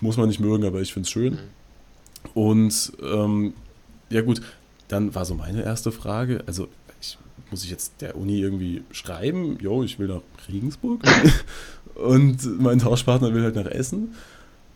Muss 0.00 0.16
man 0.16 0.28
nicht 0.28 0.40
mögen, 0.40 0.64
aber 0.64 0.80
ich 0.80 0.92
finde 0.92 1.06
es 1.06 1.10
schön. 1.10 1.32
Mhm. 1.32 1.38
Und 2.34 2.92
ähm, 3.02 3.54
ja 4.10 4.22
gut, 4.22 4.42
dann 4.90 5.14
war 5.14 5.24
so 5.24 5.34
meine 5.34 5.62
erste 5.62 5.92
Frage. 5.92 6.42
Also 6.46 6.68
ich, 7.00 7.16
muss 7.50 7.64
ich 7.64 7.70
jetzt 7.70 8.00
der 8.00 8.16
Uni 8.16 8.40
irgendwie 8.40 8.82
schreiben, 8.90 9.58
jo, 9.60 9.82
ich 9.82 9.98
will 9.98 10.08
nach 10.08 10.22
Regensburg 10.48 11.02
und 11.94 12.60
mein 12.60 12.78
Tauschpartner 12.78 13.32
will 13.32 13.42
halt 13.42 13.56
nach 13.56 13.66
Essen. 13.66 14.14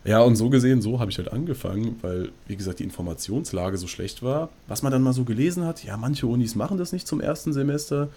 Ja, 0.04 0.20
und 0.20 0.36
so 0.36 0.50
gesehen, 0.50 0.82
so 0.82 1.00
habe 1.00 1.10
ich 1.10 1.16
halt 1.16 1.32
angefangen, 1.32 1.96
weil, 2.02 2.30
wie 2.46 2.56
gesagt, 2.56 2.78
die 2.78 2.84
Informationslage 2.84 3.78
so 3.78 3.86
schlecht 3.86 4.22
war. 4.22 4.50
Was 4.68 4.82
man 4.82 4.92
dann 4.92 5.02
mal 5.02 5.14
so 5.14 5.24
gelesen 5.24 5.64
hat, 5.64 5.82
ja, 5.82 5.96
manche 5.96 6.26
Unis 6.26 6.54
machen 6.54 6.76
das 6.76 6.92
nicht 6.92 7.08
zum 7.08 7.22
ersten 7.22 7.54
Semester. 7.54 8.08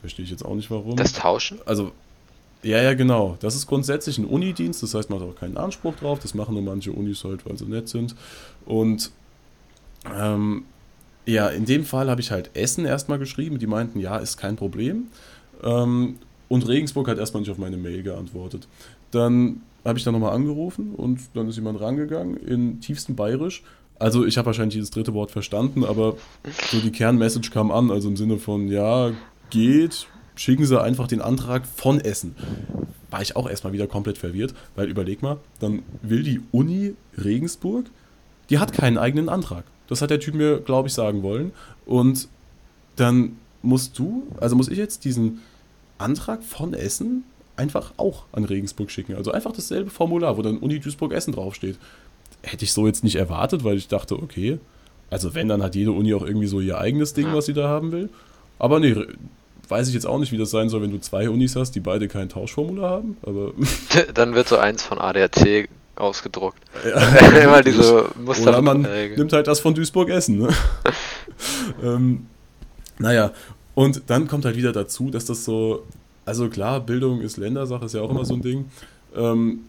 Verstehe 0.00 0.24
ich 0.24 0.30
jetzt 0.30 0.44
auch 0.44 0.54
nicht 0.54 0.70
warum. 0.70 0.94
Das 0.94 1.12
Tauschen? 1.12 1.58
Also, 1.66 1.90
ja, 2.62 2.80
ja, 2.80 2.94
genau. 2.94 3.36
Das 3.40 3.56
ist 3.56 3.66
grundsätzlich 3.66 4.18
ein 4.18 4.24
Unidienst, 4.24 4.84
das 4.84 4.94
heißt, 4.94 5.10
man 5.10 5.20
hat 5.20 5.28
auch 5.28 5.34
keinen 5.34 5.56
Anspruch 5.56 5.96
drauf. 5.96 6.20
Das 6.20 6.34
machen 6.34 6.54
nur 6.54 6.62
manche 6.62 6.92
Unis 6.92 7.24
halt, 7.24 7.44
weil 7.44 7.58
sie 7.58 7.64
nett 7.64 7.88
sind. 7.88 8.14
Und 8.64 9.10
ähm, 10.14 10.64
ja, 11.26 11.48
in 11.48 11.64
dem 11.64 11.84
Fall 11.84 12.10
habe 12.10 12.20
ich 12.20 12.30
halt 12.30 12.50
Essen 12.54 12.84
erstmal 12.84 13.18
geschrieben. 13.18 13.58
Die 13.58 13.66
meinten, 13.66 14.00
ja, 14.00 14.18
ist 14.18 14.36
kein 14.36 14.56
Problem. 14.56 15.08
Ähm, 15.62 16.16
und 16.48 16.66
Regensburg 16.66 17.08
hat 17.08 17.18
erstmal 17.18 17.42
nicht 17.42 17.50
auf 17.50 17.58
meine 17.58 17.76
Mail 17.76 18.02
geantwortet. 18.02 18.66
Dann 19.10 19.62
habe 19.84 19.98
ich 19.98 20.04
dann 20.04 20.12
nochmal 20.12 20.34
angerufen 20.34 20.94
und 20.94 21.20
dann 21.34 21.48
ist 21.48 21.56
jemand 21.56 21.80
rangegangen 21.80 22.36
in 22.36 22.80
tiefstem 22.80 23.16
Bayerisch 23.16 23.62
Also 23.98 24.26
ich 24.26 24.36
habe 24.36 24.46
wahrscheinlich 24.46 24.74
jedes 24.74 24.90
dritte 24.90 25.14
Wort 25.14 25.30
verstanden, 25.30 25.84
aber 25.84 26.16
so 26.70 26.80
die 26.80 26.90
Kernmessage 26.90 27.50
kam 27.50 27.70
an, 27.70 27.90
also 27.90 28.08
im 28.08 28.16
Sinne 28.16 28.38
von, 28.38 28.68
ja, 28.68 29.10
geht, 29.50 30.06
schicken 30.36 30.64
Sie 30.64 30.80
einfach 30.80 31.06
den 31.06 31.20
Antrag 31.20 31.66
von 31.66 32.00
Essen. 32.00 32.34
War 33.10 33.22
ich 33.22 33.36
auch 33.36 33.48
erstmal 33.48 33.72
wieder 33.72 33.86
komplett 33.86 34.18
verwirrt, 34.18 34.54
weil 34.74 34.88
überleg 34.88 35.22
mal, 35.22 35.38
dann 35.60 35.82
will 36.02 36.22
die 36.22 36.40
Uni 36.52 36.94
Regensburg, 37.16 37.86
die 38.48 38.58
hat 38.58 38.72
keinen 38.72 38.98
eigenen 38.98 39.28
Antrag. 39.28 39.64
Das 39.90 40.00
hat 40.00 40.10
der 40.10 40.20
Typ 40.20 40.34
mir, 40.34 40.60
glaube 40.60 40.88
ich, 40.88 40.94
sagen 40.94 41.22
wollen. 41.22 41.52
Und 41.84 42.28
dann 42.96 43.36
musst 43.62 43.98
du, 43.98 44.26
also 44.40 44.56
muss 44.56 44.68
ich 44.68 44.78
jetzt 44.78 45.04
diesen 45.04 45.42
Antrag 45.98 46.42
von 46.42 46.72
Essen 46.72 47.24
einfach 47.56 47.92
auch 47.98 48.24
an 48.32 48.44
Regensburg 48.44 48.90
schicken. 48.90 49.16
Also 49.16 49.32
einfach 49.32 49.52
dasselbe 49.52 49.90
Formular, 49.90 50.38
wo 50.38 50.42
dann 50.42 50.58
Uni 50.58 50.78
Duisburg 50.80 51.12
Essen 51.12 51.34
draufsteht. 51.34 51.76
Hätte 52.42 52.64
ich 52.64 52.72
so 52.72 52.86
jetzt 52.86 53.04
nicht 53.04 53.16
erwartet, 53.16 53.64
weil 53.64 53.76
ich 53.76 53.88
dachte, 53.88 54.14
okay, 54.14 54.58
also 55.10 55.34
wenn, 55.34 55.48
dann 55.48 55.62
hat 55.62 55.74
jede 55.74 55.92
Uni 55.92 56.14
auch 56.14 56.24
irgendwie 56.24 56.46
so 56.46 56.60
ihr 56.60 56.78
eigenes 56.78 57.12
Ding, 57.12 57.26
was 57.34 57.46
sie 57.46 57.52
da 57.52 57.68
haben 57.68 57.92
will. 57.92 58.08
Aber 58.58 58.78
nee, 58.80 58.96
weiß 59.68 59.88
ich 59.88 59.94
jetzt 59.94 60.06
auch 60.06 60.18
nicht, 60.18 60.32
wie 60.32 60.38
das 60.38 60.50
sein 60.50 60.68
soll, 60.68 60.82
wenn 60.82 60.92
du 60.92 61.00
zwei 61.00 61.28
Unis 61.28 61.56
hast, 61.56 61.72
die 61.72 61.80
beide 61.80 62.08
kein 62.08 62.28
Tauschformular 62.28 62.90
haben. 62.90 63.16
Aber 63.22 63.52
Dann 64.14 64.34
wird 64.34 64.48
so 64.48 64.56
eins 64.56 64.84
von 64.84 64.98
ADAC 64.98 65.68
ausgedruckt. 66.00 66.62
ja, 66.84 67.42
Immer 67.42 67.62
diese 67.62 68.06
Muster. 68.24 68.48
Oder 68.48 68.62
man 68.62 68.82
nimmt 69.16 69.32
halt 69.32 69.46
das 69.46 69.60
von 69.60 69.74
Duisburg 69.74 70.08
Essen. 70.08 70.38
Ne? 70.38 70.48
ähm, 71.82 72.26
naja, 72.98 73.32
und 73.74 74.02
dann 74.08 74.28
kommt 74.28 74.44
halt 74.44 74.56
wieder 74.56 74.72
dazu, 74.72 75.10
dass 75.10 75.24
das 75.24 75.44
so, 75.44 75.84
also 76.24 76.48
klar, 76.48 76.80
Bildung 76.80 77.20
ist 77.20 77.36
Ländersache, 77.36 77.84
ist 77.84 77.94
ja 77.94 78.02
auch 78.02 78.10
immer 78.10 78.24
so 78.24 78.34
ein 78.34 78.42
Ding. 78.42 78.66
Ähm, 79.14 79.60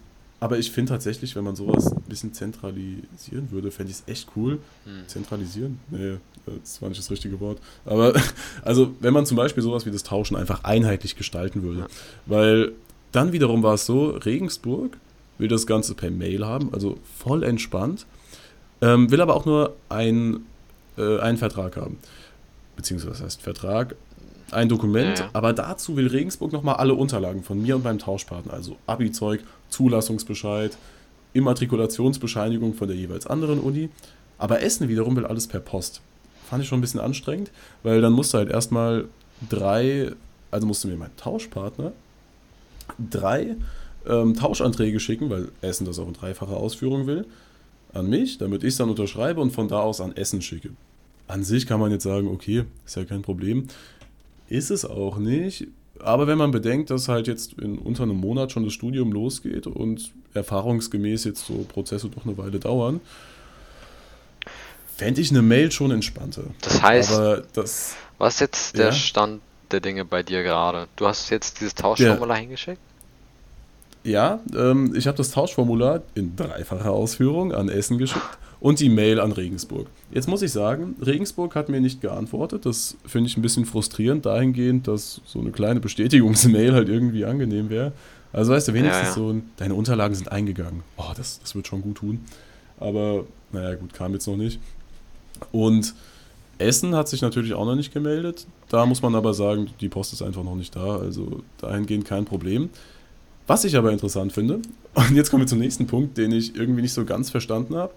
aber 0.42 0.58
ich 0.58 0.72
finde 0.72 0.90
tatsächlich, 0.90 1.36
wenn 1.36 1.44
man 1.44 1.54
sowas 1.54 1.86
ein 1.92 2.02
bisschen 2.08 2.34
zentralisieren 2.34 3.52
würde, 3.52 3.70
fände 3.70 3.92
ich 3.92 3.98
es 3.98 4.08
echt 4.08 4.28
cool. 4.34 4.58
Hm. 4.84 5.06
Zentralisieren? 5.06 5.78
Nee, 5.88 6.16
das 6.46 6.82
war 6.82 6.88
nicht 6.88 7.00
das 7.00 7.12
richtige 7.12 7.38
Wort. 7.38 7.58
Aber, 7.84 8.12
also, 8.62 8.92
wenn 8.98 9.14
man 9.14 9.24
zum 9.24 9.36
Beispiel 9.36 9.62
sowas 9.62 9.86
wie 9.86 9.92
das 9.92 10.02
Tauschen 10.02 10.36
einfach 10.36 10.64
einheitlich 10.64 11.14
gestalten 11.14 11.62
würde. 11.62 11.80
Ja. 11.80 11.86
Weil 12.26 12.72
dann 13.12 13.32
wiederum 13.32 13.62
war 13.62 13.74
es 13.74 13.86
so, 13.86 14.10
Regensburg 14.10 14.96
will 15.38 15.48
das 15.48 15.66
Ganze 15.66 15.94
per 15.94 16.10
Mail 16.10 16.46
haben, 16.46 16.72
also 16.72 16.98
voll 17.18 17.42
entspannt, 17.42 18.06
ähm, 18.80 19.10
will 19.10 19.20
aber 19.20 19.34
auch 19.34 19.44
nur 19.44 19.74
ein, 19.88 20.44
äh, 20.96 21.18
einen 21.18 21.38
Vertrag 21.38 21.76
haben. 21.76 21.98
Beziehungsweise 22.76 23.12
was 23.12 23.22
heißt 23.22 23.42
Vertrag, 23.42 23.96
ein 24.50 24.68
Dokument, 24.68 25.18
Ja, 25.18 25.30
aber 25.32 25.52
dazu 25.52 25.96
will 25.96 26.08
Regensburg 26.08 26.52
nochmal 26.52 26.76
alle 26.76 26.94
Unterlagen 26.94 27.42
von 27.42 27.60
mir 27.60 27.76
und 27.76 27.84
meinem 27.84 27.98
Tauschpartner, 27.98 28.52
also 28.52 28.76
Abi-Zeug, 28.86 29.40
Zulassungsbescheid, 29.70 30.76
Immatrikulationsbescheinigung 31.32 32.74
von 32.74 32.88
der 32.88 32.96
jeweils 32.96 33.26
anderen 33.26 33.60
Uni. 33.60 33.88
Aber 34.38 34.60
Essen 34.60 34.88
wiederum 34.88 35.16
will 35.16 35.24
alles 35.24 35.46
per 35.46 35.60
Post. 35.60 36.02
Fand 36.50 36.62
ich 36.62 36.68
schon 36.68 36.78
ein 36.78 36.82
bisschen 36.82 37.00
anstrengend, 37.00 37.50
weil 37.82 38.02
dann 38.02 38.12
musste 38.12 38.38
halt 38.38 38.50
erstmal 38.50 39.06
drei, 39.48 40.12
also 40.50 40.66
musste 40.66 40.88
mir 40.88 40.96
mein 40.96 41.16
Tauschpartner 41.16 41.92
drei 43.10 43.56
ähm, 44.06 44.34
Tauschanträge 44.34 45.00
schicken, 45.00 45.30
weil 45.30 45.48
Essen 45.60 45.86
das 45.86 45.98
auch 45.98 46.08
in 46.08 46.14
dreifacher 46.14 46.56
Ausführung 46.56 47.06
will, 47.06 47.26
an 47.92 48.08
mich, 48.08 48.38
damit 48.38 48.62
ich 48.62 48.70
es 48.70 48.76
dann 48.76 48.88
unterschreibe 48.90 49.40
und 49.40 49.50
von 49.52 49.68
da 49.68 49.80
aus 49.80 50.00
an 50.00 50.16
Essen 50.16 50.42
schicke. 50.42 50.70
An 51.28 51.44
sich 51.44 51.66
kann 51.66 51.80
man 51.80 51.90
jetzt 51.90 52.04
sagen, 52.04 52.28
okay, 52.28 52.64
ist 52.84 52.96
ja 52.96 53.04
kein 53.04 53.22
Problem. 53.22 53.68
Ist 54.48 54.70
es 54.70 54.84
auch 54.84 55.18
nicht. 55.18 55.66
Aber 56.00 56.26
wenn 56.26 56.38
man 56.38 56.50
bedenkt, 56.50 56.90
dass 56.90 57.08
halt 57.08 57.26
jetzt 57.28 57.54
in 57.54 57.78
unter 57.78 58.02
einem 58.02 58.16
Monat 58.16 58.50
schon 58.50 58.64
das 58.64 58.72
Studium 58.72 59.12
losgeht 59.12 59.66
und 59.66 60.10
erfahrungsgemäß 60.34 61.24
jetzt 61.24 61.46
so 61.46 61.64
Prozesse 61.68 62.08
doch 62.08 62.24
eine 62.24 62.36
Weile 62.38 62.58
dauern, 62.58 63.00
fände 64.96 65.20
ich 65.20 65.30
eine 65.30 65.42
Mail 65.42 65.70
schon 65.70 65.90
entspannter. 65.90 66.44
Das 66.60 66.82
heißt, 66.82 67.12
Aber 67.12 67.42
das, 67.52 67.94
was 68.18 68.34
ist 68.34 68.40
jetzt 68.40 68.78
der 68.78 68.86
Ja. 68.86 68.92
Stand 68.92 69.42
der 69.70 69.80
Dinge 69.80 70.04
bei 70.04 70.22
dir 70.22 70.42
gerade? 70.42 70.88
Du 70.96 71.06
hast 71.06 71.30
jetzt 71.30 71.60
dieses 71.60 71.74
Tauschformular 71.74 72.36
hingeschickt? 72.36 72.80
Ja, 74.04 74.40
ähm, 74.56 74.94
ich 74.96 75.06
habe 75.06 75.16
das 75.16 75.30
Tauschformular 75.30 76.02
in 76.14 76.34
dreifacher 76.36 76.90
Ausführung 76.90 77.52
an 77.52 77.68
Essen 77.68 77.98
geschickt 77.98 78.38
und 78.60 78.80
die 78.80 78.88
Mail 78.88 79.20
an 79.20 79.32
Regensburg. 79.32 79.88
Jetzt 80.12 80.28
muss 80.28 80.42
ich 80.42 80.52
sagen, 80.52 80.96
Regensburg 81.04 81.54
hat 81.54 81.68
mir 81.68 81.80
nicht 81.80 82.00
geantwortet. 82.00 82.66
Das 82.66 82.96
finde 83.06 83.28
ich 83.28 83.36
ein 83.36 83.42
bisschen 83.42 83.64
frustrierend 83.64 84.26
dahingehend, 84.26 84.88
dass 84.88 85.20
so 85.24 85.40
eine 85.40 85.50
kleine 85.50 85.80
Bestätigungsmail 85.80 86.72
halt 86.72 86.88
irgendwie 86.88 87.24
angenehm 87.24 87.70
wäre. 87.70 87.92
Also 88.32 88.52
weißt 88.52 88.68
du, 88.68 88.74
wenigstens 88.74 89.02
Ja, 89.02 89.08
ja. 89.08 89.14
so 89.14 89.32
ein, 89.32 89.50
deine 89.56 89.74
Unterlagen 89.74 90.14
sind 90.14 90.30
eingegangen. 90.30 90.82
Oh, 90.96 91.12
das, 91.16 91.40
das 91.40 91.54
wird 91.54 91.66
schon 91.66 91.82
gut 91.82 91.96
tun. 91.96 92.24
Aber 92.80 93.24
naja, 93.52 93.74
gut, 93.74 93.92
kam 93.92 94.12
jetzt 94.12 94.26
noch 94.26 94.36
nicht. 94.36 94.58
Und 95.50 95.94
Essen 96.58 96.94
hat 96.94 97.08
sich 97.08 97.20
natürlich 97.20 97.54
auch 97.54 97.64
noch 97.64 97.74
nicht 97.74 97.92
gemeldet. 97.92 98.46
Da 98.68 98.86
muss 98.86 99.02
man 99.02 99.14
aber 99.14 99.34
sagen, 99.34 99.68
die 99.80 99.88
Post 99.88 100.12
ist 100.12 100.22
einfach 100.22 100.44
noch 100.44 100.54
nicht 100.54 100.74
da. 100.74 100.96
Also 100.96 101.42
dahingehend 101.58 102.04
kein 102.04 102.24
Problem. 102.24 102.70
Was 103.46 103.64
ich 103.64 103.76
aber 103.76 103.90
interessant 103.92 104.32
finde, 104.32 104.60
und 104.94 105.14
jetzt 105.16 105.30
kommen 105.30 105.42
wir 105.42 105.46
zum 105.48 105.58
nächsten 105.58 105.86
Punkt, 105.86 106.16
den 106.18 106.32
ich 106.32 106.54
irgendwie 106.56 106.82
nicht 106.82 106.92
so 106.92 107.04
ganz 107.04 107.30
verstanden 107.30 107.74
habe. 107.76 107.92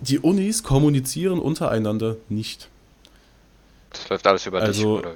Die 0.00 0.18
Unis 0.18 0.62
kommunizieren 0.62 1.38
untereinander 1.38 2.16
nicht. 2.28 2.68
Das 3.90 4.08
läuft 4.08 4.26
alles 4.26 4.46
über 4.46 4.58
dich, 4.60 4.68
Also- 4.68 4.98
oder 4.98 5.12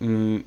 wie? 0.00 0.04
Mm, 0.06 0.44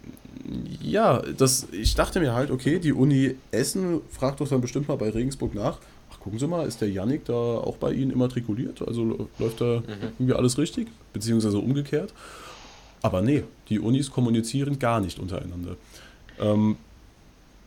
Ja, 0.81 1.21
das, 1.37 1.67
ich 1.71 1.95
dachte 1.95 2.19
mir 2.19 2.33
halt, 2.33 2.51
okay, 2.51 2.77
die 2.77 2.93
Uni 2.93 3.35
Essen 3.51 4.01
fragt 4.11 4.41
doch 4.41 4.47
dann 4.47 4.61
bestimmt 4.61 4.87
mal 4.87 4.95
bei 4.97 5.09
Regensburg 5.09 5.55
nach. 5.55 5.79
Ach, 6.11 6.19
gucken 6.19 6.37
Sie 6.37 6.45
mal, 6.45 6.67
ist 6.67 6.81
der 6.81 6.89
Yannick 6.89 7.25
da 7.25 7.33
auch 7.33 7.77
bei 7.77 7.91
Ihnen 7.93 8.11
immatrikuliert? 8.11 8.87
Also 8.87 9.27
läuft 9.39 9.61
da 9.61 9.81
irgendwie 10.19 10.33
alles 10.33 10.57
richtig? 10.59 10.89
Beziehungsweise 11.13 11.57
umgekehrt? 11.57 12.13
Aber 13.01 13.21
nee, 13.21 13.43
die 13.69 13.79
Unis 13.79 14.11
kommunizieren 14.11 14.77
gar 14.77 14.99
nicht 14.99 15.17
untereinander. 15.17 15.77
Ähm, 16.39 16.77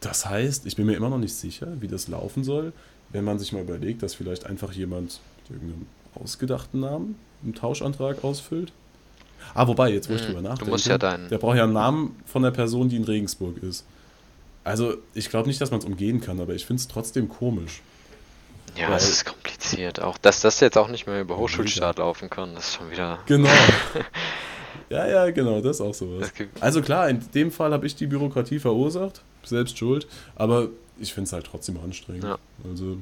das 0.00 0.26
heißt, 0.26 0.66
ich 0.66 0.76
bin 0.76 0.86
mir 0.86 0.94
immer 0.96 1.08
noch 1.10 1.18
nicht 1.18 1.34
sicher, 1.34 1.68
wie 1.80 1.88
das 1.88 2.08
laufen 2.08 2.44
soll, 2.44 2.72
wenn 3.10 3.24
man 3.24 3.38
sich 3.38 3.52
mal 3.52 3.62
überlegt, 3.62 4.02
dass 4.02 4.14
vielleicht 4.14 4.46
einfach 4.46 4.72
jemand 4.72 5.20
mit 5.48 5.56
irgendeinem 5.60 5.86
ausgedachten 6.14 6.80
Namen 6.80 7.16
einen 7.42 7.54
Tauschantrag 7.54 8.22
ausfüllt. 8.24 8.72
Ah, 9.54 9.66
wobei, 9.66 9.90
jetzt 9.90 10.08
wo 10.10 10.14
ich 10.14 10.20
Hm, 10.20 10.26
drüber 10.28 10.42
du 10.42 10.48
nachdenke, 10.48 10.70
musst 10.72 10.86
ja 10.86 10.98
deinen- 10.98 11.28
der 11.28 11.38
braucht 11.38 11.56
ja 11.56 11.64
einen 11.64 11.72
Namen 11.72 12.16
von 12.26 12.42
der 12.42 12.50
Person, 12.50 12.88
die 12.88 12.96
in 12.96 13.04
Regensburg 13.04 13.62
ist. 13.62 13.84
Also, 14.64 14.94
ich 15.14 15.30
glaube 15.30 15.48
nicht, 15.48 15.60
dass 15.60 15.70
man 15.70 15.78
es 15.80 15.86
umgehen 15.86 16.20
kann, 16.20 16.40
aber 16.40 16.54
ich 16.54 16.66
finde 16.66 16.80
es 16.80 16.88
trotzdem 16.88 17.28
komisch. 17.28 17.80
Ja, 18.76 18.94
es 18.94 19.08
ist 19.08 19.24
kompliziert. 19.24 20.00
Auch 20.00 20.18
dass 20.18 20.40
das 20.40 20.60
jetzt 20.60 20.76
auch 20.76 20.88
nicht 20.88 21.06
mehr 21.06 21.20
über 21.22 21.38
Hochschulstaat 21.38 21.98
laufen 21.98 22.28
kann, 22.28 22.54
das 22.54 22.68
ist 22.68 22.74
schon 22.76 22.90
wieder. 22.90 23.18
Genau. 23.26 23.48
ja, 24.90 25.06
ja, 25.06 25.30
genau, 25.30 25.60
das 25.60 25.76
ist 25.76 25.80
auch 25.80 25.94
sowas. 25.94 26.30
Also 26.60 26.82
klar, 26.82 27.08
in 27.08 27.20
dem 27.34 27.50
Fall 27.50 27.72
habe 27.72 27.86
ich 27.86 27.96
die 27.96 28.06
Bürokratie 28.06 28.58
verursacht, 28.58 29.22
selbst 29.48 29.78
schuld, 29.78 30.06
aber 30.36 30.68
ich 30.98 31.14
finde 31.14 31.28
es 31.28 31.32
halt 31.32 31.46
trotzdem 31.46 31.78
anstrengend. 31.82 32.24
Ja. 32.24 32.38
Also 32.68 32.98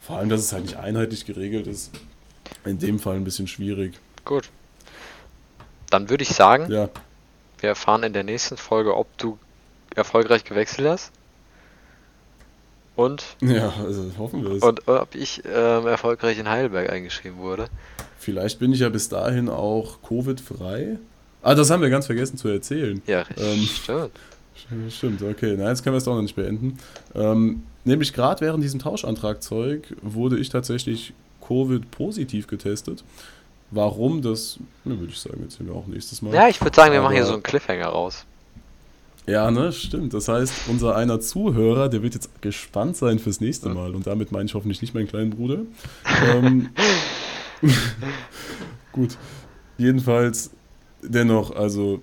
vor 0.00 0.18
allem, 0.18 0.28
dass 0.28 0.40
es 0.40 0.52
halt 0.52 0.64
nicht 0.64 0.76
einheitlich 0.76 1.24
geregelt 1.26 1.66
ist, 1.66 1.90
in 2.64 2.78
dem 2.78 2.98
Fall 2.98 3.16
ein 3.16 3.24
bisschen 3.24 3.46
schwierig. 3.46 3.94
Gut. 4.24 4.48
Dann 5.90 6.08
würde 6.10 6.22
ich 6.22 6.30
sagen, 6.30 6.70
Ja, 6.72 6.88
wir 7.60 7.68
erfahren 7.68 8.02
in 8.02 8.12
der 8.12 8.24
nächsten 8.24 8.56
Folge, 8.56 8.96
ob 8.96 9.16
du 9.18 9.38
erfolgreich 9.94 10.44
gewechselt 10.44 10.88
hast. 10.88 11.12
Und, 12.94 13.24
ja, 13.40 13.72
also 13.82 14.10
hoffen 14.18 14.42
wir 14.44 14.50
es. 14.52 14.62
und 14.62 14.86
ob 14.86 15.14
ich 15.14 15.42
ähm, 15.46 15.86
erfolgreich 15.86 16.38
in 16.38 16.48
Heidelberg 16.48 16.90
eingeschrieben 16.90 17.38
wurde. 17.38 17.68
Vielleicht 18.18 18.58
bin 18.58 18.72
ich 18.72 18.80
ja 18.80 18.88
bis 18.90 19.08
dahin 19.08 19.48
auch 19.48 20.02
Covid-frei. 20.06 20.98
Ah, 21.42 21.54
das 21.54 21.70
haben 21.70 21.82
wir 21.82 21.90
ganz 21.90 22.06
vergessen 22.06 22.36
zu 22.36 22.48
erzählen. 22.48 23.02
Ja, 23.06 23.24
Ähm, 23.36 23.62
stimmt. 23.62 24.10
Stimmt, 24.90 25.22
okay. 25.22 25.56
Nein, 25.56 25.68
jetzt 25.68 25.82
können 25.82 25.94
wir 25.94 25.98
es 25.98 26.04
doch 26.04 26.14
noch 26.14 26.22
nicht 26.22 26.36
beenden. 26.36 26.78
Ähm, 27.14 27.62
nämlich 27.84 28.12
gerade 28.12 28.40
während 28.40 28.62
diesem 28.62 28.80
Tauschantragzeug 28.80 29.96
wurde 30.02 30.38
ich 30.38 30.48
tatsächlich 30.50 31.12
Covid-positiv 31.46 32.46
getestet. 32.46 33.02
Warum, 33.70 34.22
das 34.22 34.58
ne, 34.84 34.98
würde 34.98 35.12
ich 35.12 35.18
sagen, 35.18 35.42
erzählen 35.42 35.68
wir 35.70 35.76
auch 35.76 35.86
nächstes 35.86 36.20
Mal. 36.22 36.34
Ja, 36.34 36.48
ich 36.48 36.60
würde 36.60 36.76
sagen, 36.76 36.92
wir 36.92 37.00
machen 37.00 37.12
hier 37.12 37.22
Aber- 37.22 37.28
so 37.28 37.34
einen 37.34 37.42
Cliffhanger 37.42 37.86
raus. 37.86 38.24
Ja, 39.26 39.50
ne, 39.52 39.72
stimmt. 39.72 40.14
Das 40.14 40.26
heißt, 40.26 40.52
unser 40.68 40.96
einer 40.96 41.20
Zuhörer, 41.20 41.88
der 41.88 42.02
wird 42.02 42.14
jetzt 42.14 42.42
gespannt 42.42 42.96
sein 42.96 43.18
fürs 43.20 43.40
nächste 43.40 43.68
Mal. 43.68 43.94
Und 43.94 44.06
damit 44.06 44.32
meine 44.32 44.46
ich 44.46 44.54
hoffentlich 44.54 44.82
nicht 44.82 44.94
meinen 44.94 45.06
kleinen 45.06 45.30
Bruder. 45.30 45.58
Ähm, 46.26 46.70
gut. 48.92 49.16
Jedenfalls, 49.78 50.50
dennoch, 51.02 51.54
also 51.54 52.02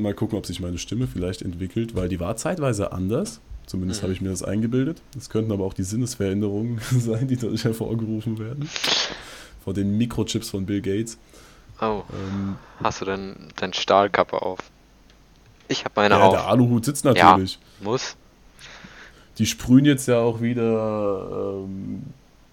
mal 0.00 0.14
gucken, 0.14 0.36
ob 0.38 0.46
sich 0.46 0.60
meine 0.60 0.78
Stimme 0.78 1.06
vielleicht 1.06 1.42
entwickelt, 1.42 1.94
weil 1.94 2.08
die 2.08 2.20
war 2.20 2.36
zeitweise 2.36 2.92
anders. 2.92 3.40
Zumindest 3.66 4.00
Mhm. 4.00 4.04
habe 4.04 4.12
ich 4.14 4.20
mir 4.20 4.30
das 4.30 4.42
eingebildet. 4.42 5.00
Es 5.16 5.30
könnten 5.30 5.52
aber 5.52 5.64
auch 5.64 5.74
die 5.74 5.82
Sinnesveränderungen 5.84 6.80
sein, 6.98 7.28
die 7.28 7.36
dadurch 7.36 7.64
hervorgerufen 7.64 8.38
werden. 8.38 8.68
Vor 9.64 9.74
den 9.74 9.96
Mikrochips 9.98 10.50
von 10.50 10.66
Bill 10.66 10.80
Gates. 10.80 11.18
Oh, 11.80 12.02
Ähm, 12.12 12.56
hast 12.82 13.00
du 13.00 13.04
denn 13.04 13.36
dein 13.56 13.72
Stahlkappe 13.72 14.42
auf? 14.42 14.58
Ich 15.68 15.84
habe 15.84 15.92
meine 15.96 16.14
ja, 16.16 16.20
auf. 16.22 16.32
der 16.34 16.46
Aluhut 16.46 16.84
sitzt 16.84 17.04
natürlich. 17.04 17.58
Muss. 17.80 18.16
Die 19.38 19.46
sprühen 19.46 19.84
jetzt 19.84 20.08
ja 20.08 20.18
auch 20.18 20.40
wieder 20.42 21.62
ähm, 21.64 22.02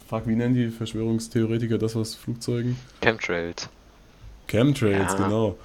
fuck, 0.07 0.27
wie 0.27 0.35
nennen 0.35 0.53
die 0.53 0.69
Verschwörungstheoretiker 0.69 1.77
das 1.77 1.95
aus 1.95 2.15
Flugzeugen? 2.15 2.77
Chemtrails. 3.01 3.67
Chemtrails, 4.47 5.13
Ja. 5.13 5.25
genau. 5.25 5.57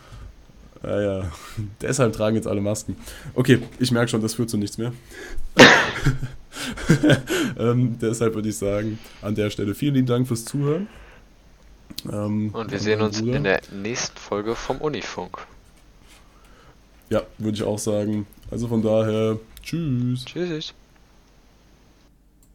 Ja, 0.82 1.00
ja. 1.00 1.32
Deshalb 1.80 2.12
tragen 2.12 2.36
jetzt 2.36 2.46
alle 2.46 2.60
Masken. 2.60 2.96
Okay, 3.34 3.60
ich 3.78 3.92
merke 3.92 4.08
schon, 4.08 4.20
das 4.20 4.34
führt 4.34 4.50
zu 4.50 4.56
nichts 4.56 4.78
mehr. 4.78 4.92
ähm, 7.58 7.98
deshalb 8.00 8.34
würde 8.34 8.48
ich 8.48 8.56
sagen, 8.56 8.98
an 9.20 9.34
der 9.34 9.50
Stelle 9.50 9.74
vielen 9.74 9.94
lieben 9.94 10.06
Dank 10.06 10.28
fürs 10.28 10.44
Zuhören. 10.44 10.88
Ähm, 12.10 12.50
Und 12.52 12.70
wir 12.70 12.78
sehen 12.78 13.00
uns 13.00 13.20
Bruder. 13.20 13.36
in 13.36 13.44
der 13.44 13.60
nächsten 13.72 14.18
Folge 14.18 14.54
vom 14.54 14.78
Unifunk. 14.78 15.38
Ja, 17.10 17.22
würde 17.38 17.56
ich 17.56 17.62
auch 17.62 17.78
sagen. 17.78 18.26
Also 18.50 18.68
von 18.68 18.82
daher, 18.82 19.38
tschüss. 19.62 20.24
Tschüss. 20.24 20.74